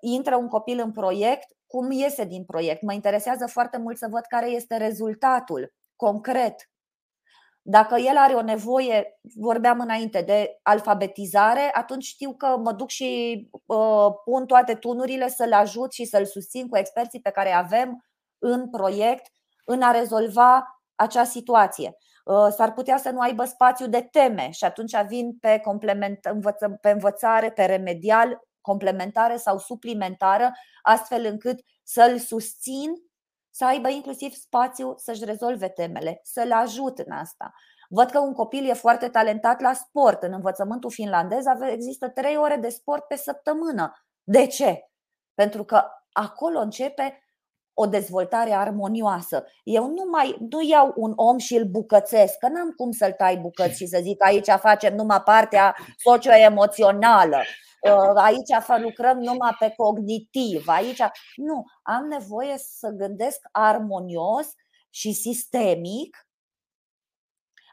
intră 0.00 0.36
un 0.36 0.48
copil 0.48 0.80
în 0.80 0.92
proiect, 0.92 1.46
cum 1.66 1.90
iese 1.90 2.24
din 2.24 2.44
proiect. 2.44 2.82
Mă 2.82 2.92
interesează 2.92 3.46
foarte 3.46 3.78
mult 3.78 3.96
să 3.96 4.06
văd 4.10 4.24
care 4.28 4.50
este 4.50 4.76
rezultatul 4.76 5.74
concret. 5.96 6.70
Dacă 7.62 7.96
el 7.98 8.16
are 8.16 8.34
o 8.34 8.42
nevoie, 8.42 9.18
vorbeam 9.34 9.80
înainte, 9.80 10.20
de 10.20 10.58
alfabetizare, 10.62 11.70
atunci 11.72 12.04
știu 12.04 12.34
că 12.34 12.56
mă 12.62 12.72
duc 12.72 12.88
și 12.88 13.40
uh, 13.66 14.06
pun 14.24 14.46
toate 14.46 14.74
tunurile 14.74 15.28
să-l 15.28 15.52
ajut 15.52 15.92
și 15.92 16.04
să-l 16.04 16.24
susțin 16.24 16.68
cu 16.68 16.76
experții 16.76 17.20
pe 17.20 17.30
care 17.30 17.52
avem 17.52 18.05
în 18.38 18.70
proiect 18.70 19.26
în 19.64 19.82
a 19.82 19.90
rezolva 19.90 20.80
acea 20.94 21.24
situație. 21.24 21.96
Uh, 22.24 22.48
s-ar 22.50 22.72
putea 22.72 22.96
să 22.96 23.10
nu 23.10 23.18
aibă 23.18 23.44
spațiu 23.44 23.86
de 23.86 24.02
teme 24.02 24.50
și 24.50 24.64
atunci 24.64 24.96
vin 25.06 25.36
pe, 25.40 25.58
complement, 25.58 26.24
învăță, 26.24 26.78
pe 26.80 26.90
învățare, 26.90 27.50
pe 27.50 27.64
remedial, 27.64 28.40
complementare 28.60 29.36
sau 29.36 29.58
suplimentară, 29.58 30.52
astfel 30.82 31.24
încât 31.24 31.60
să-l 31.82 32.18
susțin 32.18 32.90
să 33.50 33.64
aibă 33.64 33.88
inclusiv 33.88 34.32
spațiu 34.32 34.94
să-și 34.96 35.24
rezolve 35.24 35.68
temele, 35.68 36.20
să-l 36.22 36.52
ajut 36.52 36.98
în 36.98 37.12
asta. 37.12 37.52
Văd 37.88 38.10
că 38.10 38.18
un 38.18 38.32
copil 38.32 38.68
e 38.68 38.72
foarte 38.72 39.08
talentat 39.08 39.60
la 39.60 39.72
sport. 39.72 40.22
În 40.22 40.32
învățământul 40.32 40.90
finlandez 40.90 41.44
există 41.70 42.08
trei 42.08 42.36
ore 42.36 42.56
de 42.56 42.68
sport 42.68 43.04
pe 43.04 43.16
săptămână. 43.16 43.92
De 44.22 44.46
ce? 44.46 44.90
Pentru 45.34 45.64
că 45.64 45.84
acolo 46.12 46.58
începe 46.58 47.25
o 47.78 47.86
dezvoltare 47.86 48.52
armonioasă. 48.52 49.44
Eu 49.62 49.86
nu 49.86 50.04
mai 50.10 50.36
nu 50.50 50.62
iau 50.62 50.92
un 50.96 51.12
om 51.16 51.38
și 51.38 51.54
îl 51.56 51.64
bucățesc, 51.64 52.38
că 52.38 52.48
n-am 52.48 52.70
cum 52.70 52.92
să-l 52.92 53.12
tai 53.12 53.36
bucăți 53.36 53.76
și 53.76 53.86
să 53.86 53.98
zic 54.02 54.24
aici 54.24 54.46
facem 54.46 54.94
numai 54.94 55.22
partea 55.22 55.76
socioemoțională. 55.96 57.42
Uh, 57.80 58.12
aici 58.14 58.80
lucrăm 58.80 59.18
numai 59.18 59.56
pe 59.58 59.72
cognitiv, 59.76 60.68
aici 60.68 61.00
nu, 61.36 61.64
am 61.82 62.06
nevoie 62.06 62.54
să 62.58 62.88
gândesc 62.88 63.38
armonios 63.52 64.48
și 64.90 65.12
sistemic, 65.12 66.28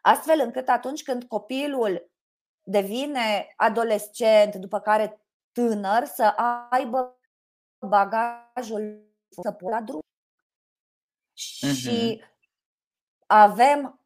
astfel 0.02 0.40
încât 0.40 0.68
atunci 0.68 1.04
când 1.04 1.24
copilul 1.24 2.12
devine 2.64 3.54
adolescent, 3.56 4.56
după 4.56 4.80
care 4.80 5.22
tânăr, 5.52 6.06
să 6.06 6.24
aibă 6.70 7.20
bagajul 7.80 9.13
să 9.42 9.52
pună 9.52 9.76
la 9.76 9.82
drum. 9.82 10.00
Și 11.34 12.20
mhm. 12.20 12.32
avem 13.28 14.04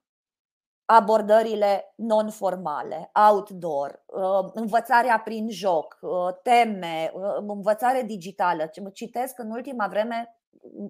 abordările 0.89 1.93
non-formale, 1.95 3.11
outdoor, 3.29 4.03
uh, 4.05 4.49
învățarea 4.53 5.19
prin 5.19 5.49
joc, 5.49 5.97
uh, 6.01 6.33
teme, 6.43 7.11
uh, 7.13 7.35
învățare 7.47 8.03
digitală. 8.03 8.71
Citesc 8.93 9.39
în 9.39 9.51
ultima 9.51 9.87
vreme, 9.87 10.37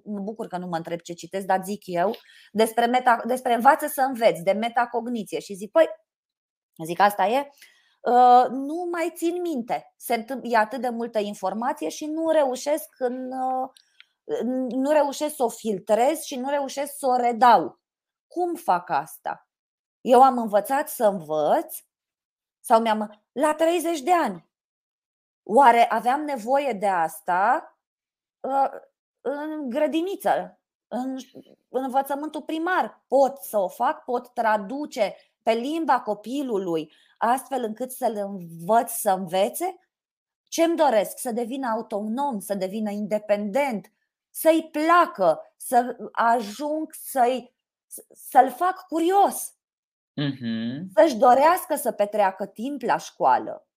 mă 0.04 0.20
bucur 0.20 0.48
că 0.48 0.58
nu 0.58 0.68
mă 0.68 0.76
întreb 0.76 1.00
ce 1.00 1.14
citesc, 1.14 1.46
dar 1.46 1.64
zic 1.64 1.82
eu, 1.86 2.12
despre, 2.52 2.86
meta, 2.86 3.22
despre 3.26 3.54
învață 3.54 3.88
să 3.88 4.02
înveți, 4.02 4.44
de 4.44 4.52
metacogniție 4.52 5.40
și 5.40 5.54
zic, 5.54 5.72
păi, 5.72 5.88
zic 6.86 7.00
asta 7.00 7.26
e, 7.26 7.50
nu 8.52 8.88
mai 8.92 9.12
țin 9.16 9.42
minte. 9.42 9.94
Se 9.96 10.26
e 10.42 10.58
atât 10.58 10.82
de 10.82 10.90
multă 10.90 11.20
informație 11.20 11.90
și 11.90 12.06
nu 12.06 12.30
reușesc 12.30 12.90
în, 12.98 13.32
nu 14.70 14.92
reușesc 14.92 15.36
să 15.36 15.44
o 15.44 15.50
filtrez 15.50 16.22
și 16.22 16.36
nu 16.36 16.50
reușesc 16.50 16.98
să 16.98 17.08
o 17.08 17.16
redau. 17.16 17.80
Cum 18.28 18.56
fac 18.56 18.90
asta? 18.90 19.50
Eu 20.02 20.24
am 20.24 20.38
învățat 20.38 20.90
să 20.90 21.06
învăț 21.06 21.76
sau 22.60 22.82
mi-am 22.82 23.24
la 23.32 23.54
30 23.54 24.02
de 24.02 24.14
ani. 24.14 24.50
Oare 25.44 25.90
aveam 25.90 26.22
nevoie 26.22 26.74
de 26.74 26.88
asta 26.88 27.72
uh, 28.40 28.70
în 29.22 29.70
grădiniță, 29.70 30.60
în 30.88 31.18
învățământul 31.70 32.42
primar? 32.42 33.04
Pot 33.08 33.38
să 33.38 33.58
o 33.58 33.68
fac, 33.68 34.04
pot 34.04 34.34
traduce 34.34 35.16
pe 35.44 35.52
limba 35.52 36.02
copilului 36.02 36.92
astfel 37.18 37.64
încât 37.64 37.92
să-l 37.92 38.16
învăț 38.16 38.92
să 38.92 39.12
învețe? 39.12 39.80
Ce-mi 40.44 40.76
doresc? 40.76 41.18
Să 41.18 41.32
devină 41.32 41.68
autonom, 41.68 42.40
să 42.40 42.56
devină 42.56 42.92
independent, 42.92 43.92
să-i 44.40 44.70
placă, 44.72 45.54
să 45.56 45.96
ajung 46.12 46.88
să-i, 46.92 47.56
să-l 48.14 48.52
fac 48.52 48.86
curios. 48.88 49.52
Uh-huh. 50.22 50.86
Să-și 50.96 51.16
dorească 51.16 51.76
să 51.76 51.92
petreacă 51.92 52.46
timp 52.46 52.82
la 52.82 52.98
școală. 52.98 53.68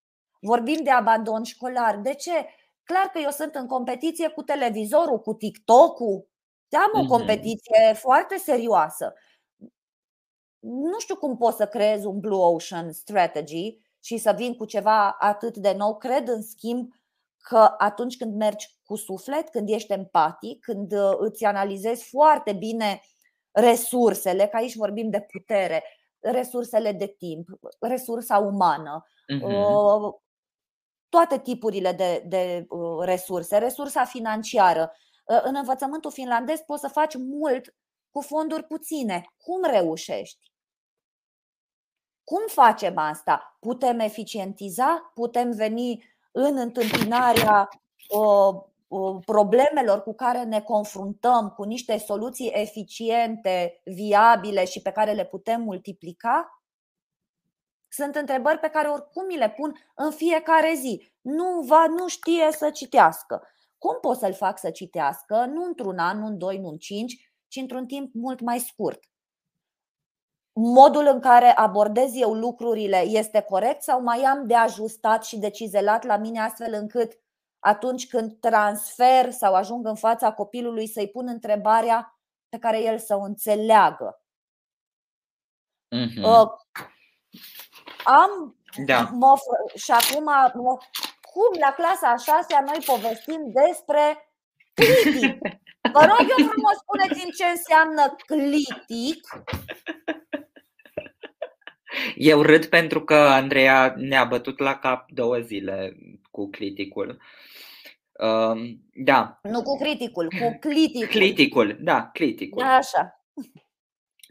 Vorbim 0.40 0.82
de 0.82 0.90
abandon 0.90 1.42
școlar. 1.42 1.96
De 1.98 2.14
ce? 2.14 2.46
Clar 2.82 3.06
că 3.12 3.18
eu 3.18 3.30
sunt 3.30 3.54
în 3.54 3.66
competiție 3.66 4.28
cu 4.28 4.42
televizorul, 4.42 5.20
cu 5.20 5.34
TikTok-ul. 5.34 6.28
Am 6.70 7.00
o 7.00 7.04
uh-huh. 7.04 7.08
competiție 7.08 7.92
foarte 7.94 8.36
serioasă. 8.36 9.14
Nu 10.58 10.98
știu 10.98 11.16
cum 11.16 11.36
pot 11.36 11.54
să 11.54 11.66
creez 11.66 12.04
un 12.04 12.18
Blue 12.20 12.44
Ocean 12.44 12.92
strategy 12.92 13.78
și 14.00 14.18
să 14.18 14.32
vin 14.36 14.56
cu 14.56 14.64
ceva 14.64 15.11
atât 15.11 15.56
de 15.56 15.72
nou. 15.72 15.96
Cred, 15.96 16.28
în 16.28 16.42
schimb, 16.42 16.92
că 17.41 17.74
atunci 17.78 18.16
când 18.16 18.34
mergi 18.34 18.78
cu 18.84 18.97
suflet, 18.97 19.49
când 19.49 19.68
ești 19.68 19.93
empatic, 19.93 20.64
când 20.64 20.93
uh, 20.93 21.12
îți 21.18 21.45
analizezi 21.45 22.09
foarte 22.09 22.53
bine 22.53 23.01
resursele, 23.51 24.47
că 24.47 24.57
aici 24.57 24.74
vorbim 24.76 25.11
de 25.11 25.20
putere, 25.20 25.84
resursele 26.18 26.93
de 26.93 27.07
timp, 27.07 27.49
resursa 27.80 28.38
umană, 28.38 29.07
uh-huh. 29.07 30.22
toate 31.09 31.38
tipurile 31.38 31.93
de, 31.93 32.24
de 32.26 32.66
uh, 32.68 33.05
resurse, 33.05 33.59
resursa 33.59 34.05
financiară. 34.05 34.93
Uh, 35.24 35.41
în 35.43 35.55
învățământul 35.55 36.11
finlandez 36.11 36.61
poți 36.61 36.80
să 36.80 36.88
faci 36.88 37.14
mult 37.16 37.74
cu 38.11 38.20
fonduri 38.20 38.64
puține. 38.64 39.24
Cum 39.36 39.62
reușești? 39.62 40.53
Cum 42.24 42.43
facem 42.47 42.99
asta? 42.99 43.57
Putem 43.61 43.99
eficientiza? 43.99 45.11
Putem 45.14 45.51
veni 45.51 46.09
în 46.31 46.57
întâmpinarea 46.57 47.68
uh, 48.09 48.55
problemelor 49.24 50.03
cu 50.03 50.14
care 50.14 50.43
ne 50.43 50.61
confruntăm 50.61 51.49
cu 51.49 51.62
niște 51.62 51.99
soluții 51.99 52.51
eficiente, 52.55 53.81
viabile 53.85 54.64
și 54.64 54.83
pe 54.83 54.91
care 54.91 55.12
le 55.12 55.24
putem 55.24 55.62
multiplica? 55.62 56.62
Sunt 57.89 58.14
întrebări 58.14 58.59
pe 58.59 58.68
care 58.68 58.89
oricum 58.89 59.26
mi 59.26 59.37
le 59.37 59.51
pun 59.51 59.74
în 59.95 60.11
fiecare 60.11 60.74
zi. 60.74 61.12
Nu 61.20 61.61
va, 61.61 61.87
nu 61.87 62.09
știe 62.09 62.53
să 62.53 62.70
citească. 62.70 63.43
Cum 63.78 63.99
pot 64.01 64.16
să-l 64.16 64.35
fac 64.35 64.59
să 64.59 64.70
citească? 64.70 65.45
Nu 65.45 65.64
într-un 65.64 65.99
an, 65.99 66.18
nu 66.18 66.26
în 66.26 66.39
doi, 66.39 66.59
nu 66.59 66.68
în 66.68 66.78
cinci, 66.78 67.33
ci 67.49 67.57
într-un 67.57 67.87
timp 67.87 68.14
mult 68.14 68.41
mai 68.41 68.59
scurt. 68.59 69.09
Modul 70.62 71.06
în 71.06 71.20
care 71.20 71.50
abordez 71.50 72.14
eu 72.14 72.34
lucrurile 72.34 72.96
este 72.96 73.40
corect 73.40 73.82
sau 73.82 74.02
mai 74.02 74.22
am 74.22 74.46
de 74.46 74.54
ajustat 74.54 75.24
și 75.24 75.38
de 75.38 75.50
cizelat 75.50 76.04
la 76.04 76.16
mine 76.16 76.40
astfel 76.40 76.72
încât 76.72 77.12
atunci 77.58 78.08
când 78.08 78.40
transfer 78.40 79.30
sau 79.30 79.54
ajung 79.54 79.86
în 79.86 79.94
fața 79.94 80.32
copilului 80.32 80.88
să-i 80.88 81.08
pun 81.08 81.28
întrebarea 81.28 82.18
pe 82.48 82.58
care 82.58 82.82
el 82.82 82.98
să 82.98 83.16
o 83.16 83.20
înțeleagă. 83.20 84.22
Mm-hmm. 85.96 86.22
Uh, 86.22 86.48
am 88.04 88.56
da. 88.86 89.00
mă, 89.12 89.34
și 89.74 89.90
acum 89.90 90.24
mă, 90.24 90.78
cum 91.32 91.61
la 91.61 91.72
clasa 91.72 92.08
a 92.08 92.16
șasea 92.16 92.64
noi 92.66 92.84
povestim 92.86 93.52
despre 93.52 94.32
clitic. 94.74 95.38
Vă 95.92 96.00
rog 96.00 96.26
eu 96.38 96.46
frumos, 96.46 96.76
spuneți-mi 96.78 97.32
ce 97.32 97.44
înseamnă 97.44 98.16
clitic. 98.26 99.28
Eu 102.14 102.43
râd 102.43 102.66
pentru 102.66 103.05
că 103.05 103.14
Andreea 103.14 103.95
ne-a 103.97 104.24
bătut 104.24 104.59
la 104.59 104.74
cap 104.74 105.11
două 105.11 105.38
zile 105.38 105.97
cu 106.30 106.49
criticul. 106.51 107.20
Um, 108.12 108.80
da. 108.95 109.38
Nu 109.43 109.62
cu 109.62 109.78
criticul, 109.78 110.28
cu 110.41 110.57
criticul. 110.61 111.07
Criticul, 111.07 111.76
da, 111.80 112.11
criticul. 112.12 112.62
Da, 112.62 112.68
așa. 112.68 113.14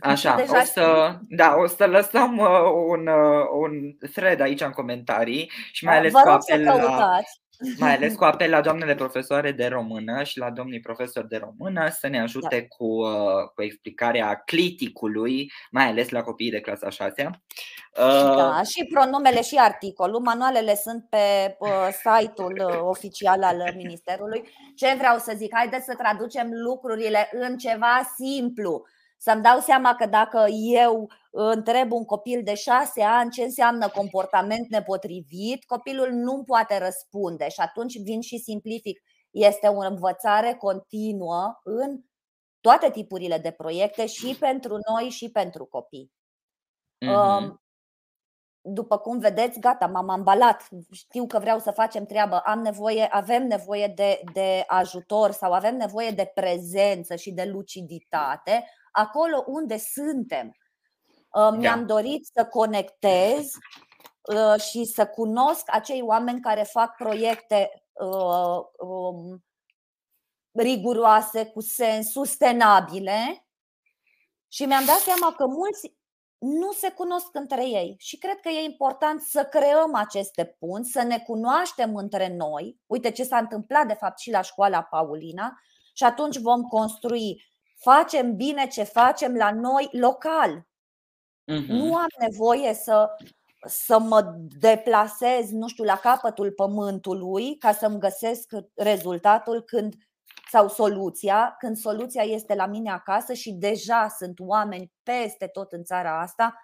Așa, 0.02 0.36
Deja 0.36 0.62
o 0.62 0.64
să, 0.64 1.18
da, 1.30 1.56
o 1.56 1.68
să 1.68 1.86
lăsăm 1.86 2.38
uh, 2.38 2.72
un, 2.88 3.08
uh, 3.08 3.46
un 3.60 3.98
thread 4.12 4.40
aici 4.40 4.62
în 4.62 4.72
comentarii 4.72 5.52
și 5.72 5.86
mai 5.86 5.98
ales 5.98 6.12
Vă 6.12 6.22
rog 6.26 6.34
apel 6.34 6.66
să 6.66 6.72
căutați. 6.72 7.42
Mai 7.78 7.96
ales 7.96 8.16
cu 8.20 8.24
apel 8.24 8.50
la 8.50 8.62
doamnele 8.62 8.96
profesoare 8.96 9.52
de 9.52 9.68
română 9.68 10.24
și 10.24 10.38
la 10.38 10.50
domnii 10.50 10.80
profesori 10.80 11.28
de 11.28 11.38
română 11.38 11.90
să 11.90 12.08
ne 12.08 12.22
ajute 12.22 12.60
da. 12.60 12.76
cu, 12.78 12.86
uh, 12.86 13.50
cu 13.56 13.62
explicarea 13.62 14.42
cliticului, 14.46 15.52
mai 15.72 15.86
ales 15.86 16.10
la 16.10 16.22
copiii 16.22 16.52
de 16.52 16.60
clasa 16.60 16.90
6 16.90 17.30
Da, 17.94 18.62
și 18.64 18.88
pronumele 18.94 19.42
și 19.42 19.56
articolul. 19.56 20.20
Manualele 20.20 20.76
sunt 20.76 21.06
pe 21.10 21.56
uh, 21.60 21.88
site-ul 21.92 22.64
uh, 22.68 22.80
oficial 22.82 23.44
al 23.44 23.74
Ministerului. 23.76 24.50
Ce 24.76 24.96
vreau 24.98 25.18
să 25.18 25.34
zic? 25.36 25.56
Haideți 25.56 25.86
să 25.86 25.96
traducem 25.98 26.50
lucrurile 26.52 27.30
în 27.32 27.58
ceva 27.58 28.14
simplu 28.16 28.86
să-mi 29.22 29.42
dau 29.42 29.60
seama 29.60 29.96
că 29.96 30.06
dacă 30.06 30.46
eu 30.74 31.10
întreb 31.32 31.92
un 31.92 32.06
copil 32.06 32.44
de 32.44 32.56
șase 32.56 33.02
ani 33.02 33.32
ce 33.32 33.44
înseamnă 33.44 33.90
comportament 33.90 34.70
nepotrivit, 34.70 35.66
copilul 35.66 36.10
nu 36.12 36.44
poate 36.44 36.78
răspunde 36.78 37.50
și 37.50 37.60
atunci 37.60 38.02
vin 38.02 38.22
și 38.22 38.38
simplific. 38.38 39.02
Este 39.32 39.68
o 39.68 39.80
învățare 39.80 40.54
continuă 40.54 41.60
în 41.64 42.02
toate 42.62 42.92
tipurile 42.92 43.38
de 43.38 43.52
proiecte 43.52 44.06
și 44.06 44.36
pentru 44.40 44.78
noi 44.92 45.10
și 45.10 45.32
pentru 45.32 45.66
copii. 45.66 46.12
Mm-hmm. 47.06 47.68
După 48.62 48.98
cum 48.98 49.20
vedeți, 49.20 49.60
gata, 49.60 49.88
m-am 49.88 50.10
ambalat. 50.10 50.68
Știu 50.92 51.28
că 51.28 51.40
vreau 51.40 51.60
să 51.60 51.72
facem 51.72 52.06
treabă. 52.06 52.40
Am 52.40 52.60
nevoie, 52.60 53.08
avem 53.12 53.48
nevoie 53.48 53.88
de, 53.88 54.22
de 54.34 54.64
ajutor 54.68 55.32
sau 55.32 55.52
avem 55.52 55.76
nevoie 55.76 56.10
de 56.10 56.32
prezență 56.34 57.16
și 57.16 57.32
de 57.32 57.44
luciditate 57.44 58.64
acolo 58.92 59.44
unde 59.48 59.78
suntem. 59.78 60.56
Uh, 61.30 61.50
mi-am 61.58 61.86
da. 61.86 61.94
dorit 61.94 62.30
să 62.34 62.46
conectez 62.46 63.52
uh, 64.22 64.62
și 64.62 64.86
să 64.86 65.08
cunosc 65.08 65.64
acei 65.66 66.02
oameni 66.02 66.42
care 66.42 66.64
fac 66.64 66.96
proiecte 66.96 67.84
uh, 67.94 68.60
um, 68.78 69.44
riguroase, 70.52 71.46
cu 71.46 71.62
sens, 71.62 72.12
sustenabile 72.12 73.46
și 74.48 74.66
mi-am 74.66 74.86
dat 74.86 74.98
seama 74.98 75.34
că 75.34 75.46
mulți 75.46 75.98
nu 76.38 76.72
se 76.72 76.92
cunosc 76.92 77.28
între 77.32 77.68
ei 77.68 77.96
și 77.98 78.18
cred 78.18 78.40
că 78.40 78.50
e 78.50 78.64
important 78.64 79.22
să 79.22 79.44
creăm 79.44 79.96
aceste 79.96 80.56
punți, 80.60 80.92
să 80.92 81.02
ne 81.02 81.20
cunoaștem 81.20 81.96
între 81.96 82.36
noi. 82.36 82.80
Uite 82.86 83.12
ce 83.12 83.24
s-a 83.24 83.38
întâmplat 83.38 83.88
de 83.88 83.94
fapt 83.94 84.20
și 84.20 84.32
la 84.32 84.42
școala 84.42 84.84
Paulina 84.84 85.60
și 85.94 86.04
atunci 86.04 86.38
vom 86.38 86.62
construi 86.62 87.49
facem 87.82 88.36
bine 88.36 88.68
ce 88.68 88.84
facem 88.84 89.36
la 89.36 89.52
noi 89.52 89.90
local. 89.92 90.68
Uh-huh. 91.52 91.68
Nu 91.68 91.96
am 91.96 92.08
nevoie 92.20 92.74
să, 92.74 93.10
să 93.68 94.00
mă 94.00 94.36
deplasez, 94.60 95.52
nu 95.52 95.68
știu, 95.68 95.84
la 95.84 95.98
capătul 95.98 96.52
pământului 96.52 97.58
ca 97.58 97.74
să-mi 97.74 98.00
găsesc 98.00 98.52
rezultatul 98.76 99.62
când 99.62 99.94
sau 100.52 100.68
soluția, 100.68 101.56
când 101.60 101.78
soluția 101.78 102.24
este 102.24 102.56
la 102.56 102.66
mine 102.66 102.92
acasă 102.92 103.34
și 103.34 103.52
deja 103.52 104.08
sunt 104.18 104.40
oameni 104.40 104.92
peste 105.04 105.48
tot 105.48 105.72
în 105.72 105.84
țara 105.84 106.22
asta 106.22 106.60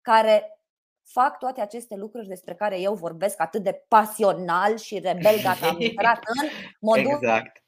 care 0.00 0.58
fac 1.02 1.38
toate 1.38 1.60
aceste 1.60 1.96
lucruri 1.96 2.26
despre 2.26 2.54
care 2.54 2.80
eu 2.80 2.94
vorbesc 2.94 3.40
atât 3.40 3.62
de 3.62 3.84
pasional 3.88 4.76
și 4.76 4.98
rebel, 4.98 5.42
gata, 5.42 5.66
am 5.66 5.80
intrat 5.80 6.18
în 6.24 6.48
modulul 6.90 7.18
exact. 7.22 7.62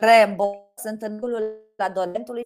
Rambo, 0.00 0.72
sunt 0.76 1.02
în 1.02 1.18
modulul 1.78 2.00
adolescentului 2.00 2.44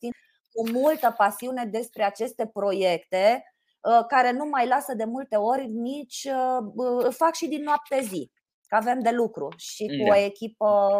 cu 0.53 0.71
multă 0.71 1.15
pasiune 1.17 1.65
despre 1.65 2.05
aceste 2.05 2.51
proiecte 2.53 3.43
uh, 3.81 4.05
care 4.09 4.33
nu 4.33 4.45
mai 4.45 4.67
lasă 4.67 4.95
de 4.95 5.05
multe 5.05 5.37
ori 5.37 5.67
nici 5.67 6.25
uh, 6.25 7.07
fac 7.11 7.35
și 7.35 7.47
din 7.47 7.63
noapte 7.63 8.01
zi. 8.01 8.31
Că 8.69 8.77
avem 8.77 9.01
de 9.01 9.11
lucru 9.11 9.49
și 9.57 9.87
cu 9.87 10.05
da. 10.09 10.15
o 10.15 10.17
echipă 10.17 10.91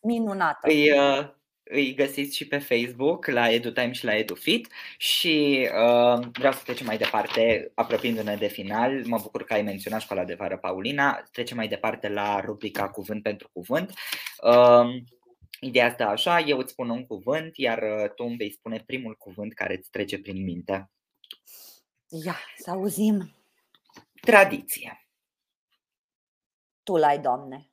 minunată. 0.00 0.68
Îi, 0.68 0.90
uh, 0.90 1.28
îi 1.62 1.94
găsiți 1.94 2.36
și 2.36 2.46
pe 2.46 2.58
Facebook 2.58 3.26
la 3.26 3.50
EduTime 3.50 3.92
și 3.92 4.04
la 4.04 4.16
EduFit 4.16 4.68
și 4.98 5.68
uh, 5.72 6.26
vreau 6.32 6.52
să 6.52 6.60
trecem 6.64 6.86
mai 6.86 6.96
departe, 6.96 7.72
apropiindu-ne 7.74 8.36
de 8.36 8.46
final. 8.46 9.02
Mă 9.04 9.18
bucur 9.22 9.44
că 9.44 9.52
ai 9.52 9.62
menționat 9.62 10.00
școala 10.00 10.24
de 10.24 10.34
vară 10.34 10.58
Paulina. 10.58 11.22
Trecem 11.32 11.56
mai 11.56 11.68
departe 11.68 12.08
la 12.08 12.40
rubrica 12.40 12.88
Cuvânt 12.88 13.22
pentru 13.22 13.50
Cuvânt. 13.52 13.92
Uh, 14.42 15.02
Ideea 15.60 15.86
asta 15.86 16.06
așa, 16.06 16.40
eu 16.40 16.58
îți 16.58 16.72
spun 16.72 16.90
un 16.90 17.06
cuvânt, 17.06 17.56
iar 17.56 17.82
uh, 17.82 18.14
tu 18.14 18.24
îmi 18.24 18.36
vei 18.36 18.50
spune 18.50 18.82
primul 18.86 19.16
cuvânt 19.16 19.54
care 19.54 19.76
îți 19.76 19.90
trece 19.90 20.18
prin 20.18 20.44
minte. 20.44 20.90
Ia, 22.08 22.36
să 22.56 22.70
auzim. 22.70 23.34
Tradiție. 24.20 25.08
Tu 26.82 26.96
l-ai, 26.96 27.18
Doamne. 27.18 27.70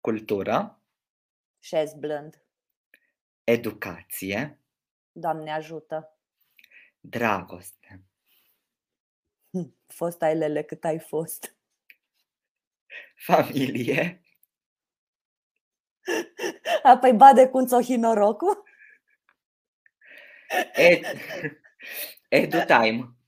Cultură. 0.00 0.82
Șez 1.58 1.94
blând. 1.94 2.42
Educație. 3.44 4.60
Doamne 5.12 5.52
ajută. 5.52 6.18
Dragoste. 7.00 8.02
Hm, 9.50 9.76
fost 9.86 10.22
ai 10.22 10.36
lele 10.36 10.62
cât 10.62 10.84
ai 10.84 10.98
fost. 10.98 11.56
Familie. 13.14 14.22
Apoi 16.82 17.12
bade 17.12 17.48
cu 17.48 17.80
Hinoroku? 17.80 18.64
Ed, 20.72 21.04
edu 22.28 22.64
time. 22.66 23.18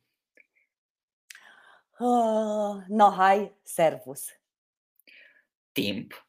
Uh, 1.99 2.83
no, 2.89 3.11
hai, 3.11 3.57
servus. 3.63 4.41
Timp. 5.73 6.27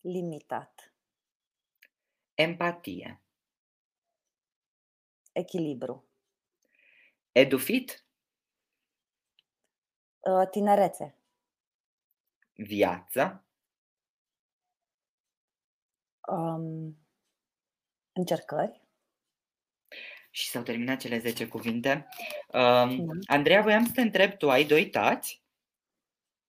Limitat. 0.00 0.92
Empatie. 2.34 3.20
Echilibru. 5.32 6.08
Edufit. 7.32 8.06
Uh, 10.20 10.48
tinerețe. 10.50 11.16
Viață. 12.54 13.44
Um, 16.28 16.96
încercări. 18.12 18.80
Și 20.30 20.48
s-au 20.48 20.62
terminat 20.62 20.98
cele 20.98 21.18
10 21.18 21.48
cuvinte. 21.48 22.08
Um, 22.46 23.06
da. 23.06 23.12
Andreea, 23.26 23.62
voiam 23.62 23.86
să 23.86 23.90
te 23.94 24.00
întreb, 24.00 24.32
tu 24.32 24.50
ai 24.50 24.64
doi 24.64 24.90
tați? 24.90 25.42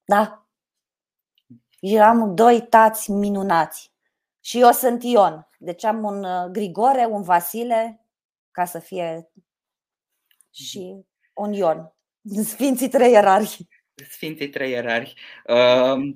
Da. 0.05 0.47
Eu 1.79 2.03
am 2.03 2.35
doi 2.35 2.67
tați 2.69 3.11
minunați. 3.11 3.91
Și 4.39 4.59
eu 4.59 4.71
sunt 4.71 5.03
Ion. 5.03 5.47
Deci 5.57 5.83
am 5.83 6.03
un 6.03 6.23
uh, 6.23 6.51
Grigore, 6.51 7.05
un 7.05 7.21
Vasile, 7.21 8.05
ca 8.51 8.65
să 8.65 8.79
fie 8.79 9.29
și 10.53 11.05
un 11.33 11.53
Ion. 11.53 11.93
Sfinții 12.43 12.89
trei 12.89 13.13
erari. 13.13 13.67
Sfinții 14.09 14.49
trei 14.49 14.73
erari. 14.73 15.13
Uh, 15.47 16.15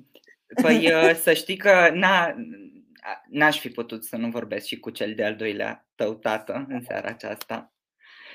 păi 0.62 0.92
uh, 0.94 1.14
să 1.14 1.32
știi 1.32 1.56
că 1.56 1.90
n-a, 1.92 2.34
n-aș 3.28 3.60
fi 3.60 3.68
putut 3.68 4.04
să 4.04 4.16
nu 4.16 4.30
vorbesc 4.30 4.66
și 4.66 4.78
cu 4.78 4.90
cel 4.90 5.14
de-al 5.14 5.36
doilea 5.36 5.88
tău 5.94 6.14
tată 6.14 6.66
în 6.68 6.82
seara 6.82 7.08
aceasta. 7.08 7.72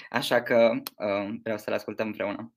Așa 0.10 0.44
că 0.44 0.72
uh, 0.96 1.40
vreau 1.44 1.58
să-l 1.58 1.74
ascultăm 1.74 2.08
împreună. 2.08 2.54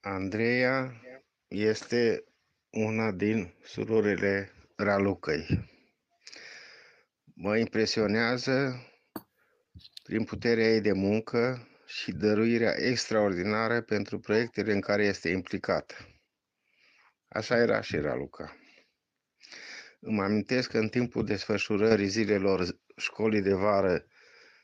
Andreea 0.00 1.00
este 1.48 2.24
una 2.70 3.10
din 3.10 3.54
surorile 3.62 4.52
Ralucăi. 4.76 5.70
Mă 7.34 7.56
impresionează 7.56 8.86
prin 10.02 10.24
puterea 10.24 10.64
ei 10.64 10.80
de 10.80 10.92
muncă 10.92 11.68
și 11.86 12.12
dăruirea 12.12 12.74
extraordinară 12.76 13.80
pentru 13.80 14.18
proiectele 14.18 14.72
în 14.72 14.80
care 14.80 15.04
este 15.04 15.28
implicată. 15.28 16.11
Așa 17.32 17.56
era 17.56 17.80
și 17.80 17.96
Raluca. 17.96 18.56
Îmi 20.00 20.20
amintesc 20.20 20.70
că 20.70 20.78
în 20.78 20.88
timpul 20.88 21.24
desfășurării 21.24 22.08
zilelor 22.08 22.78
școlii 22.96 23.40
de 23.42 23.54
vară 23.54 24.06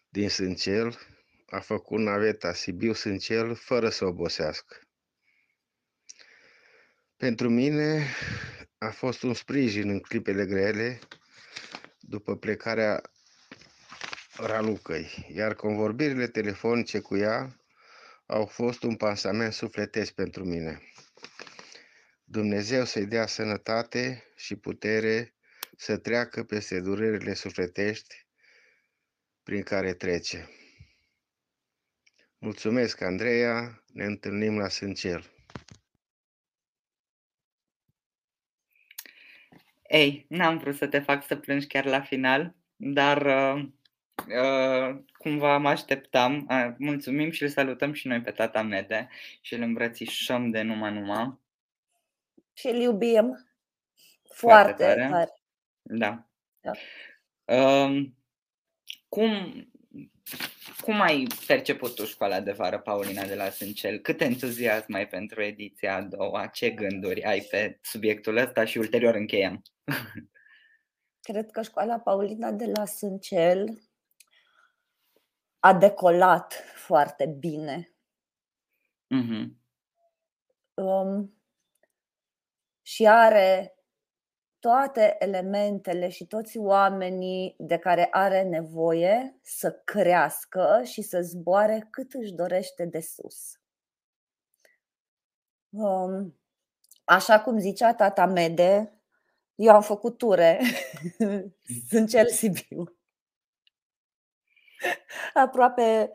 din 0.09 0.29
Sâncel, 0.29 0.99
a 1.47 1.61
făcut 1.61 1.99
naveta 1.99 2.53
Sibiu-Sâncel 2.53 3.55
fără 3.55 3.89
să 3.89 4.05
obosească. 4.05 4.77
Pentru 7.17 7.49
mine 7.49 8.07
a 8.79 8.91
fost 8.91 9.23
un 9.23 9.35
sprijin 9.35 9.89
în 9.89 10.01
clipele 10.01 10.47
grele 10.47 10.99
după 12.01 12.37
plecarea 12.37 13.03
Ralucăi, 14.37 15.27
iar 15.35 15.55
convorbirile 15.55 16.27
telefonice 16.27 17.01
cu 17.01 17.17
ea 17.17 17.61
au 18.27 18.47
fost 18.47 18.83
un 18.83 18.97
pansament 18.97 19.53
sufletesc 19.53 20.13
pentru 20.13 20.45
mine. 20.45 20.83
Dumnezeu 22.31 22.85
să-i 22.85 23.07
dea 23.07 23.27
sănătate 23.27 24.25
și 24.37 24.57
putere 24.57 25.35
să 25.77 25.97
treacă 25.97 26.45
peste 26.45 26.81
durerile 26.81 27.35
sufletești 27.35 28.27
prin 29.43 29.63
care 29.63 29.95
trece. 29.95 30.49
Mulțumesc, 32.39 33.01
Andreea. 33.01 33.83
Ne 33.93 34.05
întâlnim 34.05 34.59
la 34.59 34.69
Sâncel. 34.69 35.31
Ei, 39.83 40.27
n-am 40.29 40.59
vrut 40.59 40.77
să 40.77 40.87
te 40.87 40.99
fac 40.99 41.27
să 41.27 41.37
plângi 41.37 41.67
chiar 41.67 41.85
la 41.85 42.01
final, 42.01 42.55
dar 42.77 43.27
uh, 43.27 43.69
uh, 44.27 45.03
cumva 45.13 45.59
mă 45.59 45.69
așteptam. 45.69 46.47
Uh, 46.51 46.75
mulțumim 46.79 47.31
și 47.31 47.43
îl 47.43 47.49
salutăm 47.49 47.93
și 47.93 48.07
noi 48.07 48.21
pe 48.21 48.31
tata 48.31 48.63
Mede 48.63 49.09
și 49.41 49.55
îl 49.55 49.63
îmbrățișăm 49.63 50.51
de 50.51 50.63
numai 50.63 50.93
numai. 50.93 51.47
Și 52.59 52.67
îl 52.67 52.75
iubim 52.75 53.49
foarte, 54.35 54.85
foarte 54.85 54.85
tare. 54.85 55.09
tare. 55.11 55.33
Da. 55.83 56.29
da. 56.61 56.73
Uh, 57.55 58.11
cum, 59.09 59.55
cum 60.81 61.01
ai 61.01 61.27
perceput 61.47 61.95
tu 61.95 62.05
școala 62.05 62.41
de 62.41 62.53
vară, 62.53 62.79
Paulina 62.79 63.25
de 63.25 63.35
la 63.35 63.51
Sâncel? 63.51 63.99
Cât 63.99 64.21
entuziasm 64.21 64.93
ai 64.93 65.07
pentru 65.09 65.43
ediția 65.43 65.95
a 65.95 66.03
doua? 66.03 66.47
Ce 66.47 66.71
gânduri 66.71 67.25
ai 67.25 67.41
pe 67.41 67.79
subiectul 67.83 68.37
ăsta 68.37 68.65
și 68.65 68.79
ulterior 68.79 69.15
încheiem? 69.15 69.63
Cred 71.29 71.51
că 71.51 71.63
școala 71.63 71.99
Paulina 71.99 72.51
de 72.51 72.67
la 72.77 72.85
Sâncel 72.85 73.83
a 75.59 75.75
decolat 75.75 76.53
foarte 76.75 77.27
bine. 77.27 77.93
Mm-hmm. 79.15 79.47
Um, 80.75 81.38
și 82.89 83.07
are 83.07 83.77
toate 84.59 85.17
elementele 85.19 86.09
și 86.09 86.27
toți 86.27 86.59
oamenii 86.59 87.55
de 87.59 87.79
care 87.79 88.09
are 88.11 88.43
nevoie 88.43 89.39
să 89.43 89.73
crească 89.85 90.83
și 90.85 91.03
să 91.03 91.21
zboare 91.21 91.87
cât 91.91 92.13
își 92.13 92.33
dorește 92.33 92.85
de 92.85 93.01
sus. 93.01 93.61
Um, 95.71 96.39
așa 97.05 97.41
cum 97.41 97.59
zicea 97.59 97.95
tata 97.95 98.27
Mede, 98.27 99.03
eu 99.55 99.75
am 99.75 99.83
făcut 99.83 100.19
ture, 100.19 100.61
sunt 101.91 102.09
cel 102.09 102.29
Sibiu. 102.29 102.99
Aproape, 105.35 106.13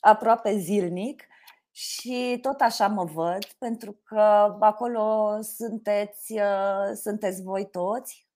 aproape 0.00 0.56
zilnic 0.58 1.26
și 1.74 2.38
tot 2.42 2.60
așa 2.60 2.88
mă 2.88 3.04
văd, 3.04 3.44
pentru 3.58 3.92
că 4.04 4.56
acolo 4.60 5.38
sunteți, 5.42 6.32
uh, 6.32 6.92
sunteți 6.94 7.42
voi 7.42 7.70
toți, 7.70 8.28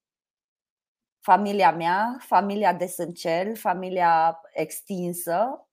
familia 1.20 1.72
mea, 1.72 2.16
familia 2.20 2.72
de 2.72 2.87
Sâncel, 2.87 3.57
familia 3.57 4.41
extinsă, 4.53 5.66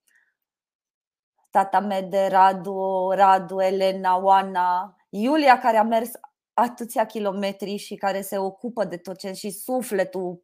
tata 1.50 1.80
mea 1.80 2.02
de 2.02 2.28
Radu, 2.28 3.10
Radu, 3.14 3.60
Elena, 3.62 4.18
Oana, 4.18 4.98
Iulia 5.10 5.60
care 5.60 5.78
a 5.78 5.84
mers 5.84 6.12
atâția 6.54 7.06
kilometri 7.06 7.76
și 7.76 7.96
care 7.96 8.22
se 8.22 8.38
ocupă 8.38 8.84
de 8.84 8.98
tot 8.98 9.18
ce 9.18 9.32
și 9.32 9.50
sufletul 9.50 10.44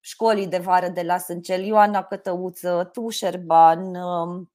școlii 0.00 0.46
de 0.46 0.58
vară 0.58 0.88
de 0.88 1.02
la 1.02 1.18
Sâncel, 1.18 1.64
Ioana 1.64 2.02
Cătăuță, 2.02 2.90
tu 2.92 3.08
Șerban, 3.08 3.94
um, 3.94 4.51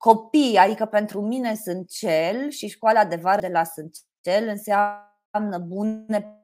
copii, 0.00 0.56
adică 0.56 0.86
pentru 0.86 1.20
mine 1.20 1.54
sunt 1.54 1.90
cel 1.90 2.50
și 2.50 2.68
școala 2.68 3.04
de 3.04 3.16
vară 3.16 3.40
de 3.40 3.48
la 3.48 3.64
Sâncel 3.64 4.48
înseamnă 4.48 5.58
bune 5.58 6.40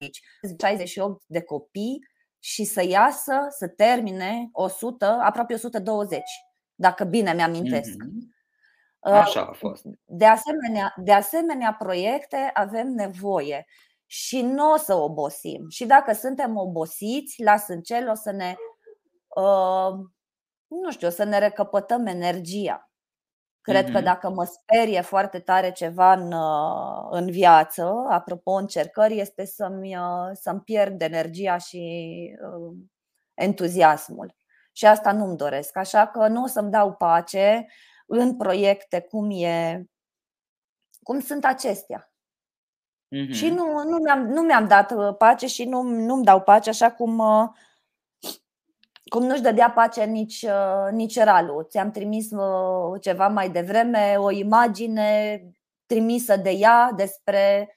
aici. 0.00 0.22
68 0.42 1.22
de 1.26 1.42
copii 1.42 1.98
și 2.38 2.64
să 2.64 2.84
iasă, 2.84 3.46
să 3.48 3.68
termine 3.68 4.48
100, 4.52 5.04
aproape 5.04 5.54
120, 5.54 6.22
dacă 6.74 7.04
bine 7.04 7.32
mi-amintesc. 7.32 7.90
Mm-hmm. 7.90 8.36
Așa 9.00 9.40
a 9.40 9.52
fost. 9.52 9.82
De 10.04 10.26
asemenea, 10.26 10.94
de 10.96 11.12
asemenea 11.12 11.74
proiecte 11.78 12.50
avem 12.54 12.88
nevoie 12.88 13.66
și 14.06 14.42
nu 14.42 14.72
o 14.72 14.76
să 14.76 14.94
obosim. 14.94 15.68
Și 15.68 15.86
dacă 15.86 16.12
suntem 16.12 16.56
obosiți, 16.56 17.42
la 17.42 17.56
Sâncel 17.56 18.08
o 18.08 18.14
să 18.14 18.30
ne, 18.30 18.54
uh, 19.36 19.92
nu 20.66 20.90
știu, 20.90 21.06
o 21.06 21.10
să 21.10 21.24
ne 21.24 21.38
recăpătăm 21.38 22.06
energia. 22.06 22.87
Cred 23.68 23.88
mm-hmm. 23.88 23.92
că 23.92 24.00
dacă 24.00 24.30
mă 24.30 24.44
sperie 24.44 25.00
foarte 25.00 25.38
tare 25.38 25.72
ceva 25.72 26.12
în, 26.12 26.32
uh, 26.32 27.08
în 27.10 27.30
viață, 27.30 28.06
apropo 28.08 28.50
încercări, 28.52 29.18
este 29.18 29.44
să-mi, 29.44 29.96
uh, 29.96 30.30
să-mi 30.32 30.60
pierd 30.60 31.02
energia 31.02 31.58
și 31.58 31.80
uh, 32.42 32.76
entuziasmul. 33.34 34.34
Și 34.72 34.86
asta 34.86 35.12
nu-mi 35.12 35.36
doresc. 35.36 35.76
Așa 35.76 36.06
că 36.06 36.28
nu 36.28 36.42
o 36.42 36.46
să-mi 36.46 36.70
dau 36.70 36.92
pace 36.92 37.66
în 38.06 38.36
proiecte 38.36 39.00
cum 39.00 39.30
e 39.30 39.84
cum 41.02 41.20
sunt 41.20 41.44
acestea. 41.44 42.12
Mm-hmm. 43.16 43.30
Și 43.30 43.48
nu, 43.48 43.82
nu, 43.84 43.96
mi-am, 43.96 44.26
nu 44.26 44.40
mi-am 44.40 44.66
dat 44.66 45.16
pace 45.16 45.46
și 45.46 45.64
nu, 45.64 45.82
nu-mi 45.82 46.24
dau 46.24 46.40
pace 46.40 46.70
așa 46.70 46.92
cum 46.92 47.22
cum 49.08 49.22
nu-și 49.22 49.42
dădea 49.42 49.70
pace 49.70 50.04
nici, 50.04 50.42
uh, 50.42 50.88
nici 50.90 51.18
Ralu. 51.18 51.62
Ți-am 51.62 51.90
trimis 51.90 52.30
uh, 52.30 53.00
ceva 53.00 53.28
mai 53.28 53.50
devreme 53.50 54.14
o 54.18 54.30
imagine 54.30 55.42
trimisă 55.86 56.36
de 56.36 56.50
ea 56.50 56.92
despre 56.96 57.72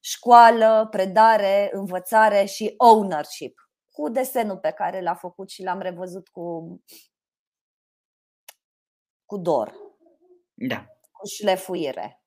școală, 0.00 0.88
predare, 0.90 1.68
învățare 1.72 2.44
și 2.44 2.74
ownership, 2.76 3.70
cu 3.90 4.08
desenul 4.08 4.58
pe 4.58 4.70
care 4.70 5.00
l-a 5.00 5.14
făcut 5.14 5.50
și 5.50 5.62
l-am 5.62 5.80
revăzut 5.80 6.28
cu, 6.28 6.78
cu 9.24 9.36
dor. 9.36 9.74
Da. 10.54 10.86
Cu 11.10 11.26
șlefuire. 11.26 12.22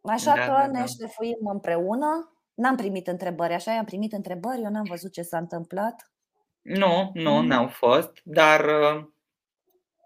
Așa 0.00 0.34
da, 0.34 0.40
că 0.40 0.50
da, 0.50 0.66
ne 0.66 0.78
da. 0.78 0.84
șlefuim 0.84 1.46
împreună. 1.52 2.28
N-am 2.54 2.76
primit 2.76 3.06
întrebări, 3.06 3.54
așa 3.54 3.72
i-am 3.72 3.84
primit 3.84 4.12
întrebări, 4.12 4.62
eu 4.62 4.70
n-am 4.70 4.84
văzut 4.88 5.12
ce 5.12 5.22
s-a 5.22 5.38
întâmplat. 5.38 6.13
Nu, 6.64 7.10
nu, 7.14 7.32
mm. 7.32 7.46
n-au 7.46 7.68
fost, 7.68 8.20
dar 8.22 8.64
uh, 8.64 9.04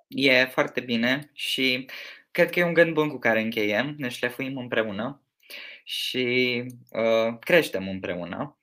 e 0.09 0.45
foarte 0.45 0.81
bine 0.81 1.31
și 1.33 1.89
cred 2.31 2.51
că 2.51 2.59
e 2.59 2.65
un 2.65 2.73
gând 2.73 2.93
bun 2.93 3.09
cu 3.09 3.19
care 3.19 3.41
încheiem, 3.41 3.95
ne 3.99 4.09
șlefuim 4.09 4.57
împreună 4.57 5.23
și 5.85 6.65
uh, 6.91 7.39
creștem 7.39 7.89
împreună. 7.89 8.59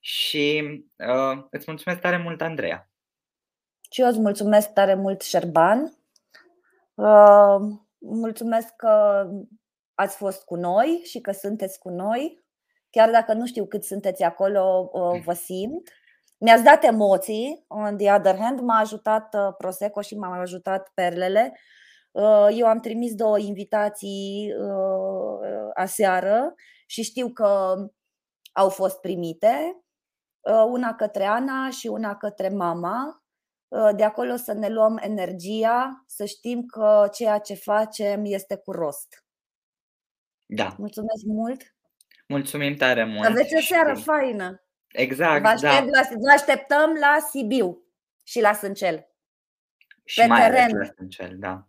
Și 0.00 0.62
uh, 0.96 1.44
îți 1.50 1.64
mulțumesc 1.66 2.00
tare 2.00 2.16
mult, 2.16 2.40
Andreea. 2.40 2.90
Și 3.90 4.00
eu 4.00 4.08
îți 4.08 4.20
mulțumesc 4.20 4.72
tare 4.72 4.94
mult, 4.94 5.22
Șerban. 5.22 5.96
Uh, 6.94 7.56
mulțumesc 7.98 8.76
că 8.76 9.26
ați 9.94 10.16
fost 10.16 10.44
cu 10.44 10.54
noi 10.54 11.02
și 11.04 11.20
că 11.20 11.32
sunteți 11.32 11.78
cu 11.78 11.88
noi. 11.88 12.44
Chiar 12.90 13.10
dacă 13.10 13.32
nu 13.32 13.46
știu 13.46 13.66
cât 13.66 13.84
sunteți 13.84 14.22
acolo, 14.22 14.90
uh, 14.92 15.22
vă 15.24 15.32
simt. 15.32 15.88
Mi-ați 16.42 16.62
dat 16.62 16.84
emoții, 16.84 17.64
on 17.68 17.96
the 17.96 18.12
other 18.12 18.36
hand, 18.36 18.60
m-a 18.60 18.78
ajutat 18.78 19.34
uh, 19.34 19.54
Prosecco 19.58 20.00
și 20.00 20.16
m-a 20.16 20.40
ajutat 20.40 20.90
perlele. 20.94 21.58
Uh, 22.10 22.48
eu 22.50 22.66
am 22.66 22.80
trimis 22.80 23.14
două 23.14 23.38
invitații 23.38 24.54
uh, 24.58 25.70
aseară 25.74 26.54
și 26.86 27.02
știu 27.02 27.28
că 27.32 27.74
au 28.52 28.68
fost 28.68 29.00
primite, 29.00 29.84
una 30.70 30.94
către 30.94 31.24
Ana 31.24 31.70
și 31.70 31.86
una 31.86 32.16
către 32.16 32.48
mama. 32.48 33.24
De 33.96 34.04
acolo 34.04 34.36
să 34.36 34.52
ne 34.52 34.68
luăm 34.68 34.98
energia, 35.02 36.04
să 36.06 36.24
știm 36.24 36.66
că 36.66 37.08
ceea 37.12 37.38
ce 37.38 37.54
facem 37.54 38.24
este 38.24 38.56
cu 38.56 38.72
rost. 38.72 39.24
Da. 40.46 40.74
Mulțumesc 40.78 41.24
mult! 41.26 41.62
Mulțumim 42.28 42.74
tare 42.74 43.04
mult! 43.04 43.26
Aveți 43.26 43.56
o 43.56 43.60
seară 43.60 43.94
faină! 43.94 44.62
Exact, 44.92 45.42
vă, 45.42 45.48
aștept 45.48 45.72
da. 45.72 46.00
la, 46.00 46.08
vă 46.18 46.30
așteptăm 46.34 46.92
la 47.00 47.16
Sibiu 47.30 47.82
și 48.24 48.40
la 48.40 48.52
Sâncel. 48.52 49.08
Și 50.04 50.20
pe 50.20 50.26
mai 50.26 50.40
teren. 50.40 50.78
la 50.78 50.84
Sâncel, 50.84 51.36
da. 51.38 51.68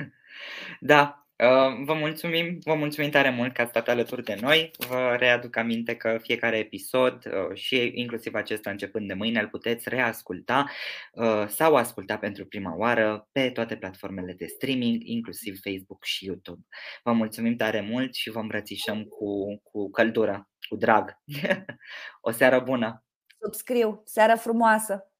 da, 0.80 1.24
Uh, 1.38 1.84
vă 1.84 1.94
mulțumim, 1.94 2.58
vă 2.62 2.74
mulțumim 2.74 3.10
tare 3.10 3.30
mult 3.30 3.54
că 3.54 3.60
ați 3.60 3.70
stat 3.70 3.88
alături 3.88 4.24
de 4.24 4.36
noi. 4.40 4.70
Vă 4.88 5.16
readuc 5.18 5.56
aminte 5.56 5.96
că 5.96 6.18
fiecare 6.22 6.58
episod 6.58 7.26
uh, 7.26 7.56
și 7.56 7.92
inclusiv 7.94 8.34
acesta 8.34 8.70
începând 8.70 9.08
de 9.08 9.14
mâine 9.14 9.40
îl 9.40 9.48
puteți 9.48 9.88
reasculta 9.88 10.70
uh, 11.12 11.44
sau 11.48 11.74
asculta 11.74 12.16
pentru 12.16 12.46
prima 12.46 12.76
oară 12.76 13.28
pe 13.32 13.50
toate 13.50 13.76
platformele 13.76 14.32
de 14.32 14.46
streaming, 14.46 15.02
inclusiv 15.04 15.60
Facebook 15.62 16.04
și 16.04 16.24
YouTube. 16.24 16.60
Vă 17.02 17.12
mulțumim 17.12 17.56
tare 17.56 17.80
mult 17.80 18.14
și 18.14 18.30
vă 18.30 18.38
îmbrățișăm 18.38 19.02
cu, 19.02 19.60
cu 19.62 19.90
căldură, 19.90 20.48
cu 20.68 20.76
drag. 20.76 21.18
o 22.20 22.30
seară 22.30 22.60
bună! 22.60 23.04
Subscriu! 23.40 24.02
Seară 24.04 24.34
frumoasă! 24.36 25.13